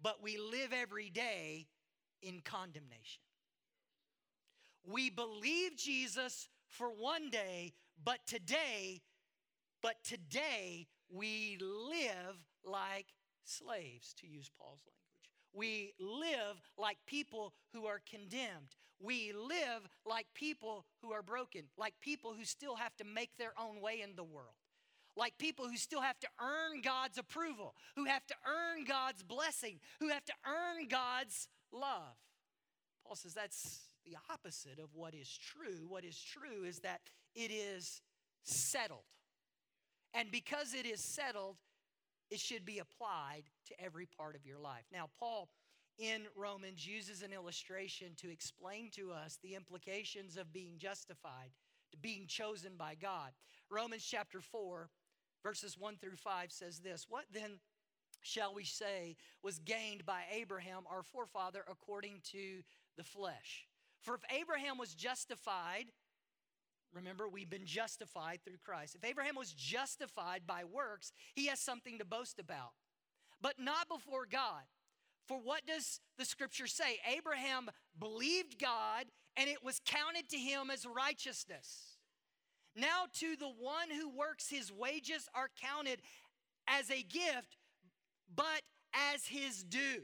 but 0.00 0.22
we 0.22 0.38
live 0.38 0.72
every 0.72 1.10
day 1.10 1.66
in 2.22 2.40
condemnation. 2.44 3.22
We 4.84 5.10
believe 5.10 5.76
Jesus 5.76 6.48
for 6.68 6.88
one 6.88 7.30
day, 7.30 7.72
but 8.02 8.20
today, 8.26 9.02
but 9.82 9.96
today 10.04 10.86
we 11.12 11.58
live 11.60 12.36
like 12.64 13.06
slaves, 13.44 14.14
to 14.20 14.26
use 14.26 14.50
Paul's 14.56 14.82
language. 14.86 14.99
We 15.52 15.92
live 15.98 16.60
like 16.78 16.98
people 17.06 17.52
who 17.72 17.86
are 17.86 18.00
condemned. 18.08 18.76
We 19.00 19.32
live 19.32 19.88
like 20.04 20.26
people 20.34 20.84
who 21.02 21.12
are 21.12 21.22
broken, 21.22 21.62
like 21.78 21.94
people 22.00 22.34
who 22.34 22.44
still 22.44 22.76
have 22.76 22.94
to 22.96 23.04
make 23.04 23.36
their 23.38 23.52
own 23.58 23.80
way 23.80 24.02
in 24.02 24.14
the 24.14 24.24
world, 24.24 24.54
like 25.16 25.38
people 25.38 25.66
who 25.66 25.76
still 25.76 26.02
have 26.02 26.20
to 26.20 26.28
earn 26.40 26.82
God's 26.82 27.16
approval, 27.16 27.74
who 27.96 28.04
have 28.04 28.26
to 28.26 28.34
earn 28.46 28.84
God's 28.84 29.22
blessing, 29.22 29.80
who 30.00 30.08
have 30.08 30.24
to 30.26 30.34
earn 30.46 30.86
God's 30.88 31.48
love. 31.72 32.16
Paul 33.06 33.16
says 33.16 33.32
that's 33.34 33.80
the 34.04 34.16
opposite 34.30 34.78
of 34.78 34.94
what 34.94 35.14
is 35.14 35.36
true. 35.36 35.86
What 35.88 36.04
is 36.04 36.20
true 36.20 36.64
is 36.64 36.80
that 36.80 37.00
it 37.34 37.50
is 37.50 38.02
settled. 38.42 39.04
And 40.12 40.30
because 40.30 40.74
it 40.74 40.86
is 40.86 41.00
settled, 41.00 41.56
it 42.30 42.40
should 42.40 42.64
be 42.64 42.78
applied 42.78 43.44
to 43.66 43.80
every 43.80 44.06
part 44.06 44.36
of 44.36 44.46
your 44.46 44.58
life. 44.58 44.84
Now, 44.92 45.08
Paul 45.18 45.48
in 45.98 46.22
Romans 46.36 46.86
uses 46.86 47.22
an 47.22 47.32
illustration 47.32 48.12
to 48.16 48.30
explain 48.30 48.90
to 48.92 49.12
us 49.12 49.38
the 49.42 49.54
implications 49.54 50.36
of 50.36 50.52
being 50.52 50.78
justified, 50.78 51.50
to 51.92 51.98
being 51.98 52.26
chosen 52.26 52.72
by 52.78 52.94
God. 52.94 53.32
Romans 53.70 54.04
chapter 54.08 54.40
4, 54.40 54.88
verses 55.42 55.76
1 55.78 55.96
through 55.96 56.16
5 56.16 56.52
says 56.52 56.78
this 56.78 57.06
What 57.08 57.24
then 57.32 57.58
shall 58.22 58.54
we 58.54 58.64
say 58.64 59.16
was 59.42 59.58
gained 59.58 60.06
by 60.06 60.22
Abraham, 60.32 60.84
our 60.90 61.02
forefather, 61.02 61.64
according 61.70 62.20
to 62.32 62.62
the 62.96 63.04
flesh? 63.04 63.66
For 64.00 64.14
if 64.14 64.22
Abraham 64.40 64.78
was 64.78 64.94
justified, 64.94 65.86
remember, 66.92 67.28
we've 67.28 67.50
been 67.50 67.66
justified 67.66 68.40
through 68.44 68.58
Christ. 68.64 68.96
If 68.96 69.08
Abraham 69.08 69.36
was 69.36 69.52
justified 69.52 70.42
by 70.46 70.64
works, 70.64 71.12
he 71.34 71.46
has 71.46 71.60
something 71.60 71.98
to 71.98 72.04
boast 72.04 72.38
about, 72.38 72.72
but 73.40 73.54
not 73.58 73.88
before 73.88 74.26
God. 74.30 74.62
For 75.26 75.38
what 75.38 75.66
does 75.66 76.00
the 76.18 76.24
scripture 76.24 76.66
say? 76.66 76.98
Abraham 77.16 77.70
believed 77.98 78.58
God 78.58 79.04
and 79.36 79.48
it 79.48 79.64
was 79.64 79.80
counted 79.84 80.28
to 80.30 80.36
him 80.36 80.70
as 80.70 80.84
righteousness. 80.84 81.98
Now, 82.76 83.04
to 83.14 83.36
the 83.36 83.48
one 83.48 83.90
who 83.90 84.08
works, 84.08 84.48
his 84.48 84.72
wages 84.72 85.28
are 85.34 85.48
counted 85.60 86.00
as 86.66 86.90
a 86.90 87.02
gift, 87.02 87.56
but 88.34 88.62
as 89.12 89.26
his 89.26 89.62
due. 89.62 90.02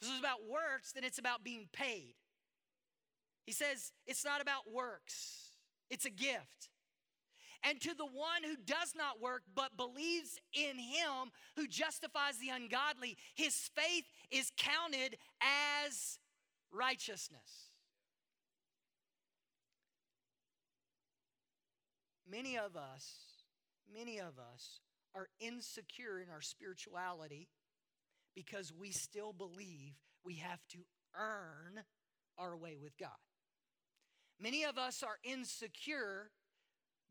this 0.00 0.10
is 0.10 0.18
about 0.18 0.48
works, 0.48 0.92
then 0.92 1.04
it's 1.04 1.18
about 1.18 1.44
being 1.44 1.68
paid. 1.72 2.14
He 3.46 3.52
says 3.52 3.92
it's 4.06 4.24
not 4.24 4.40
about 4.40 4.72
works, 4.72 5.51
it's 5.92 6.06
a 6.06 6.10
gift. 6.10 6.70
And 7.62 7.80
to 7.82 7.94
the 7.94 8.06
one 8.06 8.42
who 8.44 8.56
does 8.56 8.94
not 8.96 9.20
work 9.20 9.42
but 9.54 9.76
believes 9.76 10.40
in 10.52 10.78
him 10.78 11.30
who 11.54 11.68
justifies 11.68 12.38
the 12.38 12.48
ungodly, 12.48 13.16
his 13.34 13.54
faith 13.76 14.04
is 14.30 14.50
counted 14.56 15.16
as 15.86 16.18
righteousness. 16.72 17.70
Many 22.28 22.56
of 22.56 22.74
us, 22.74 23.12
many 23.94 24.18
of 24.18 24.38
us 24.38 24.80
are 25.14 25.28
insecure 25.38 26.18
in 26.18 26.30
our 26.30 26.40
spirituality 26.40 27.48
because 28.34 28.72
we 28.72 28.90
still 28.90 29.34
believe 29.34 29.92
we 30.24 30.36
have 30.36 30.60
to 30.70 30.78
earn 31.14 31.84
our 32.38 32.56
way 32.56 32.76
with 32.82 32.96
God. 32.96 33.10
Many 34.40 34.64
of 34.64 34.78
us 34.78 35.02
are 35.02 35.18
insecure 35.24 36.30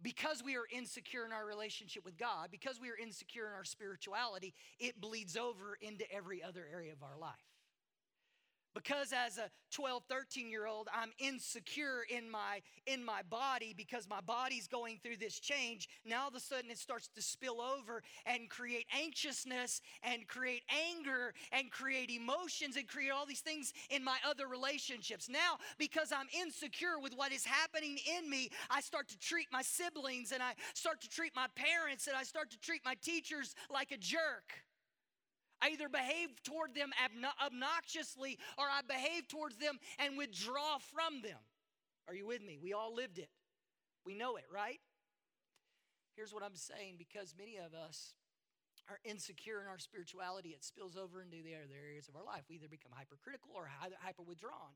because 0.01 0.43
we 0.43 0.55
are 0.55 0.65
insecure 0.71 1.25
in 1.25 1.31
our 1.31 1.45
relationship 1.45 2.03
with 2.03 2.17
God, 2.17 2.49
because 2.51 2.79
we 2.81 2.89
are 2.89 2.97
insecure 2.97 3.47
in 3.47 3.53
our 3.53 3.63
spirituality, 3.63 4.53
it 4.79 4.99
bleeds 4.99 5.37
over 5.37 5.77
into 5.79 6.11
every 6.11 6.41
other 6.41 6.65
area 6.71 6.91
of 6.91 7.03
our 7.03 7.17
life. 7.17 7.50
Because 8.73 9.13
as 9.13 9.37
a 9.37 9.49
12, 9.71 10.03
13 10.09 10.49
year 10.49 10.65
old, 10.65 10.87
I'm 10.93 11.11
insecure 11.19 12.03
in 12.09 12.29
my, 12.29 12.61
in 12.85 13.03
my 13.03 13.21
body 13.29 13.73
because 13.75 14.07
my 14.09 14.21
body's 14.21 14.67
going 14.67 14.99
through 15.03 15.17
this 15.17 15.39
change. 15.39 15.89
Now 16.05 16.23
all 16.23 16.27
of 16.29 16.35
a 16.35 16.39
sudden 16.39 16.71
it 16.71 16.77
starts 16.77 17.09
to 17.15 17.21
spill 17.21 17.61
over 17.61 18.01
and 18.25 18.49
create 18.49 18.85
anxiousness 18.97 19.81
and 20.03 20.27
create 20.27 20.63
anger 20.89 21.33
and 21.51 21.71
create 21.71 22.09
emotions 22.09 22.77
and 22.77 22.87
create 22.87 23.11
all 23.11 23.25
these 23.25 23.41
things 23.41 23.73
in 23.89 24.03
my 24.03 24.17
other 24.27 24.47
relationships. 24.47 25.29
Now, 25.29 25.57
because 25.77 26.11
I'm 26.11 26.27
insecure 26.39 26.99
with 27.01 27.13
what 27.13 27.31
is 27.31 27.45
happening 27.45 27.97
in 28.17 28.29
me, 28.29 28.49
I 28.69 28.81
start 28.81 29.07
to 29.09 29.19
treat 29.19 29.47
my 29.51 29.61
siblings 29.61 30.31
and 30.31 30.41
I 30.41 30.53
start 30.73 31.01
to 31.01 31.09
treat 31.09 31.35
my 31.35 31.47
parents 31.55 32.07
and 32.07 32.15
I 32.15 32.23
start 32.23 32.51
to 32.51 32.59
treat 32.59 32.81
my 32.85 32.95
teachers 32.95 33.55
like 33.69 33.91
a 33.91 33.97
jerk. 33.97 34.63
I 35.61 35.69
either 35.69 35.89
behave 35.89 36.29
toward 36.43 36.73
them 36.73 36.89
obnoxiously 37.45 38.37
or 38.57 38.65
I 38.65 38.81
behave 38.87 39.27
towards 39.27 39.57
them 39.57 39.77
and 39.99 40.17
withdraw 40.17 40.77
from 40.79 41.21
them. 41.21 41.39
Are 42.07 42.15
you 42.15 42.25
with 42.25 42.41
me? 42.41 42.57
We 42.61 42.73
all 42.73 42.95
lived 42.95 43.19
it. 43.19 43.29
We 44.05 44.15
know 44.15 44.35
it, 44.37 44.45
right? 44.51 44.79
Here's 46.15 46.33
what 46.33 46.43
I'm 46.43 46.55
saying 46.55 46.95
because 46.97 47.35
many 47.37 47.57
of 47.57 47.73
us 47.73 48.13
are 48.89 48.99
insecure 49.05 49.61
in 49.61 49.67
our 49.67 49.77
spirituality, 49.77 50.49
it 50.49 50.63
spills 50.63 50.97
over 50.97 51.21
into 51.21 51.37
the 51.43 51.55
other 51.55 51.77
areas 51.79 52.09
of 52.09 52.15
our 52.15 52.25
life. 52.25 52.43
We 52.49 52.55
either 52.55 52.67
become 52.67 52.91
hypercritical 52.93 53.51
or 53.55 53.69
hyper 54.03 54.23
withdrawn. 54.23 54.75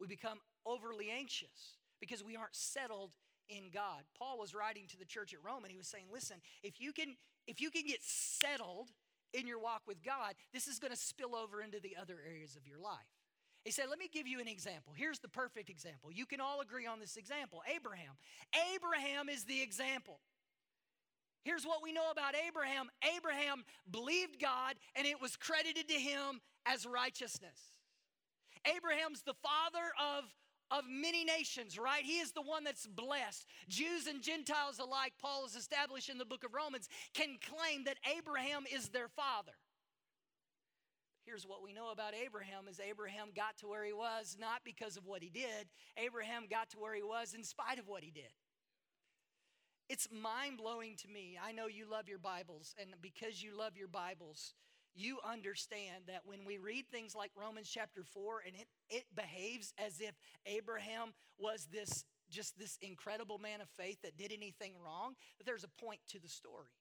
We 0.00 0.06
become 0.06 0.38
overly 0.66 1.08
anxious 1.10 1.78
because 2.00 2.22
we 2.22 2.36
aren't 2.36 2.54
settled 2.54 3.12
in 3.48 3.70
God. 3.72 4.02
Paul 4.18 4.38
was 4.38 4.54
writing 4.54 4.86
to 4.88 4.98
the 4.98 5.04
church 5.04 5.32
at 5.32 5.42
Rome 5.44 5.64
and 5.64 5.70
he 5.70 5.78
was 5.78 5.86
saying, 5.86 6.06
listen, 6.12 6.36
if 6.62 6.80
you 6.80 6.92
can 6.92 7.16
if 7.46 7.60
you 7.60 7.70
can 7.70 7.86
get 7.86 8.00
settled 8.02 8.90
in 9.32 9.46
your 9.46 9.58
walk 9.58 9.82
with 9.86 10.02
God, 10.02 10.34
this 10.52 10.66
is 10.66 10.78
going 10.78 10.92
to 10.92 10.98
spill 10.98 11.34
over 11.34 11.62
into 11.62 11.80
the 11.80 11.96
other 12.00 12.16
areas 12.26 12.56
of 12.56 12.66
your 12.66 12.78
life. 12.78 13.06
He 13.64 13.72
said, 13.72 13.86
Let 13.90 13.98
me 13.98 14.08
give 14.12 14.28
you 14.28 14.40
an 14.40 14.48
example. 14.48 14.92
Here's 14.96 15.18
the 15.18 15.28
perfect 15.28 15.70
example. 15.70 16.12
You 16.12 16.24
can 16.24 16.40
all 16.40 16.60
agree 16.60 16.86
on 16.86 17.00
this 17.00 17.16
example 17.16 17.62
Abraham. 17.74 18.14
Abraham 18.74 19.28
is 19.28 19.44
the 19.44 19.60
example. 19.60 20.20
Here's 21.44 21.64
what 21.64 21.82
we 21.82 21.92
know 21.92 22.10
about 22.10 22.34
Abraham 22.46 22.90
Abraham 23.16 23.64
believed 23.90 24.40
God, 24.40 24.74
and 24.94 25.06
it 25.06 25.20
was 25.20 25.36
credited 25.36 25.88
to 25.88 25.94
him 25.94 26.40
as 26.64 26.86
righteousness. 26.86 27.58
Abraham's 28.66 29.22
the 29.22 29.34
father 29.34 29.92
of 29.98 30.24
of 30.70 30.84
many 30.88 31.24
nations, 31.24 31.78
right? 31.78 32.04
He 32.04 32.18
is 32.18 32.32
the 32.32 32.42
one 32.42 32.64
that's 32.64 32.86
blessed. 32.86 33.46
Jews 33.68 34.06
and 34.06 34.22
Gentiles 34.22 34.78
alike, 34.78 35.12
Paul 35.20 35.42
has 35.42 35.54
established 35.54 36.08
in 36.08 36.18
the 36.18 36.24
book 36.24 36.44
of 36.44 36.54
Romans, 36.54 36.88
can 37.14 37.38
claim 37.40 37.84
that 37.84 37.98
Abraham 38.16 38.64
is 38.72 38.88
their 38.88 39.08
father. 39.08 39.52
Here's 41.24 41.46
what 41.46 41.62
we 41.62 41.72
know 41.72 41.90
about 41.90 42.14
Abraham 42.14 42.68
is 42.70 42.78
Abraham 42.78 43.28
got 43.34 43.56
to 43.58 43.66
where 43.66 43.84
he 43.84 43.92
was 43.92 44.36
not 44.38 44.62
because 44.64 44.96
of 44.96 45.06
what 45.06 45.22
he 45.22 45.28
did. 45.28 45.66
Abraham 45.96 46.44
got 46.48 46.70
to 46.70 46.78
where 46.78 46.94
he 46.94 47.02
was 47.02 47.34
in 47.34 47.42
spite 47.42 47.80
of 47.80 47.88
what 47.88 48.04
he 48.04 48.12
did. 48.12 48.30
It's 49.88 50.08
mind 50.10 50.58
blowing 50.58 50.96
to 50.98 51.08
me. 51.08 51.38
I 51.42 51.52
know 51.52 51.66
you 51.66 51.88
love 51.88 52.08
your 52.08 52.18
Bibles, 52.18 52.74
and 52.80 52.90
because 53.02 53.42
you 53.42 53.56
love 53.56 53.76
your 53.76 53.88
Bibles, 53.88 54.54
you 54.96 55.18
understand 55.24 56.04
that 56.06 56.22
when 56.24 56.44
we 56.46 56.58
read 56.58 56.86
things 56.90 57.14
like 57.14 57.30
Romans 57.36 57.68
chapter 57.70 58.02
4 58.02 58.42
and 58.46 58.56
it, 58.56 58.66
it 58.88 59.04
behaves 59.14 59.72
as 59.78 60.00
if 60.00 60.14
Abraham 60.46 61.12
was 61.38 61.68
this 61.70 62.04
just 62.28 62.58
this 62.58 62.76
incredible 62.80 63.38
man 63.38 63.60
of 63.60 63.68
faith 63.68 63.98
that 64.02 64.16
did 64.16 64.32
anything 64.32 64.72
wrong, 64.84 65.14
that 65.38 65.44
there's 65.44 65.64
a 65.64 65.84
point 65.84 66.00
to 66.08 66.18
the 66.20 66.28
story. 66.28 66.72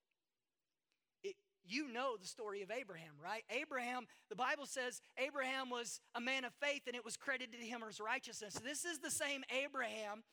It, 1.23 1.35
you 1.63 1.91
know 1.91 2.17
the 2.19 2.27
story 2.27 2.61
of 2.63 2.71
Abraham, 2.71 3.13
right? 3.23 3.43
Abraham, 3.49 4.07
the 4.29 4.35
Bible 4.35 4.65
says 4.65 5.01
Abraham 5.17 5.69
was 5.69 5.99
a 6.15 6.21
man 6.21 6.45
of 6.45 6.53
faith 6.61 6.83
and 6.87 6.95
it 6.95 7.05
was 7.05 7.15
credited 7.17 7.59
to 7.59 7.65
him 7.65 7.83
as 7.87 7.99
righteousness. 7.99 8.55
This 8.63 8.85
is 8.85 8.99
the 8.99 9.11
same 9.11 9.43
Abraham 9.63 10.23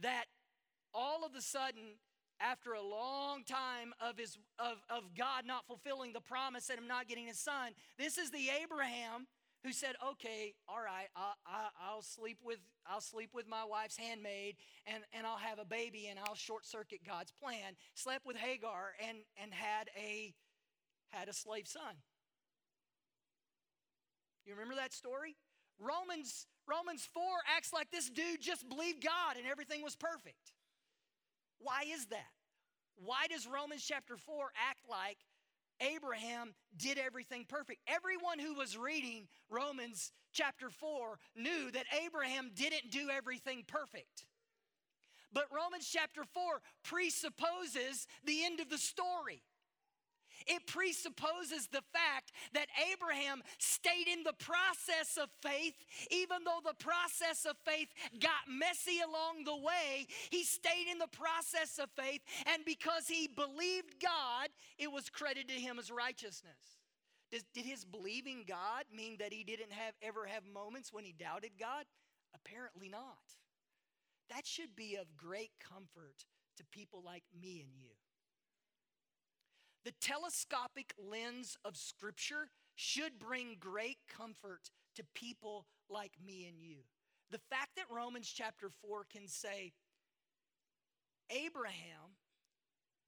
that 0.00 0.24
all 0.94 1.24
of 1.24 1.34
a 1.34 1.40
sudden 1.40 1.96
after 2.42 2.72
a 2.72 2.82
long 2.82 3.44
time 3.44 3.92
of, 4.00 4.18
his, 4.18 4.36
of, 4.58 4.78
of 4.90 5.14
God 5.16 5.46
not 5.46 5.66
fulfilling 5.66 6.12
the 6.12 6.20
promise 6.20 6.68
and 6.68 6.78
him 6.78 6.88
not 6.88 7.08
getting 7.08 7.26
his 7.26 7.38
son, 7.38 7.72
this 7.98 8.18
is 8.18 8.30
the 8.30 8.48
Abraham 8.62 9.26
who 9.64 9.72
said, 9.72 9.94
"Okay, 10.12 10.54
all 10.68 10.82
right, 10.84 11.06
I'll, 11.14 11.36
I'll, 11.80 12.02
sleep 12.02 12.38
with 12.44 12.58
I'll 12.86 13.00
sleep 13.00 13.30
with 13.32 13.46
my 13.46 13.64
wife's 13.64 13.96
handmaid, 13.96 14.56
and, 14.86 15.04
and 15.12 15.26
I'll 15.26 15.36
have 15.36 15.58
a 15.60 15.64
baby, 15.64 16.08
and 16.08 16.18
I'll 16.18 16.34
short 16.34 16.66
circuit 16.66 17.00
God's 17.06 17.32
plan." 17.32 17.74
Slept 17.94 18.26
with 18.26 18.36
Hagar 18.36 18.94
and 19.06 19.18
and 19.40 19.54
had 19.54 19.88
a 19.96 20.34
had 21.10 21.28
a 21.28 21.32
slave 21.32 21.68
son. 21.68 22.02
You 24.44 24.54
remember 24.54 24.74
that 24.74 24.92
story? 24.92 25.36
Romans 25.78 26.46
Romans 26.66 27.08
4 27.12 27.22
acts 27.56 27.72
like 27.72 27.90
this 27.90 28.08
dude 28.08 28.40
just 28.40 28.68
believed 28.68 29.02
God 29.02 29.36
and 29.36 29.46
everything 29.46 29.82
was 29.82 29.96
perfect. 29.96 30.52
Why 31.62 31.84
is 31.92 32.06
that? 32.06 32.30
Why 32.96 33.26
does 33.28 33.46
Romans 33.46 33.84
chapter 33.86 34.16
4 34.16 34.52
act 34.68 34.80
like 34.88 35.18
Abraham 35.80 36.54
did 36.76 36.98
everything 36.98 37.44
perfect? 37.48 37.80
Everyone 37.86 38.38
who 38.38 38.54
was 38.54 38.76
reading 38.76 39.28
Romans 39.50 40.12
chapter 40.32 40.70
4 40.70 41.18
knew 41.36 41.70
that 41.72 41.86
Abraham 42.04 42.50
didn't 42.54 42.90
do 42.90 43.08
everything 43.10 43.64
perfect. 43.66 44.26
But 45.32 45.46
Romans 45.54 45.88
chapter 45.90 46.24
4 46.24 46.42
presupposes 46.84 48.06
the 48.24 48.44
end 48.44 48.60
of 48.60 48.68
the 48.68 48.78
story. 48.78 49.42
It 50.46 50.66
presupposes 50.66 51.68
the 51.68 51.82
fact 51.92 52.32
that 52.54 52.66
Abraham 52.92 53.42
stayed 53.58 54.08
in 54.08 54.22
the 54.22 54.32
process 54.32 55.18
of 55.20 55.28
faith, 55.42 55.74
even 56.10 56.44
though 56.44 56.60
the 56.64 56.74
process 56.74 57.44
of 57.44 57.56
faith 57.64 57.88
got 58.20 58.48
messy 58.48 59.00
along 59.00 59.44
the 59.44 59.56
way. 59.56 60.06
He 60.30 60.44
stayed 60.44 60.90
in 60.90 60.98
the 60.98 61.08
process 61.08 61.78
of 61.78 61.90
faith, 61.96 62.22
and 62.46 62.64
because 62.64 63.08
he 63.08 63.28
believed 63.28 64.00
God, 64.00 64.48
it 64.78 64.90
was 64.90 65.10
credited 65.10 65.48
to 65.48 65.54
him 65.54 65.78
as 65.78 65.90
righteousness. 65.90 66.78
Did, 67.30 67.44
did 67.54 67.64
his 67.64 67.84
believing 67.84 68.44
God 68.46 68.84
mean 68.94 69.16
that 69.18 69.32
he 69.32 69.42
didn't 69.42 69.72
have 69.72 69.94
ever 70.02 70.26
have 70.26 70.42
moments 70.52 70.92
when 70.92 71.04
he 71.04 71.12
doubted 71.12 71.52
God? 71.58 71.84
Apparently 72.34 72.88
not. 72.88 73.18
That 74.28 74.46
should 74.46 74.76
be 74.76 74.96
of 74.96 75.16
great 75.16 75.50
comfort 75.60 76.24
to 76.56 76.64
people 76.70 77.02
like 77.04 77.24
me 77.40 77.60
and 77.62 77.72
you. 77.74 77.90
The 79.84 79.92
telescopic 80.00 80.94
lens 80.98 81.56
of 81.64 81.76
Scripture 81.76 82.48
should 82.76 83.18
bring 83.18 83.56
great 83.58 83.98
comfort 84.08 84.70
to 84.96 85.04
people 85.14 85.66
like 85.90 86.12
me 86.24 86.46
and 86.48 86.58
you. 86.58 86.76
The 87.30 87.40
fact 87.50 87.70
that 87.76 87.86
Romans 87.90 88.30
chapter 88.32 88.70
4 88.70 89.06
can 89.10 89.26
say, 89.26 89.72
Abraham 91.30 92.16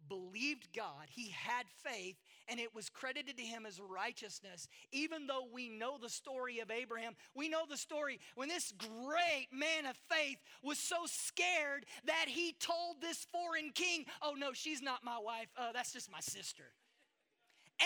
believed 0.08 0.68
God, 0.74 1.08
he 1.10 1.30
had 1.30 1.66
faith, 1.82 2.16
and 2.48 2.60
it 2.60 2.74
was 2.74 2.88
credited 2.88 3.36
to 3.36 3.42
him 3.42 3.66
as 3.66 3.80
righteousness. 3.80 4.68
Even 4.92 5.26
though 5.26 5.46
we 5.52 5.68
know 5.68 5.96
the 6.00 6.08
story 6.08 6.60
of 6.60 6.70
Abraham, 6.70 7.14
we 7.34 7.48
know 7.48 7.64
the 7.68 7.76
story 7.76 8.20
when 8.34 8.48
this 8.48 8.72
great 8.78 9.48
man 9.52 9.86
of 9.86 9.96
faith 10.10 10.38
was 10.62 10.78
so 10.78 11.06
scared 11.06 11.86
that 12.04 12.26
he 12.28 12.54
told 12.58 13.00
this 13.00 13.26
foreign 13.32 13.70
king, 13.70 14.04
Oh, 14.22 14.34
no, 14.36 14.52
she's 14.52 14.82
not 14.82 15.04
my 15.04 15.18
wife, 15.18 15.48
uh, 15.56 15.72
that's 15.72 15.92
just 15.92 16.10
my 16.10 16.20
sister. 16.20 16.64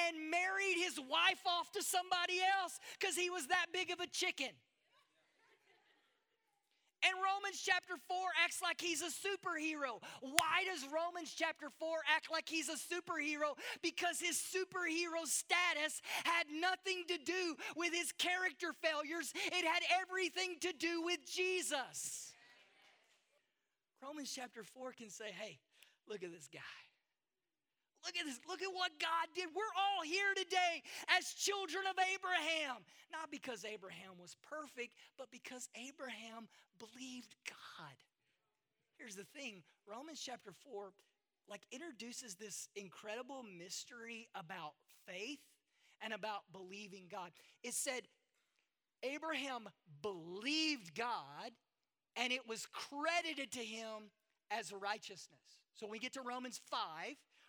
And 0.06 0.30
married 0.30 0.76
his 0.76 0.98
wife 0.98 1.40
off 1.46 1.72
to 1.72 1.82
somebody 1.82 2.40
else 2.60 2.78
because 2.98 3.16
he 3.16 3.30
was 3.30 3.46
that 3.46 3.66
big 3.72 3.90
of 3.90 4.00
a 4.00 4.06
chicken. 4.06 4.50
And 7.04 7.14
Romans 7.14 7.62
chapter 7.62 7.94
4 8.08 8.16
acts 8.44 8.60
like 8.62 8.80
he's 8.80 9.02
a 9.02 9.12
superhero. 9.12 10.02
Why 10.20 10.66
does 10.66 10.84
Romans 10.92 11.32
chapter 11.36 11.68
4 11.78 11.98
act 12.14 12.30
like 12.30 12.48
he's 12.48 12.68
a 12.68 12.74
superhero? 12.74 13.54
Because 13.82 14.18
his 14.20 14.36
superhero 14.36 15.24
status 15.24 16.02
had 16.24 16.46
nothing 16.50 17.04
to 17.08 17.18
do 17.18 17.56
with 17.76 17.92
his 17.94 18.12
character 18.12 18.74
failures, 18.82 19.32
it 19.34 19.64
had 19.64 19.82
everything 20.02 20.56
to 20.60 20.72
do 20.72 21.02
with 21.02 21.20
Jesus. 21.30 22.32
Romans 24.02 24.32
chapter 24.34 24.62
4 24.62 24.92
can 24.92 25.10
say, 25.10 25.30
hey, 25.38 25.58
look 26.08 26.22
at 26.22 26.32
this 26.32 26.48
guy. 26.52 26.87
Look 28.04 28.16
at 28.16 28.26
this. 28.26 28.40
Look 28.48 28.62
at 28.62 28.72
what 28.72 28.92
God 29.00 29.26
did. 29.34 29.48
We're 29.54 29.74
all 29.76 30.02
here 30.04 30.34
today 30.36 30.82
as 31.18 31.34
children 31.34 31.84
of 31.90 31.96
Abraham. 31.98 32.84
Not 33.12 33.30
because 33.30 33.64
Abraham 33.64 34.18
was 34.20 34.36
perfect, 34.42 34.94
but 35.16 35.30
because 35.30 35.68
Abraham 35.74 36.48
believed 36.78 37.34
God. 37.48 37.96
Here's 38.98 39.16
the 39.16 39.24
thing 39.24 39.62
Romans 39.86 40.20
chapter 40.20 40.52
4 40.70 40.90
like 41.48 41.62
introduces 41.72 42.34
this 42.34 42.68
incredible 42.76 43.42
mystery 43.42 44.28
about 44.34 44.74
faith 45.06 45.40
and 46.02 46.12
about 46.12 46.42
believing 46.52 47.04
God. 47.10 47.30
It 47.62 47.74
said 47.74 48.02
Abraham 49.02 49.68
believed 50.02 50.94
God 50.94 51.52
and 52.16 52.32
it 52.32 52.46
was 52.46 52.66
credited 52.66 53.52
to 53.52 53.60
him 53.60 54.10
as 54.50 54.72
righteousness. 54.72 55.40
So 55.74 55.86
when 55.86 55.92
we 55.92 55.98
get 55.98 56.12
to 56.14 56.22
Romans 56.22 56.60
5, 56.70 56.78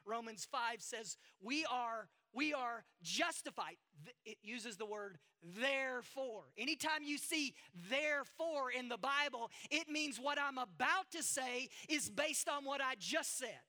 Romans 0.10 0.48
5 0.52 0.82
says, 0.82 1.18
We 1.42 1.66
are 1.72 2.10
we 2.34 2.54
are 2.54 2.84
justified. 3.02 3.78
It 4.26 4.38
uses 4.44 4.78
the 4.78 4.86
word 4.86 5.18
therefore. 5.60 6.44
Anytime 6.58 7.04
you 7.04 7.18
see 7.18 7.54
therefore 7.90 8.72
in 8.72 8.88
the 8.88 8.98
Bible, 8.98 9.50
it 9.72 9.90
means 9.90 10.20
what 10.20 10.38
I'm 10.40 10.58
about 10.58 11.10
to 11.12 11.24
say 11.24 11.70
is 11.88 12.10
based 12.10 12.48
on 12.48 12.66
what 12.66 12.82
I 12.82 12.94
just 13.00 13.38
said. 13.38 13.62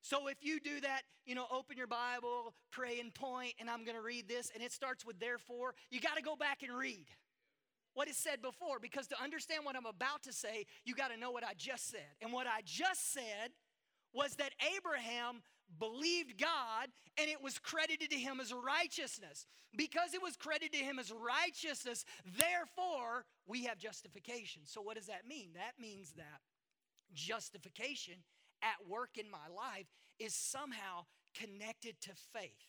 So 0.00 0.28
if 0.28 0.38
you 0.42 0.58
do 0.60 0.80
that, 0.80 1.02
you 1.26 1.34
know, 1.34 1.46
open 1.52 1.76
your 1.76 1.86
Bible, 1.86 2.54
pray 2.72 2.98
and 2.98 3.14
point, 3.14 3.54
and 3.60 3.70
I'm 3.70 3.84
going 3.84 3.96
to 3.96 4.02
read 4.02 4.28
this, 4.28 4.50
and 4.52 4.62
it 4.62 4.72
starts 4.72 5.04
with 5.06 5.20
therefore, 5.20 5.74
you 5.90 6.00
got 6.00 6.16
to 6.16 6.22
go 6.22 6.34
back 6.34 6.62
and 6.62 6.76
read 6.76 7.06
what 7.94 8.08
is 8.08 8.16
said 8.16 8.42
before 8.42 8.78
because 8.80 9.06
to 9.08 9.22
understand 9.22 9.64
what 9.64 9.76
I'm 9.76 9.86
about 9.86 10.22
to 10.24 10.32
say, 10.32 10.66
you 10.84 10.94
got 10.94 11.12
to 11.12 11.16
know 11.16 11.30
what 11.30 11.44
I 11.44 11.52
just 11.56 11.90
said. 11.90 12.08
And 12.20 12.32
what 12.32 12.46
I 12.46 12.62
just 12.64 13.12
said 13.12 13.50
was 14.12 14.34
that 14.36 14.52
Abraham 14.76 15.42
believed 15.78 16.38
God 16.38 16.88
and 17.18 17.28
it 17.28 17.42
was 17.42 17.58
credited 17.58 18.10
to 18.10 18.16
him 18.16 18.40
as 18.40 18.52
righteousness. 18.52 19.46
Because 19.76 20.12
it 20.12 20.22
was 20.22 20.36
credited 20.36 20.72
to 20.72 20.84
him 20.84 20.98
as 20.98 21.10
righteousness, 21.10 22.04
therefore 22.36 23.24
we 23.46 23.64
have 23.64 23.78
justification. 23.78 24.62
So, 24.64 24.82
what 24.82 24.96
does 24.96 25.06
that 25.06 25.26
mean? 25.26 25.50
That 25.54 25.80
means 25.80 26.12
that 26.12 26.40
justification 27.14 28.14
at 28.62 28.88
work 28.88 29.16
in 29.16 29.30
my 29.30 29.48
life 29.54 29.86
is 30.18 30.34
somehow 30.34 31.04
connected 31.34 32.00
to 32.02 32.10
faith. 32.32 32.68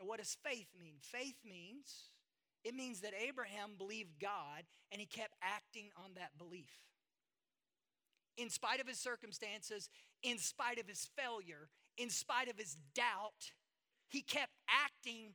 Now, 0.00 0.06
what 0.06 0.20
does 0.20 0.36
faith 0.42 0.68
mean? 0.78 0.94
Faith 1.00 1.36
means 1.44 2.08
it 2.64 2.74
means 2.74 3.00
that 3.00 3.12
Abraham 3.14 3.72
believed 3.76 4.18
God 4.18 4.64
and 4.90 5.00
he 5.00 5.06
kept 5.06 5.34
acting 5.42 5.90
on 6.02 6.12
that 6.14 6.38
belief 6.38 6.80
in 8.36 8.50
spite 8.50 8.80
of 8.80 8.88
his 8.88 8.98
circumstances, 8.98 9.88
in 10.24 10.38
spite 10.38 10.80
of 10.80 10.88
his 10.88 11.08
failure, 11.16 11.68
in 11.96 12.10
spite 12.10 12.48
of 12.48 12.58
his 12.58 12.76
doubt, 12.94 13.52
he 14.08 14.22
kept 14.22 14.52
acting, 14.68 15.34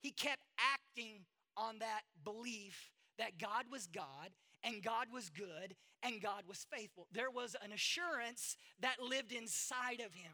he 0.00 0.10
kept 0.10 0.42
acting 0.58 1.20
on 1.56 1.78
that 1.78 2.02
belief 2.24 2.90
that 3.18 3.38
God 3.38 3.66
was 3.70 3.86
God 3.86 4.30
and 4.64 4.82
God 4.82 5.06
was 5.12 5.30
good 5.30 5.76
and 6.02 6.22
God 6.22 6.44
was 6.48 6.66
faithful. 6.74 7.06
There 7.12 7.30
was 7.30 7.54
an 7.62 7.72
assurance 7.72 8.56
that 8.80 9.00
lived 9.00 9.32
inside 9.32 10.00
of 10.04 10.14
him. 10.14 10.32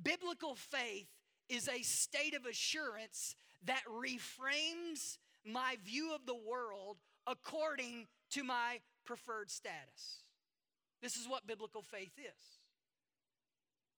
Biblical 0.00 0.54
faith 0.54 1.08
is 1.48 1.68
a 1.68 1.82
state 1.82 2.34
of 2.34 2.44
assurance 2.44 3.36
that 3.64 3.82
reframes 3.88 5.18
my 5.44 5.76
view 5.84 6.14
of 6.14 6.26
the 6.26 6.34
world 6.34 6.98
according 7.26 8.06
to 8.30 8.44
my 8.44 8.80
preferred 9.04 9.50
status. 9.50 10.24
This 11.00 11.16
is 11.16 11.28
what 11.28 11.46
biblical 11.46 11.82
faith 11.82 12.12
is. 12.18 12.55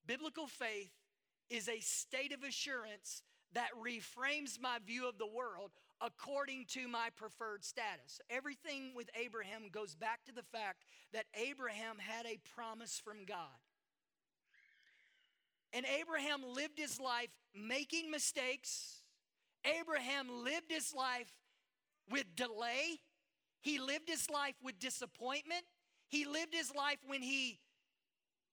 Biblical 0.08 0.46
faith 0.46 0.90
is 1.50 1.68
a 1.68 1.80
state 1.80 2.32
of 2.32 2.42
assurance 2.42 3.22
that 3.52 3.68
reframes 3.78 4.58
my 4.58 4.78
view 4.84 5.06
of 5.06 5.18
the 5.18 5.26
world 5.26 5.70
according 6.00 6.64
to 6.70 6.88
my 6.88 7.08
preferred 7.14 7.62
status. 7.62 8.18
Everything 8.30 8.92
with 8.96 9.10
Abraham 9.14 9.68
goes 9.70 9.94
back 9.94 10.24
to 10.24 10.32
the 10.32 10.42
fact 10.42 10.86
that 11.12 11.26
Abraham 11.34 11.96
had 11.98 12.24
a 12.24 12.38
promise 12.54 12.98
from 13.04 13.26
God. 13.26 13.60
And 15.74 15.84
Abraham 16.00 16.42
lived 16.54 16.78
his 16.78 16.98
life 16.98 17.28
making 17.54 18.10
mistakes. 18.10 19.02
Abraham 19.66 20.28
lived 20.42 20.70
his 20.70 20.94
life 20.94 21.30
with 22.10 22.24
delay. 22.34 23.00
He 23.60 23.78
lived 23.78 24.08
his 24.08 24.30
life 24.30 24.54
with 24.62 24.78
disappointment. 24.78 25.64
He 26.08 26.24
lived 26.24 26.54
his 26.54 26.74
life 26.74 26.98
when 27.06 27.20
he 27.20 27.58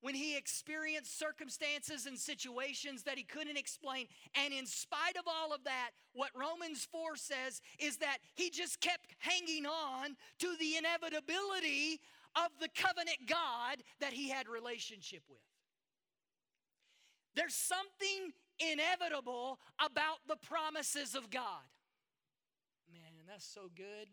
when 0.05 0.13
he 0.13 0.37
experienced 0.37 1.17
circumstances 1.17 2.05
and 2.05 2.15
situations 2.15 3.01
that 3.01 3.17
he 3.17 3.23
couldn't 3.23 3.57
explain. 3.57 4.05
And 4.35 4.53
in 4.53 4.67
spite 4.67 5.17
of 5.17 5.23
all 5.25 5.51
of 5.51 5.63
that, 5.63 5.89
what 6.13 6.29
Romans 6.35 6.87
4 6.91 7.15
says 7.15 7.59
is 7.79 7.97
that 7.97 8.19
he 8.35 8.51
just 8.51 8.79
kept 8.81 9.15
hanging 9.17 9.65
on 9.65 10.15
to 10.37 10.55
the 10.59 10.77
inevitability 10.77 11.99
of 12.35 12.51
the 12.61 12.69
covenant 12.75 13.17
God 13.27 13.81
that 13.99 14.13
he 14.13 14.29
had 14.29 14.47
relationship 14.47 15.23
with. 15.27 15.39
There's 17.33 17.55
something 17.55 18.31
inevitable 18.59 19.57
about 19.83 20.19
the 20.27 20.35
promises 20.35 21.15
of 21.15 21.31
God. 21.31 21.65
Man, 22.93 23.25
that's 23.27 23.43
so 23.43 23.71
good. 23.75 24.07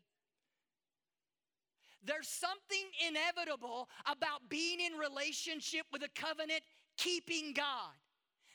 There's 2.04 2.28
something 2.28 2.86
inevitable 3.08 3.88
about 4.07 4.48
being 4.48 4.78
in 4.80 4.98
relationship 4.98 5.86
with 5.92 6.03
a 6.03 6.09
covenant 6.14 6.62
keeping 6.96 7.53
God. 7.55 7.94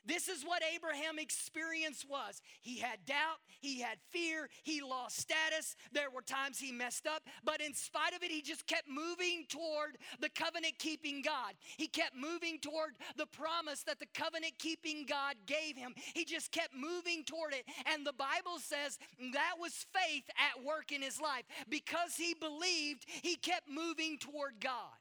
This 0.07 0.29
is 0.29 0.43
what 0.43 0.63
Abraham 0.73 1.19
experience 1.19 2.05
was. 2.09 2.41
He 2.61 2.79
had 2.79 3.05
doubt, 3.05 3.39
he 3.59 3.81
had 3.81 3.97
fear, 4.09 4.49
he 4.63 4.81
lost 4.81 5.17
status. 5.19 5.75
There 5.91 6.09
were 6.09 6.21
times 6.21 6.59
he 6.59 6.71
messed 6.71 7.05
up, 7.05 7.23
but 7.43 7.59
in 7.59 7.73
spite 7.73 8.15
of 8.15 8.23
it, 8.23 8.31
he 8.31 8.41
just 8.41 8.65
kept 8.67 8.87
moving 8.87 9.45
toward 9.49 9.97
the 10.21 10.29
covenant 10.29 10.79
keeping 10.79 11.21
God. 11.21 11.53
He 11.77 11.87
kept 11.87 12.15
moving 12.15 12.59
toward 12.59 12.95
the 13.17 13.25
promise 13.25 13.83
that 13.83 13.99
the 13.99 14.07
covenant 14.13 14.53
keeping 14.59 15.05
God 15.05 15.35
gave 15.45 15.75
him. 15.75 15.93
He 16.13 16.23
just 16.23 16.51
kept 16.51 16.73
moving 16.73 17.25
toward 17.25 17.53
it. 17.53 17.65
And 17.93 18.07
the 18.07 18.13
Bible 18.13 18.59
says 18.59 18.97
that 19.33 19.55
was 19.59 19.85
faith 19.93 20.23
at 20.37 20.63
work 20.63 20.91
in 20.91 21.01
his 21.01 21.19
life. 21.19 21.43
Because 21.69 22.15
he 22.15 22.33
believed, 22.33 23.05
he 23.07 23.35
kept 23.35 23.69
moving 23.69 24.17
toward 24.17 24.61
God. 24.61 24.95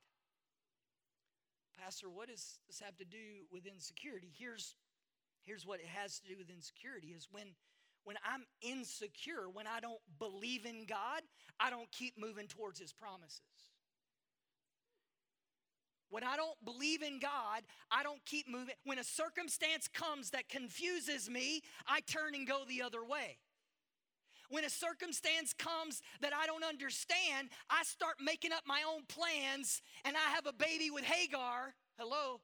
Pastor, 1.78 2.08
what 2.08 2.28
does 2.28 2.58
this 2.66 2.80
have 2.80 2.96
to 2.96 3.04
do 3.04 3.46
with 3.52 3.66
insecurity? 3.66 4.32
Here's 4.36 4.74
here's 5.46 5.66
what 5.66 5.80
it 5.80 5.86
has 5.86 6.18
to 6.20 6.28
do 6.28 6.34
with 6.36 6.50
insecurity 6.50 7.08
is 7.08 7.28
when 7.30 7.46
when 8.04 8.16
I'm 8.24 8.44
insecure, 8.62 9.50
when 9.52 9.66
I 9.66 9.80
don't 9.80 9.98
believe 10.20 10.64
in 10.64 10.86
God, 10.86 11.22
I 11.58 11.70
don't 11.70 11.90
keep 11.90 12.14
moving 12.16 12.46
towards 12.46 12.78
his 12.78 12.92
promises. 12.92 13.40
When 16.08 16.22
I 16.22 16.36
don't 16.36 16.56
believe 16.64 17.02
in 17.02 17.18
God, 17.18 17.62
I 17.90 18.04
don't 18.04 18.24
keep 18.24 18.48
moving. 18.48 18.76
When 18.84 19.00
a 19.00 19.04
circumstance 19.04 19.88
comes 19.88 20.30
that 20.30 20.48
confuses 20.48 21.28
me, 21.28 21.62
I 21.88 21.98
turn 22.00 22.36
and 22.36 22.46
go 22.46 22.62
the 22.68 22.82
other 22.82 23.04
way. 23.04 23.38
When 24.50 24.64
a 24.64 24.70
circumstance 24.70 25.52
comes 25.52 26.00
that 26.20 26.32
I 26.32 26.46
don't 26.46 26.62
understand, 26.62 27.48
I 27.68 27.82
start 27.82 28.16
making 28.20 28.52
up 28.52 28.62
my 28.66 28.82
own 28.88 29.02
plans 29.08 29.82
and 30.04 30.16
I 30.16 30.30
have 30.34 30.46
a 30.46 30.52
baby 30.52 30.90
with 30.90 31.02
Hagar. 31.02 31.74
Hello? 31.98 32.40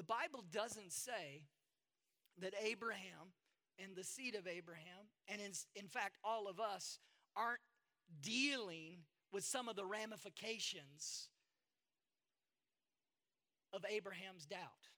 The 0.00 0.04
Bible 0.04 0.42
doesn't 0.50 0.92
say 0.92 1.42
that 2.40 2.54
Abraham 2.64 3.34
and 3.78 3.94
the 3.94 4.02
seed 4.02 4.34
of 4.34 4.46
Abraham, 4.46 5.04
and 5.28 5.42
in, 5.42 5.52
in 5.76 5.88
fact, 5.88 6.16
all 6.24 6.48
of 6.48 6.58
us, 6.58 6.98
aren't 7.36 7.60
dealing 8.22 9.00
with 9.30 9.44
some 9.44 9.68
of 9.68 9.76
the 9.76 9.84
ramifications 9.84 11.28
of 13.74 13.84
Abraham's 13.90 14.46
doubt. 14.46 14.88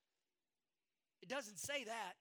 It 1.20 1.28
doesn't 1.28 1.58
say 1.58 1.82
that. 1.82 2.12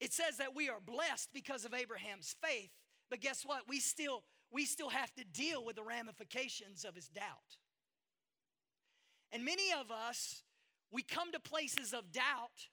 It 0.00 0.12
says 0.12 0.36
that 0.36 0.54
we 0.54 0.68
are 0.68 0.78
blessed 0.78 1.30
because 1.34 1.64
of 1.64 1.74
Abraham's 1.74 2.36
faith, 2.40 2.70
but 3.10 3.20
guess 3.20 3.42
what? 3.44 3.62
We 3.68 3.80
still 3.80 4.22
we 4.52 4.66
still 4.66 4.90
have 4.90 5.12
to 5.16 5.24
deal 5.24 5.64
with 5.64 5.74
the 5.74 5.82
ramifications 5.82 6.84
of 6.84 6.94
his 6.94 7.08
doubt. 7.08 7.58
And 9.34 9.44
many 9.44 9.72
of 9.78 9.90
us 9.90 10.44
we 10.92 11.02
come 11.02 11.32
to 11.32 11.40
places 11.40 11.92
of 11.92 12.12
doubt 12.12 12.68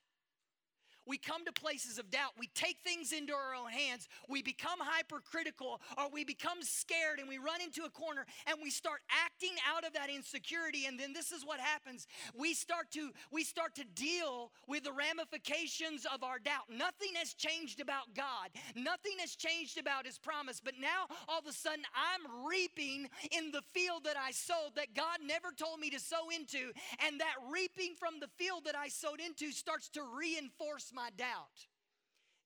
we 1.06 1.18
come 1.18 1.44
to 1.44 1.52
places 1.52 1.98
of 1.98 2.10
doubt. 2.10 2.32
We 2.38 2.48
take 2.54 2.78
things 2.84 3.12
into 3.12 3.32
our 3.32 3.54
own 3.54 3.70
hands. 3.70 4.08
We 4.28 4.42
become 4.42 4.78
hypercritical 4.80 5.80
or 5.98 6.10
we 6.12 6.24
become 6.24 6.62
scared 6.62 7.18
and 7.18 7.28
we 7.28 7.38
run 7.38 7.60
into 7.60 7.82
a 7.84 7.90
corner 7.90 8.24
and 8.46 8.58
we 8.62 8.70
start 8.70 9.00
acting 9.24 9.56
out 9.68 9.84
of 9.84 9.92
that 9.94 10.10
insecurity 10.10 10.86
and 10.86 10.98
then 10.98 11.12
this 11.12 11.32
is 11.32 11.44
what 11.44 11.60
happens. 11.60 12.06
We 12.34 12.54
start 12.54 12.90
to 12.92 13.10
we 13.30 13.44
start 13.44 13.74
to 13.76 13.84
deal 13.94 14.52
with 14.68 14.84
the 14.84 14.92
ramifications 14.92 16.06
of 16.12 16.22
our 16.22 16.38
doubt. 16.38 16.70
Nothing 16.70 17.14
has 17.16 17.34
changed 17.34 17.80
about 17.80 18.14
God. 18.14 18.50
Nothing 18.76 19.18
has 19.18 19.34
changed 19.34 19.78
about 19.78 20.06
his 20.06 20.18
promise. 20.18 20.60
But 20.62 20.74
now 20.80 21.06
all 21.28 21.40
of 21.40 21.46
a 21.46 21.52
sudden 21.52 21.84
I'm 21.94 22.46
reaping 22.46 23.08
in 23.30 23.50
the 23.50 23.62
field 23.74 24.04
that 24.04 24.16
I 24.16 24.30
sowed 24.30 24.76
that 24.76 24.94
God 24.94 25.18
never 25.26 25.50
told 25.56 25.80
me 25.80 25.90
to 25.90 26.00
sow 26.00 26.30
into 26.30 26.72
and 27.06 27.20
that 27.20 27.34
reaping 27.52 27.94
from 27.98 28.20
the 28.20 28.28
field 28.38 28.64
that 28.66 28.76
I 28.76 28.88
sowed 28.88 29.20
into 29.20 29.50
starts 29.52 29.88
to 29.90 30.02
reinforce 30.16 30.91
my 30.94 31.10
doubt, 31.16 31.66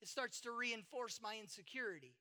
it 0.00 0.08
starts 0.08 0.40
to 0.42 0.50
reinforce 0.50 1.20
my 1.22 1.36
insecurity. 1.40 2.14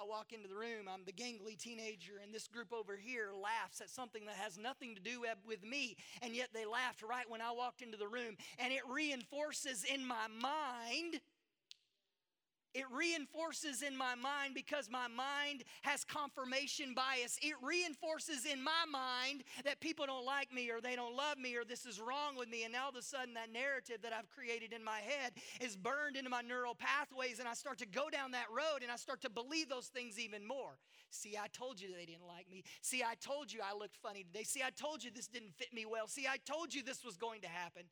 I 0.00 0.04
walk 0.04 0.32
into 0.32 0.48
the 0.48 0.56
room, 0.56 0.88
I'm 0.92 1.04
the 1.04 1.12
gangly 1.12 1.56
teenager, 1.56 2.14
and 2.20 2.34
this 2.34 2.48
group 2.48 2.72
over 2.72 2.96
here 2.96 3.30
laughs 3.32 3.80
at 3.80 3.88
something 3.88 4.26
that 4.26 4.34
has 4.34 4.58
nothing 4.58 4.96
to 4.96 5.00
do 5.00 5.22
with 5.46 5.62
me, 5.62 5.96
and 6.20 6.34
yet 6.34 6.48
they 6.52 6.66
laughed 6.66 7.02
right 7.02 7.30
when 7.30 7.40
I 7.40 7.52
walked 7.52 7.80
into 7.80 7.96
the 7.96 8.08
room, 8.08 8.36
and 8.58 8.72
it 8.72 8.80
reinforces 8.90 9.84
in 9.84 10.04
my 10.04 10.26
mind 10.26 11.20
it 12.74 12.84
reinforces 12.90 13.82
in 13.82 13.96
my 13.96 14.14
mind 14.16 14.54
because 14.54 14.90
my 14.90 15.06
mind 15.06 15.62
has 15.82 16.04
confirmation 16.04 16.92
bias. 16.94 17.38
It 17.40 17.54
reinforces 17.62 18.44
in 18.44 18.62
my 18.62 18.84
mind 18.90 19.44
that 19.64 19.80
people 19.80 20.06
don't 20.06 20.26
like 20.26 20.52
me 20.52 20.70
or 20.70 20.80
they 20.80 20.96
don't 20.96 21.16
love 21.16 21.38
me 21.38 21.56
or 21.56 21.64
this 21.64 21.86
is 21.86 22.00
wrong 22.00 22.36
with 22.36 22.48
me. 22.48 22.64
And 22.64 22.72
now 22.72 22.84
all 22.84 22.90
of 22.90 22.96
a 22.96 23.02
sudden, 23.02 23.34
that 23.34 23.52
narrative 23.52 23.98
that 24.02 24.12
I've 24.12 24.28
created 24.28 24.72
in 24.72 24.82
my 24.82 24.98
head 24.98 25.32
is 25.60 25.76
burned 25.76 26.16
into 26.16 26.30
my 26.30 26.42
neural 26.42 26.74
pathways, 26.74 27.38
and 27.38 27.48
I 27.48 27.54
start 27.54 27.78
to 27.78 27.86
go 27.86 28.10
down 28.10 28.32
that 28.32 28.46
road 28.50 28.82
and 28.82 28.90
I 28.90 28.96
start 28.96 29.20
to 29.22 29.30
believe 29.30 29.68
those 29.68 29.86
things 29.86 30.18
even 30.18 30.46
more. 30.46 30.76
See, 31.10 31.36
I 31.40 31.46
told 31.48 31.80
you 31.80 31.88
they 31.96 32.06
didn't 32.06 32.26
like 32.26 32.50
me. 32.50 32.64
See, 32.82 33.02
I 33.02 33.14
told 33.14 33.52
you 33.52 33.60
I 33.64 33.76
looked 33.76 33.96
funny 33.96 34.24
today. 34.24 34.42
See, 34.42 34.62
I 34.62 34.70
told 34.70 35.04
you 35.04 35.10
this 35.14 35.28
didn't 35.28 35.54
fit 35.54 35.72
me 35.72 35.86
well. 35.86 36.08
See, 36.08 36.26
I 36.26 36.38
told 36.44 36.74
you 36.74 36.82
this 36.82 37.04
was 37.04 37.16
going 37.16 37.40
to 37.42 37.48
happen 37.48 37.84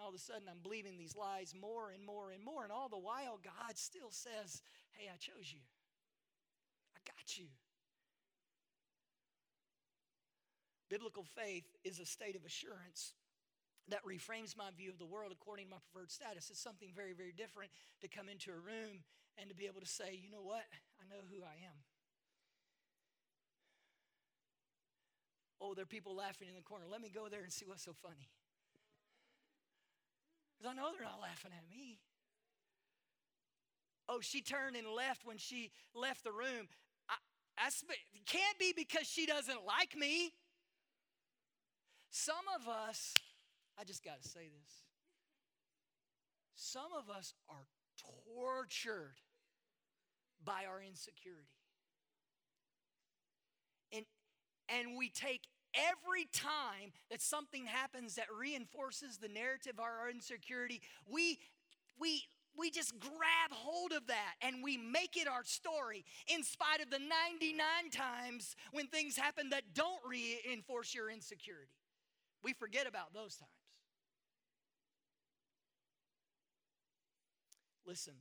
all 0.00 0.08
of 0.08 0.14
a 0.14 0.18
sudden 0.18 0.48
I'm 0.48 0.62
believing 0.62 0.96
these 0.96 1.16
lies 1.16 1.54
more 1.58 1.90
and 1.90 2.04
more 2.04 2.30
and 2.30 2.42
more. 2.42 2.64
And 2.64 2.72
all 2.72 2.88
the 2.88 2.98
while, 2.98 3.38
God 3.42 3.76
still 3.76 4.10
says, 4.10 4.62
Hey, 4.92 5.08
I 5.12 5.16
chose 5.16 5.52
you. 5.52 5.60
I 6.96 7.00
got 7.06 7.38
you. 7.38 7.46
Biblical 10.88 11.24
faith 11.24 11.64
is 11.84 12.00
a 12.00 12.06
state 12.06 12.34
of 12.34 12.44
assurance 12.44 13.14
that 13.88 14.04
reframes 14.04 14.56
my 14.56 14.70
view 14.76 14.90
of 14.90 14.98
the 14.98 15.06
world 15.06 15.32
according 15.32 15.66
to 15.66 15.70
my 15.70 15.76
preferred 15.92 16.10
status. 16.10 16.50
It's 16.50 16.60
something 16.60 16.90
very, 16.94 17.12
very 17.12 17.32
different 17.32 17.70
to 18.02 18.08
come 18.08 18.28
into 18.28 18.50
a 18.50 18.58
room 18.58 19.02
and 19.38 19.48
to 19.48 19.54
be 19.54 19.66
able 19.66 19.80
to 19.80 19.86
say, 19.86 20.18
you 20.20 20.30
know 20.30 20.42
what? 20.42 20.66
I 20.98 21.06
know 21.08 21.22
who 21.30 21.42
I 21.42 21.54
am. 21.62 21.78
Oh, 25.60 25.74
there 25.74 25.82
are 25.82 25.86
people 25.86 26.16
laughing 26.16 26.48
in 26.48 26.54
the 26.54 26.62
corner. 26.62 26.86
Let 26.90 27.02
me 27.02 27.10
go 27.12 27.28
there 27.28 27.42
and 27.42 27.52
see 27.52 27.66
what's 27.66 27.84
so 27.84 27.92
funny. 28.02 28.28
Because 30.60 30.76
I 30.76 30.80
know 30.80 30.90
they're 30.92 31.06
not 31.06 31.20
laughing 31.22 31.52
at 31.56 31.64
me. 31.70 31.98
Oh, 34.08 34.18
she 34.20 34.42
turned 34.42 34.76
and 34.76 34.86
left 34.88 35.24
when 35.24 35.38
she 35.38 35.70
left 35.94 36.24
the 36.24 36.32
room. 36.32 36.68
I, 37.08 37.14
I 37.56 37.68
it 37.68 38.26
can't 38.26 38.58
be 38.58 38.74
because 38.76 39.06
she 39.06 39.24
doesn't 39.24 39.64
like 39.66 39.96
me. 39.96 40.32
Some 42.10 42.44
of 42.60 42.68
us, 42.68 43.14
I 43.78 43.84
just 43.84 44.04
got 44.04 44.20
to 44.20 44.28
say 44.28 44.48
this. 44.48 44.74
Some 46.54 46.92
of 46.98 47.08
us 47.08 47.32
are 47.48 47.66
tortured 48.34 49.14
by 50.44 50.64
our 50.68 50.82
insecurity. 50.82 51.46
And, 53.92 54.04
and 54.68 54.98
we 54.98 55.08
take 55.08 55.42
every 55.74 56.26
time 56.32 56.92
that 57.10 57.22
something 57.22 57.66
happens 57.66 58.16
that 58.16 58.26
reinforces 58.36 59.18
the 59.18 59.28
narrative 59.28 59.74
of 59.74 59.80
our 59.80 60.10
insecurity, 60.10 60.80
we, 61.06 61.38
we, 61.98 62.22
we 62.56 62.70
just 62.70 62.98
grab 62.98 63.50
hold 63.50 63.92
of 63.92 64.06
that 64.08 64.34
and 64.42 64.62
we 64.62 64.76
make 64.76 65.16
it 65.16 65.28
our 65.28 65.44
story 65.44 66.04
in 66.26 66.42
spite 66.42 66.80
of 66.82 66.90
the 66.90 66.98
99 66.98 67.56
times 67.90 68.56
when 68.72 68.86
things 68.86 69.16
happen 69.16 69.50
that 69.50 69.62
don't 69.74 70.00
reinforce 70.06 70.94
your 70.94 71.10
insecurity. 71.10 71.70
We 72.42 72.52
forget 72.52 72.86
about 72.86 73.12
those 73.12 73.36
times. 73.36 73.50
Listen, 77.86 78.14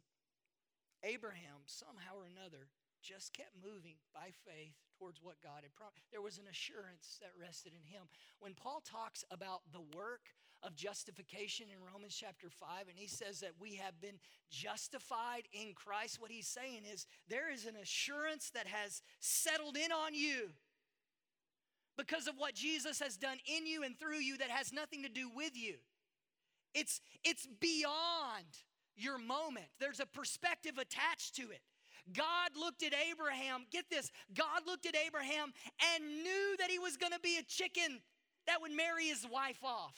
Abraham, 1.04 1.62
somehow 1.66 2.16
or 2.18 2.26
another, 2.26 2.68
just 3.02 3.34
kept 3.34 3.56
moving 3.56 3.96
by 4.14 4.32
faith 4.46 4.76
towards 4.98 5.22
what 5.22 5.42
God 5.42 5.64
had 5.64 5.76
promised. 5.76 6.12
There 6.12 6.22
was 6.22 6.38
an 6.38 6.48
assurance 6.50 7.20
that 7.22 7.32
rested 7.40 7.74
in 7.74 7.84
him. 7.88 8.08
When 8.40 8.54
Paul 8.54 8.82
talks 8.84 9.24
about 9.32 9.62
the 9.72 9.84
work 9.96 10.36
of 10.62 10.76
justification 10.76 11.68
in 11.72 11.80
Romans 11.82 12.16
chapter 12.16 12.50
5, 12.50 12.90
and 12.90 12.98
he 12.98 13.08
says 13.08 13.40
that 13.40 13.54
we 13.60 13.76
have 13.76 14.00
been 14.02 14.20
justified 14.52 15.48
in 15.54 15.74
Christ, 15.74 16.20
what 16.20 16.32
he's 16.32 16.48
saying 16.48 16.84
is 16.92 17.08
there 17.28 17.52
is 17.52 17.66
an 17.66 17.76
assurance 17.82 18.52
that 18.54 18.68
has 18.68 19.02
settled 19.20 19.78
in 19.78 19.92
on 19.92 20.14
you 20.14 20.50
because 21.98 22.28
of 22.28 22.36
what 22.38 22.56
Jesus 22.56 23.00
has 23.00 23.18
done 23.18 23.38
in 23.46 23.66
you 23.66 23.84
and 23.84 23.98
through 23.98 24.20
you 24.20 24.38
that 24.38 24.50
has 24.50 24.72
nothing 24.72 25.04
to 25.04 25.10
do 25.10 25.30
with 25.34 25.56
you. 25.56 25.76
It's, 26.74 27.02
it's 27.24 27.48
beyond 27.60 28.46
your 28.96 29.18
moment, 29.18 29.68
there's 29.80 30.00
a 30.00 30.06
perspective 30.06 30.78
attached 30.78 31.36
to 31.36 31.44
it. 31.44 31.62
God 32.14 32.52
looked 32.60 32.84
at 32.84 32.94
Abraham, 33.10 33.66
get 33.72 33.86
this, 33.90 34.12
God 34.34 34.62
looked 34.66 34.86
at 34.86 34.96
Abraham 34.96 35.54
and 35.96 36.24
knew 36.24 36.56
that 36.60 36.70
he 36.70 36.80
was 36.80 36.98
going 36.98 37.14
to 37.14 37.20
be 37.20 37.38
a 37.38 37.44
chicken 37.44 38.02
that 38.48 38.62
would 38.62 38.72
marry 38.72 39.06
his 39.06 39.26
wife 39.32 39.64
off. 39.64 39.96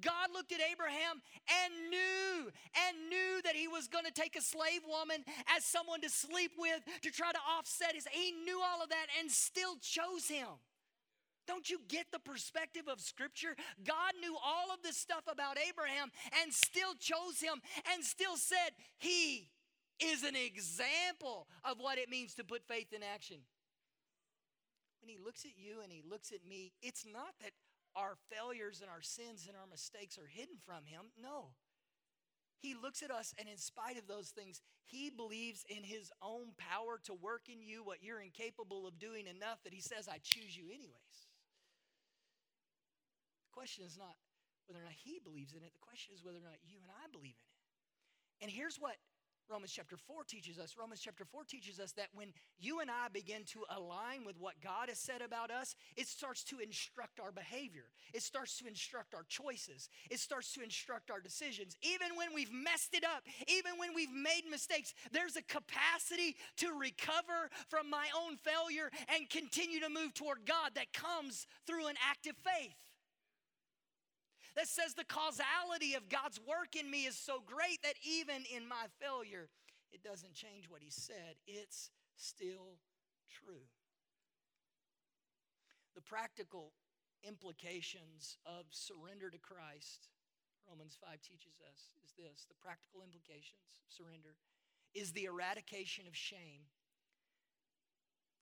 God 0.00 0.30
looked 0.32 0.52
at 0.52 0.60
Abraham 0.60 1.22
and 1.46 1.90
knew 1.90 2.50
and 2.74 3.08
knew 3.08 3.40
that 3.44 3.54
he 3.54 3.68
was 3.68 3.86
going 3.86 4.04
to 4.04 4.10
take 4.10 4.34
a 4.36 4.42
slave 4.42 4.80
woman 4.88 5.24
as 5.56 5.64
someone 5.64 6.00
to 6.00 6.10
sleep 6.10 6.52
with 6.58 6.80
to 7.02 7.10
try 7.10 7.30
to 7.30 7.38
offset 7.56 7.94
his. 7.94 8.06
He 8.10 8.32
knew 8.32 8.60
all 8.60 8.82
of 8.82 8.88
that 8.88 9.06
and 9.20 9.30
still 9.30 9.76
chose 9.80 10.26
him. 10.26 10.48
Don't 11.46 11.68
you 11.68 11.78
get 11.88 12.06
the 12.10 12.18
perspective 12.18 12.84
of 12.88 13.00
Scripture? 13.00 13.54
God 13.84 14.12
knew 14.20 14.34
all 14.42 14.72
of 14.72 14.82
this 14.82 14.96
stuff 14.96 15.24
about 15.30 15.58
Abraham 15.58 16.10
and 16.42 16.52
still 16.52 16.94
chose 16.98 17.40
him 17.40 17.60
and 17.92 18.02
still 18.02 18.36
said, 18.36 18.70
He 18.98 19.50
is 20.00 20.22
an 20.22 20.36
example 20.36 21.46
of 21.64 21.78
what 21.78 21.98
it 21.98 22.08
means 22.08 22.34
to 22.34 22.44
put 22.44 22.66
faith 22.66 22.92
in 22.92 23.02
action. 23.02 23.38
When 25.00 25.08
he 25.08 25.18
looks 25.22 25.44
at 25.44 25.52
you 25.56 25.82
and 25.82 25.92
he 25.92 26.02
looks 26.08 26.32
at 26.32 26.46
me, 26.48 26.72
it's 26.82 27.04
not 27.04 27.34
that 27.42 27.52
our 27.94 28.16
failures 28.30 28.80
and 28.80 28.90
our 28.90 29.02
sins 29.02 29.46
and 29.46 29.56
our 29.56 29.66
mistakes 29.70 30.18
are 30.18 30.26
hidden 30.26 30.56
from 30.64 30.84
him. 30.84 31.12
No. 31.20 31.54
He 32.58 32.74
looks 32.74 33.02
at 33.02 33.10
us, 33.10 33.34
and 33.38 33.46
in 33.46 33.58
spite 33.58 33.98
of 33.98 34.08
those 34.08 34.30
things, 34.30 34.62
he 34.86 35.10
believes 35.10 35.64
in 35.68 35.84
his 35.84 36.10
own 36.22 36.56
power 36.56 36.98
to 37.04 37.12
work 37.12 37.52
in 37.52 37.60
you 37.60 37.84
what 37.84 38.02
you're 38.02 38.20
incapable 38.20 38.86
of 38.88 38.98
doing 38.98 39.26
enough 39.26 39.62
that 39.64 39.74
he 39.74 39.82
says, 39.82 40.08
I 40.08 40.18
choose 40.22 40.56
you 40.56 40.64
anyways. 40.72 41.28
The 43.44 43.52
question 43.52 43.84
is 43.84 43.98
not 43.98 44.16
whether 44.66 44.80
or 44.80 44.88
not 44.88 44.96
he 44.96 45.20
believes 45.20 45.52
in 45.52 45.60
it, 45.60 45.76
the 45.76 45.84
question 45.84 46.14
is 46.16 46.24
whether 46.24 46.38
or 46.38 46.48
not 46.48 46.56
you 46.64 46.78
and 46.80 46.90
I 46.90 47.04
believe 47.12 47.36
in 47.36 47.48
it. 47.52 48.44
And 48.44 48.50
here's 48.50 48.80
what 48.80 48.96
Romans 49.50 49.72
chapter 49.72 49.96
4 49.96 50.24
teaches 50.24 50.58
us. 50.58 50.74
Romans 50.78 51.00
chapter 51.00 51.24
4 51.24 51.44
teaches 51.44 51.78
us 51.78 51.92
that 51.92 52.08
when 52.14 52.28
you 52.58 52.80
and 52.80 52.90
I 52.90 53.08
begin 53.12 53.44
to 53.52 53.60
align 53.76 54.24
with 54.24 54.36
what 54.38 54.54
God 54.62 54.88
has 54.88 54.98
said 54.98 55.20
about 55.20 55.50
us, 55.50 55.74
it 55.96 56.08
starts 56.08 56.44
to 56.44 56.58
instruct 56.58 57.20
our 57.20 57.30
behavior. 57.30 57.84
It 58.12 58.22
starts 58.22 58.58
to 58.58 58.66
instruct 58.66 59.14
our 59.14 59.24
choices. 59.28 59.88
It 60.10 60.20
starts 60.20 60.52
to 60.54 60.62
instruct 60.62 61.10
our 61.10 61.20
decisions. 61.20 61.76
Even 61.82 62.16
when 62.16 62.34
we've 62.34 62.52
messed 62.52 62.94
it 62.94 63.04
up, 63.04 63.22
even 63.48 63.72
when 63.78 63.94
we've 63.94 64.12
made 64.12 64.42
mistakes, 64.50 64.94
there's 65.12 65.36
a 65.36 65.42
capacity 65.42 66.36
to 66.58 66.72
recover 66.78 67.50
from 67.68 67.90
my 67.90 68.06
own 68.16 68.36
failure 68.36 68.90
and 69.14 69.28
continue 69.28 69.80
to 69.80 69.88
move 69.88 70.14
toward 70.14 70.46
God 70.46 70.72
that 70.74 70.92
comes 70.92 71.46
through 71.66 71.88
an 71.88 71.96
active 72.10 72.36
faith 72.42 72.83
that 74.56 74.68
says 74.68 74.94
the 74.94 75.04
causality 75.04 75.94
of 75.94 76.08
God's 76.08 76.40
work 76.46 76.78
in 76.78 76.90
me 76.90 77.06
is 77.06 77.16
so 77.16 77.42
great 77.44 77.82
that 77.82 77.98
even 78.06 78.46
in 78.54 78.68
my 78.68 78.86
failure, 79.02 79.48
it 79.92 80.02
doesn't 80.02 80.34
change 80.34 80.70
what 80.70 80.82
He 80.82 80.90
said. 80.90 81.34
It's 81.46 81.90
still 82.16 82.78
true. 83.30 83.66
The 85.94 86.02
practical 86.02 86.72
implications 87.26 88.36
of 88.46 88.66
surrender 88.70 89.30
to 89.30 89.38
Christ, 89.38 90.08
Romans 90.68 90.96
5 91.02 91.18
teaches 91.22 91.58
us, 91.66 91.94
is 92.02 92.14
this 92.14 92.46
the 92.46 92.58
practical 92.62 93.02
implications 93.02 93.82
of 93.82 93.90
surrender 93.90 94.38
is 94.94 95.12
the 95.12 95.24
eradication 95.24 96.06
of 96.06 96.14
shame. 96.14 96.70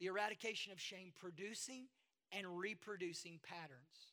The 0.00 0.06
eradication 0.06 0.72
of 0.72 0.80
shame 0.80 1.12
producing 1.16 1.88
and 2.32 2.58
reproducing 2.58 3.40
patterns 3.40 4.11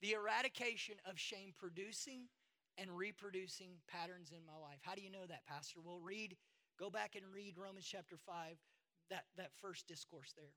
the 0.00 0.12
eradication 0.12 0.96
of 1.08 1.18
shame 1.18 1.54
producing 1.58 2.28
and 2.78 2.90
reproducing 2.90 3.70
patterns 3.88 4.30
in 4.30 4.44
my 4.44 4.56
life. 4.60 4.78
How 4.82 4.94
do 4.94 5.00
you 5.02 5.10
know 5.10 5.26
that, 5.28 5.46
Pastor? 5.46 5.80
Well, 5.82 6.00
read, 6.02 6.36
go 6.78 6.90
back 6.90 7.14
and 7.16 7.24
read 7.32 7.56
Romans 7.56 7.86
chapter 7.90 8.16
5, 8.16 8.56
that, 9.10 9.24
that 9.36 9.50
first 9.60 9.86
discourse 9.86 10.34
there. 10.36 10.52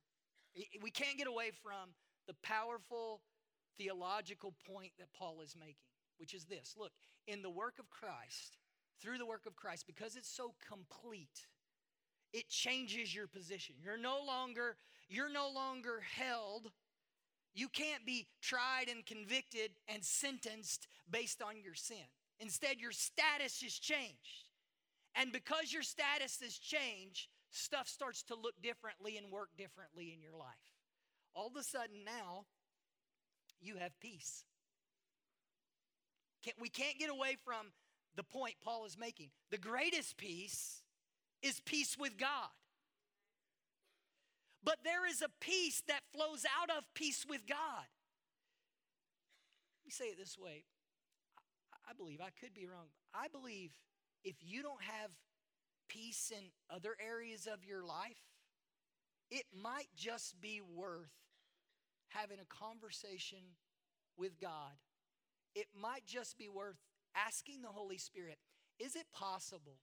We 0.81 0.91
can't 0.91 1.17
get 1.17 1.27
away 1.27 1.51
from 1.63 1.93
the 2.27 2.35
powerful 2.43 3.21
theological 3.77 4.53
point 4.67 4.91
that 4.99 5.13
Paul 5.17 5.41
is 5.41 5.55
making, 5.57 5.75
which 6.17 6.33
is 6.33 6.45
this 6.45 6.75
look, 6.77 6.91
in 7.27 7.41
the 7.41 7.49
work 7.49 7.79
of 7.79 7.89
Christ, 7.89 8.57
through 9.01 9.17
the 9.17 9.25
work 9.25 9.45
of 9.45 9.55
Christ, 9.55 9.85
because 9.87 10.15
it's 10.15 10.29
so 10.29 10.53
complete, 10.67 11.47
it 12.33 12.49
changes 12.49 13.15
your 13.15 13.27
position. 13.27 13.75
You're 13.81 13.97
no 13.97 14.19
longer, 14.25 14.75
you're 15.07 15.31
no 15.31 15.49
longer 15.53 16.01
held 16.17 16.71
you 17.53 17.67
can't 17.67 18.05
be 18.05 18.27
tried 18.41 18.85
and 18.89 19.05
convicted 19.05 19.71
and 19.87 20.03
sentenced 20.03 20.87
based 21.09 21.41
on 21.41 21.61
your 21.63 21.73
sin. 21.73 21.97
Instead, 22.39 22.79
your 22.79 22.91
status 22.91 23.61
is 23.63 23.77
changed. 23.77 24.47
And 25.15 25.31
because 25.31 25.73
your 25.73 25.83
status 25.83 26.41
is 26.41 26.57
changed, 26.57 27.27
stuff 27.51 27.87
starts 27.87 28.23
to 28.23 28.35
look 28.35 28.53
differently 28.61 29.17
and 29.17 29.31
work 29.31 29.49
differently 29.57 30.13
in 30.13 30.21
your 30.21 30.37
life. 30.37 30.47
All 31.33 31.47
of 31.47 31.55
a 31.55 31.63
sudden, 31.63 32.03
now, 32.05 32.45
you 33.61 33.75
have 33.77 33.99
peace. 33.99 34.43
We 36.59 36.69
can't 36.69 36.97
get 36.97 37.09
away 37.09 37.37
from 37.43 37.71
the 38.15 38.23
point 38.23 38.55
Paul 38.63 38.85
is 38.85 38.97
making. 38.97 39.29
The 39.51 39.57
greatest 39.57 40.17
peace 40.17 40.81
is 41.41 41.59
peace 41.65 41.97
with 41.99 42.17
God. 42.17 42.49
But 44.63 44.77
there 44.83 45.07
is 45.07 45.21
a 45.21 45.29
peace 45.39 45.81
that 45.87 46.01
flows 46.13 46.45
out 46.61 46.69
of 46.75 46.83
peace 46.93 47.25
with 47.27 47.47
God. 47.47 47.87
Let 49.79 49.85
me 49.85 49.91
say 49.91 50.05
it 50.05 50.17
this 50.17 50.37
way 50.37 50.63
I 51.89 51.93
believe, 51.93 52.19
I 52.21 52.29
could 52.39 52.53
be 52.53 52.67
wrong. 52.67 52.87
I 53.13 53.27
believe 53.27 53.71
if 54.23 54.35
you 54.41 54.61
don't 54.61 54.83
have 54.83 55.11
peace 55.87 56.31
in 56.35 56.45
other 56.69 56.95
areas 57.03 57.47
of 57.51 57.65
your 57.65 57.83
life, 57.83 58.21
it 59.31 59.45
might 59.53 59.87
just 59.95 60.39
be 60.39 60.61
worth 60.61 61.11
having 62.09 62.37
a 62.39 62.45
conversation 62.45 63.39
with 64.17 64.39
God. 64.39 64.77
It 65.55 65.67
might 65.79 66.05
just 66.05 66.37
be 66.37 66.49
worth 66.49 66.77
asking 67.15 67.61
the 67.61 67.69
Holy 67.69 67.97
Spirit, 67.97 68.37
is 68.79 68.95
it 68.95 69.05
possible 69.13 69.77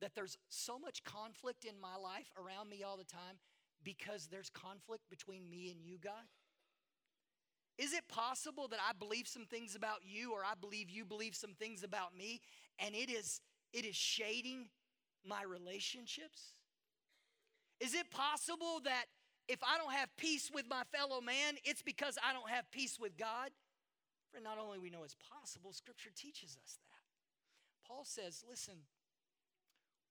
that 0.00 0.14
there's 0.14 0.36
so 0.48 0.78
much 0.78 1.04
conflict 1.04 1.64
in 1.64 1.80
my 1.80 1.96
life 1.96 2.30
around 2.36 2.68
me 2.68 2.82
all 2.82 2.96
the 2.96 3.04
time 3.04 3.38
because 3.84 4.28
there's 4.30 4.50
conflict 4.50 5.02
between 5.10 5.48
me 5.48 5.70
and 5.70 5.84
you, 5.84 5.98
God? 6.02 6.26
Is 7.78 7.92
it 7.92 8.08
possible 8.08 8.68
that 8.68 8.80
I 8.80 8.92
believe 8.98 9.28
some 9.28 9.44
things 9.44 9.74
about 9.74 9.98
you 10.02 10.32
or 10.32 10.40
I 10.42 10.54
believe 10.58 10.88
you 10.88 11.04
believe 11.04 11.34
some 11.34 11.52
things 11.58 11.82
about 11.82 12.16
me 12.16 12.40
and 12.78 12.94
it 12.94 13.10
is 13.10 13.40
it 13.72 13.84
is 13.84 13.96
shading 13.96 14.68
my 15.26 15.42
relationships? 15.42 16.54
Is 17.80 17.94
it 17.94 18.10
possible 18.10 18.80
that 18.84 19.04
if 19.48 19.62
I 19.62 19.76
don't 19.76 19.92
have 19.92 20.08
peace 20.16 20.50
with 20.52 20.64
my 20.68 20.82
fellow 20.92 21.20
man, 21.20 21.54
it's 21.64 21.82
because 21.82 22.16
I 22.26 22.32
don't 22.32 22.48
have 22.48 22.70
peace 22.70 22.98
with 22.98 23.16
God? 23.18 23.50
For 24.32 24.40
not 24.40 24.58
only 24.58 24.78
we 24.78 24.90
know 24.90 25.04
it's 25.04 25.16
possible, 25.16 25.72
scripture 25.72 26.10
teaches 26.16 26.56
us 26.64 26.78
that. 26.80 27.86
Paul 27.86 28.04
says, 28.04 28.42
listen, 28.48 28.74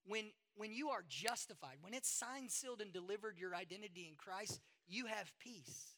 when, 0.05 0.25
when 0.55 0.71
you 0.71 0.89
are 0.89 1.03
justified, 1.07 1.77
when 1.81 1.93
it's 1.93 2.09
signed, 2.09 2.51
sealed, 2.51 2.81
and 2.81 2.91
delivered 2.93 3.37
your 3.37 3.55
identity 3.55 4.07
in 4.09 4.15
Christ, 4.15 4.61
you 4.87 5.05
have 5.05 5.31
peace. 5.39 5.95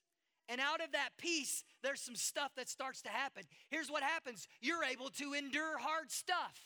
And 0.50 0.62
out 0.62 0.82
of 0.82 0.94
that 0.94 1.10
peace, 1.18 1.64
there's 1.84 2.02
some 2.02 2.16
stuff 2.16 2.52
that 2.56 2.70
starts 2.70 3.02
to 3.02 3.10
happen. 3.10 3.44
Here's 3.70 3.92
what 3.92 4.04
happens 4.04 4.48
you're 4.62 4.84
able 4.84 5.10
to 5.12 5.34
endure 5.34 5.78
hard 5.78 6.12
stuff. 6.12 6.58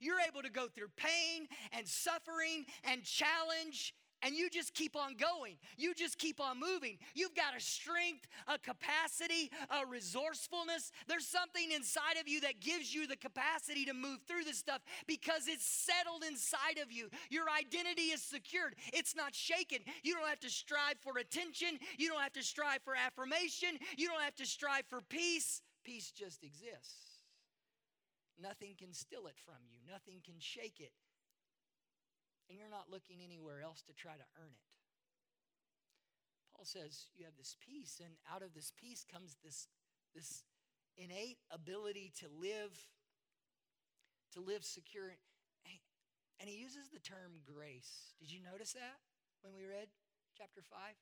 You're 0.00 0.20
able 0.26 0.42
to 0.42 0.50
go 0.50 0.66
through 0.66 0.88
pain 0.96 1.46
and 1.72 1.86
suffering 1.86 2.66
and 2.84 3.04
challenge 3.04 3.94
and 4.22 4.34
you 4.34 4.48
just 4.48 4.74
keep 4.74 4.96
on 4.96 5.16
going. 5.16 5.56
You 5.76 5.94
just 5.94 6.18
keep 6.18 6.40
on 6.40 6.60
moving. 6.60 6.98
You've 7.14 7.34
got 7.34 7.56
a 7.56 7.60
strength, 7.60 8.26
a 8.46 8.58
capacity, 8.58 9.50
a 9.70 9.86
resourcefulness. 9.86 10.92
There's 11.08 11.26
something 11.26 11.72
inside 11.72 12.16
of 12.20 12.28
you 12.28 12.40
that 12.42 12.60
gives 12.60 12.94
you 12.94 13.06
the 13.06 13.16
capacity 13.16 13.84
to 13.86 13.94
move 13.94 14.20
through 14.26 14.44
this 14.44 14.58
stuff 14.58 14.82
because 15.06 15.48
it's 15.48 15.66
settled 15.66 16.22
inside 16.24 16.78
of 16.80 16.92
you. 16.92 17.08
Your 17.30 17.46
identity 17.50 18.12
is 18.12 18.22
secured, 18.22 18.74
it's 18.92 19.16
not 19.16 19.34
shaken. 19.34 19.78
You 20.02 20.14
don't 20.14 20.28
have 20.28 20.40
to 20.40 20.50
strive 20.50 20.96
for 21.00 21.18
attention, 21.18 21.78
you 21.98 22.08
don't 22.08 22.22
have 22.22 22.32
to 22.34 22.42
strive 22.42 22.82
for 22.84 22.94
affirmation, 22.94 23.78
you 23.96 24.08
don't 24.08 24.22
have 24.22 24.36
to 24.36 24.46
strive 24.46 24.84
for 24.88 25.00
peace. 25.00 25.62
Peace 25.84 26.12
just 26.12 26.44
exists. 26.44 27.22
Nothing 28.40 28.74
can 28.78 28.92
steal 28.92 29.26
it 29.26 29.36
from 29.44 29.62
you, 29.68 29.78
nothing 29.90 30.20
can 30.24 30.36
shake 30.38 30.80
it 30.80 30.92
and 32.52 32.60
you're 32.60 32.68
not 32.68 32.92
looking 32.92 33.24
anywhere 33.24 33.64
else 33.64 33.80
to 33.88 33.96
try 33.96 34.12
to 34.12 34.28
earn 34.36 34.52
it. 34.52 34.68
Paul 36.52 36.68
says 36.68 37.08
you 37.16 37.24
have 37.24 37.40
this 37.40 37.56
peace, 37.64 37.96
and 38.04 38.12
out 38.28 38.44
of 38.44 38.52
this 38.52 38.76
peace 38.76 39.06
comes 39.08 39.40
this, 39.42 39.68
this 40.14 40.44
innate 41.00 41.40
ability 41.50 42.12
to 42.20 42.28
live, 42.28 42.76
to 44.36 44.44
live 44.44 44.64
secure. 44.68 45.16
And 46.36 46.50
he 46.50 46.60
uses 46.60 46.92
the 46.92 47.00
term 47.00 47.40
grace. 47.40 48.12
Did 48.20 48.30
you 48.30 48.44
notice 48.44 48.74
that 48.74 49.00
when 49.40 49.54
we 49.56 49.64
read 49.64 49.88
chapter 50.36 50.60
5? 50.60 50.92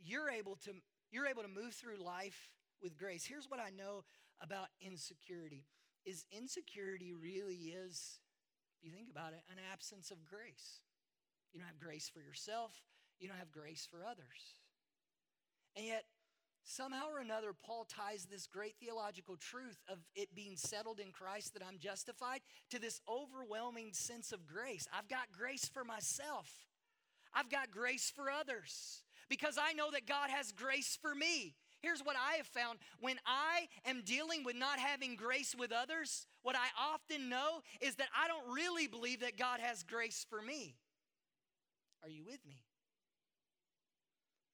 You're 0.00 0.30
able 0.30 0.56
to, 0.64 0.72
you're 1.10 1.26
able 1.26 1.42
to 1.42 1.48
move 1.52 1.74
through 1.74 2.00
life 2.02 2.48
with 2.80 2.96
grace. 2.96 3.26
Here's 3.28 3.50
what 3.50 3.60
I 3.60 3.68
know 3.68 4.04
about 4.40 4.68
insecurity 4.80 5.66
is 6.06 6.24
insecurity 6.32 7.12
really 7.12 7.76
is 7.76 8.20
if 8.80 8.88
you 8.88 8.92
think 8.96 9.10
about 9.10 9.32
it, 9.32 9.42
an 9.50 9.58
absence 9.72 10.10
of 10.10 10.24
grace. 10.24 10.80
You 11.52 11.60
don't 11.60 11.68
have 11.68 11.80
grace 11.80 12.08
for 12.08 12.20
yourself, 12.20 12.72
you 13.18 13.28
don't 13.28 13.38
have 13.38 13.52
grace 13.52 13.86
for 13.90 14.04
others. 14.04 14.56
And 15.76 15.86
yet, 15.86 16.04
somehow 16.64 17.08
or 17.12 17.20
another, 17.20 17.52
Paul 17.52 17.84
ties 17.84 18.26
this 18.26 18.46
great 18.46 18.74
theological 18.80 19.36
truth 19.36 19.78
of 19.88 19.98
it 20.14 20.34
being 20.34 20.56
settled 20.56 20.98
in 20.98 21.12
Christ 21.12 21.54
that 21.54 21.62
I'm 21.66 21.78
justified 21.78 22.40
to 22.70 22.80
this 22.80 23.00
overwhelming 23.08 23.92
sense 23.92 24.32
of 24.32 24.46
grace. 24.46 24.88
I've 24.96 25.08
got 25.08 25.32
grace 25.36 25.68
for 25.68 25.84
myself, 25.84 26.50
I've 27.34 27.50
got 27.50 27.70
grace 27.70 28.12
for 28.14 28.30
others 28.30 29.02
because 29.28 29.58
I 29.58 29.74
know 29.74 29.90
that 29.92 30.06
God 30.06 30.30
has 30.30 30.52
grace 30.52 30.98
for 31.00 31.14
me. 31.14 31.54
Here's 31.80 32.00
what 32.00 32.16
I 32.16 32.36
have 32.36 32.46
found 32.46 32.78
when 33.00 33.16
I 33.26 33.68
am 33.86 34.02
dealing 34.04 34.44
with 34.44 34.56
not 34.56 34.78
having 34.78 35.16
grace 35.16 35.54
with 35.58 35.72
others, 35.72 36.26
what 36.42 36.54
I 36.54 36.68
often 36.92 37.28
know 37.28 37.62
is 37.80 37.94
that 37.96 38.08
I 38.16 38.28
don't 38.28 38.54
really 38.54 38.86
believe 38.86 39.20
that 39.20 39.38
God 39.38 39.60
has 39.60 39.82
grace 39.82 40.26
for 40.28 40.42
me. 40.42 40.76
Are 42.02 42.08
you 42.08 42.24
with 42.24 42.44
me? 42.46 42.62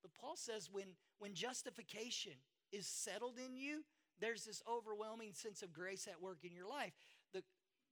But 0.02 0.14
Paul 0.14 0.36
says 0.36 0.68
when, 0.70 0.94
when 1.18 1.34
justification 1.34 2.34
is 2.72 2.86
settled 2.86 3.38
in 3.44 3.56
you, 3.56 3.82
there's 4.20 4.44
this 4.44 4.62
overwhelming 4.70 5.32
sense 5.32 5.62
of 5.62 5.72
grace 5.72 6.06
at 6.08 6.22
work 6.22 6.38
in 6.44 6.54
your 6.54 6.68
life. 6.68 6.92
The, 7.34 7.42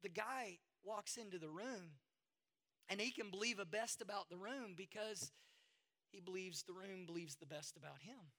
the 0.02 0.08
guy 0.08 0.58
walks 0.84 1.16
into 1.16 1.38
the 1.38 1.48
room 1.48 1.98
and 2.88 3.00
he 3.00 3.10
can 3.10 3.30
believe 3.30 3.56
the 3.56 3.64
best 3.64 4.00
about 4.00 4.28
the 4.30 4.36
room 4.36 4.74
because 4.76 5.32
he 6.10 6.20
believes 6.20 6.62
the 6.62 6.72
room 6.72 7.06
believes 7.06 7.36
the 7.36 7.46
best 7.46 7.76
about 7.76 8.02
him. 8.02 8.30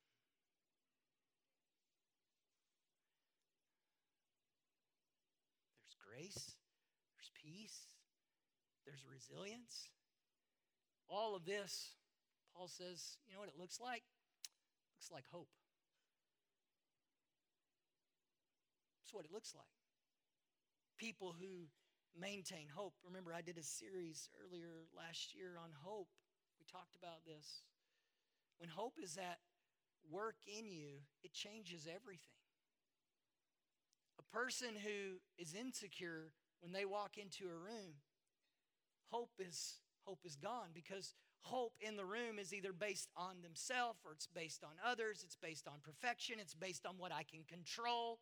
Grace, 5.99 6.55
there's 7.13 7.31
peace, 7.35 7.87
there's 8.85 9.03
resilience. 9.05 9.89
All 11.07 11.35
of 11.35 11.45
this, 11.45 11.93
Paul 12.55 12.67
says, 12.67 13.17
you 13.27 13.33
know 13.33 13.39
what 13.39 13.49
it 13.49 13.59
looks 13.59 13.79
like? 13.79 14.01
It 14.01 14.93
looks 14.97 15.11
like 15.11 15.25
hope. 15.31 15.49
That's 19.01 19.13
what 19.13 19.25
it 19.25 19.31
looks 19.31 19.53
like. 19.53 19.69
People 20.97 21.35
who 21.37 21.67
maintain 22.17 22.67
hope. 22.73 22.93
Remember, 23.05 23.33
I 23.33 23.41
did 23.41 23.57
a 23.57 23.63
series 23.63 24.29
earlier 24.39 24.87
last 24.95 25.35
year 25.35 25.59
on 25.61 25.69
hope. 25.83 26.07
We 26.57 26.65
talked 26.65 26.95
about 26.95 27.25
this. 27.27 27.61
When 28.57 28.69
hope 28.69 28.95
is 29.03 29.17
at 29.17 29.39
work 30.09 30.37
in 30.47 30.71
you, 30.71 31.03
it 31.23 31.33
changes 31.33 31.87
everything. 31.87 32.44
Person 34.35 34.75
who 34.83 35.21
is 35.37 35.55
insecure 35.55 36.33
when 36.59 36.73
they 36.73 36.83
walk 36.83 37.17
into 37.17 37.45
a 37.45 37.55
room, 37.55 38.03
hope 39.09 39.31
is 39.39 39.79
hope 40.03 40.19
is 40.25 40.35
gone 40.35 40.71
because 40.73 41.13
hope 41.39 41.71
in 41.79 41.95
the 41.95 42.03
room 42.03 42.37
is 42.37 42.53
either 42.53 42.73
based 42.73 43.07
on 43.15 43.41
themselves 43.41 43.99
or 44.03 44.11
it's 44.11 44.27
based 44.27 44.61
on 44.61 44.71
others, 44.85 45.23
it's 45.23 45.37
based 45.37 45.69
on 45.69 45.75
perfection, 45.81 46.35
it's 46.41 46.53
based 46.53 46.85
on 46.85 46.95
what 46.97 47.13
I 47.13 47.23
can 47.23 47.45
control, 47.47 48.19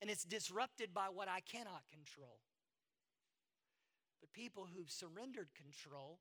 and 0.00 0.08
it's 0.08 0.22
disrupted 0.22 0.94
by 0.94 1.06
what 1.12 1.26
I 1.26 1.40
cannot 1.40 1.82
control. 1.90 2.38
But 4.20 4.32
people 4.32 4.68
who've 4.72 4.92
surrendered 4.92 5.48
control 5.56 6.20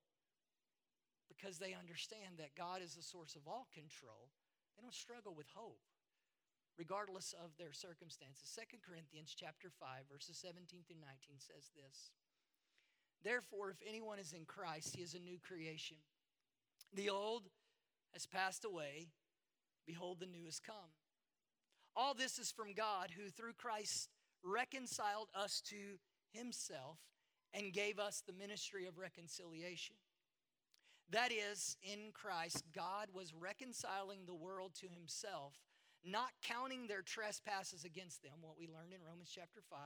because 1.30 1.60
they 1.60 1.76
understand 1.80 2.40
that 2.40 2.56
God 2.58 2.82
is 2.82 2.96
the 2.96 3.04
source 3.04 3.36
of 3.36 3.48
all 3.48 3.68
control, 3.72 4.32
they 4.76 4.82
don't 4.82 4.96
struggle 4.96 5.36
with 5.38 5.46
hope 5.54 5.78
regardless 6.78 7.34
of 7.44 7.52
their 7.58 7.74
circumstances. 7.74 8.58
2 8.58 8.78
Corinthians 8.86 9.36
chapter 9.38 9.70
5 9.70 9.88
verses 10.12 10.38
17 10.38 10.82
through 10.88 11.02
19 11.02 11.38
says 11.38 11.70
this. 11.76 12.12
Therefore 13.24 13.70
if 13.70 13.78
anyone 13.88 14.20
is 14.20 14.34
in 14.34 14.46
Christ, 14.46 14.96
he 14.96 15.04
is 15.04 15.14
a 15.14 15.20
new 15.20 15.38
creation. 15.40 15.98
The 16.94 17.10
old 17.10 17.44
has 18.14 18.26
passed 18.26 18.66
away, 18.66 19.08
behold 19.86 20.20
the 20.20 20.26
new 20.26 20.46
has 20.46 20.60
come. 20.60 20.96
All 21.96 22.14
this 22.14 22.40
is 22.40 22.52
from 22.52 22.74
God 22.74 23.12
who 23.16 23.30
through 23.30 23.54
Christ 23.54 24.10
reconciled 24.44 25.30
us 25.36 25.62
to 25.68 26.00
himself 26.32 27.00
and 27.54 27.74
gave 27.74 28.00
us 28.00 28.24
the 28.26 28.34
ministry 28.34 28.88
of 28.88 28.98
reconciliation. 28.98 29.96
That 31.10 31.32
is, 31.32 31.76
in 31.84 32.12
Christ, 32.14 32.64
God 32.74 33.10
was 33.14 33.34
reconciling 33.34 34.22
the 34.26 34.34
world 34.34 34.72
to 34.76 34.88
himself, 34.88 35.56
not 36.04 36.32
counting 36.42 36.88
their 36.88 37.02
trespasses 37.02 37.86
against 37.86 38.24
them, 38.24 38.42
what 38.42 38.58
we 38.58 38.68
learned 38.68 38.94
in 38.94 39.06
Romans 39.06 39.32
chapter 39.34 39.62
5, 39.70 39.80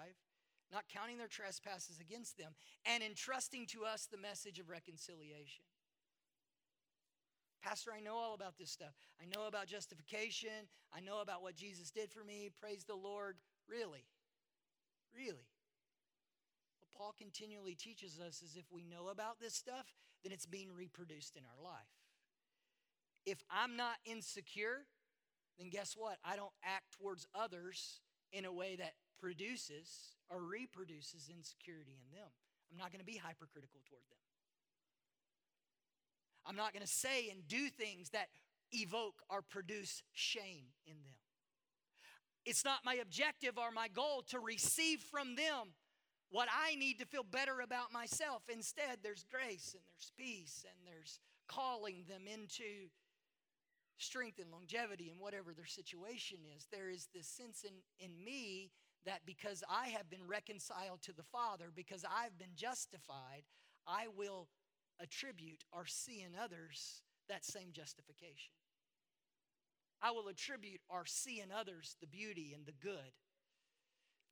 not 0.71 0.85
counting 0.91 1.17
their 1.17 1.27
trespasses 1.27 1.99
against 1.99 2.37
them, 2.37 2.55
and 2.85 3.03
entrusting 3.03 3.65
to 3.67 3.85
us 3.85 4.07
the 4.09 4.17
message 4.17 4.59
of 4.59 4.69
reconciliation. 4.69 5.65
Pastor, 7.61 7.91
I 7.95 7.99
know 7.99 8.15
all 8.15 8.35
about 8.35 8.57
this 8.59 8.69
stuff. 8.69 8.93
I 9.19 9.25
know 9.25 9.47
about 9.47 9.65
justification. 9.65 10.69
I 10.93 10.99
know 10.99 11.21
about 11.21 11.41
what 11.41 11.55
Jesus 11.55 11.89
did 11.89 12.11
for 12.11 12.23
me. 12.23 12.51
Praise 12.61 12.85
the 12.85 12.95
Lord. 12.95 13.37
Really? 13.67 14.05
Really? 15.15 15.49
What 16.79 16.91
Paul 16.95 17.15
continually 17.17 17.73
teaches 17.73 18.19
us 18.19 18.43
is 18.43 18.55
if 18.55 18.71
we 18.71 18.83
know 18.83 19.07
about 19.07 19.39
this 19.39 19.55
stuff, 19.55 19.95
then 20.23 20.31
it's 20.31 20.45
being 20.45 20.69
reproduced 20.75 21.35
in 21.35 21.43
our 21.43 21.63
life. 21.63 21.89
If 23.25 23.43
I'm 23.49 23.75
not 23.75 23.95
insecure, 24.05 24.85
then 25.59 25.69
guess 25.69 25.95
what? 25.97 26.17
I 26.23 26.35
don't 26.35 26.53
act 26.63 26.97
towards 26.99 27.27
others 27.33 28.01
in 28.31 28.45
a 28.45 28.51
way 28.51 28.75
that 28.75 28.93
produces 29.19 30.15
or 30.29 30.41
reproduces 30.41 31.29
insecurity 31.29 31.97
in 31.99 32.17
them. 32.17 32.29
I'm 32.71 32.77
not 32.77 32.91
going 32.91 32.99
to 32.99 33.05
be 33.05 33.17
hypercritical 33.17 33.79
toward 33.87 34.03
them. 34.09 34.19
I'm 36.45 36.55
not 36.55 36.73
going 36.73 36.85
to 36.85 36.91
say 36.91 37.29
and 37.29 37.47
do 37.47 37.69
things 37.69 38.09
that 38.09 38.27
evoke 38.71 39.21
or 39.29 39.41
produce 39.41 40.03
shame 40.13 40.65
in 40.85 40.95
them. 41.03 41.13
It's 42.45 42.63
not 42.63 42.85
my 42.85 42.95
objective 42.95 43.57
or 43.57 43.71
my 43.71 43.87
goal 43.87 44.23
to 44.29 44.39
receive 44.39 44.99
from 44.99 45.35
them 45.35 45.73
what 46.29 46.47
I 46.51 46.75
need 46.75 46.99
to 46.99 47.05
feel 47.05 47.23
better 47.23 47.61
about 47.61 47.91
myself. 47.91 48.43
Instead, 48.51 48.99
there's 49.01 49.25
grace 49.31 49.73
and 49.73 49.81
there's 49.87 50.11
peace 50.17 50.65
and 50.67 50.77
there's 50.85 51.19
calling 51.47 52.03
them 52.07 52.23
into 52.31 52.89
strength 53.97 54.39
and 54.39 54.51
longevity 54.51 55.09
and 55.09 55.19
whatever 55.19 55.53
their 55.53 55.65
situation 55.65 56.39
is. 56.55 56.67
There 56.71 56.89
is 56.89 57.07
this 57.13 57.27
sense 57.27 57.63
in, 57.63 57.73
in 57.99 58.23
me 58.23 58.71
that 59.05 59.21
because 59.25 59.63
I 59.69 59.89
have 59.89 60.09
been 60.09 60.27
reconciled 60.27 61.01
to 61.03 61.13
the 61.13 61.23
Father, 61.23 61.71
because 61.73 62.03
I've 62.03 62.37
been 62.37 62.55
justified, 62.55 63.43
I 63.87 64.07
will 64.15 64.47
attribute 64.99 65.63
or 65.71 65.85
see 65.85 66.21
in 66.21 66.31
others 66.41 67.01
that 67.29 67.45
same 67.45 67.69
justification. 67.71 68.53
I 70.01 70.11
will 70.11 70.27
attribute 70.27 70.81
or 70.89 71.05
see 71.05 71.39
in 71.39 71.51
others 71.51 71.95
the 72.01 72.07
beauty 72.07 72.53
and 72.55 72.65
the 72.65 72.73
good, 72.73 73.13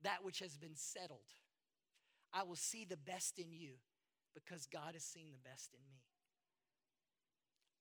that 0.04 0.24
which 0.24 0.40
has 0.40 0.58
been 0.58 0.76
settled. 0.76 1.20
I 2.34 2.44
will 2.44 2.56
see 2.56 2.86
the 2.86 2.98
best 2.98 3.40
in 3.40 3.52
you 3.52 3.74
because 4.34 4.66
God 4.66 4.94
has 4.94 5.04
seen 5.04 5.28
the 5.32 5.50
best 5.50 5.74
in 5.74 5.82
me. 5.90 6.02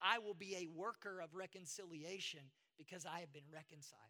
I 0.03 0.19
will 0.19 0.35
be 0.35 0.57
a 0.57 0.69
worker 0.75 1.21
of 1.21 1.35
reconciliation 1.35 2.41
because 2.77 3.07
I 3.07 3.21
have 3.21 3.33
been 3.33 3.49
reconciled. 3.53 4.01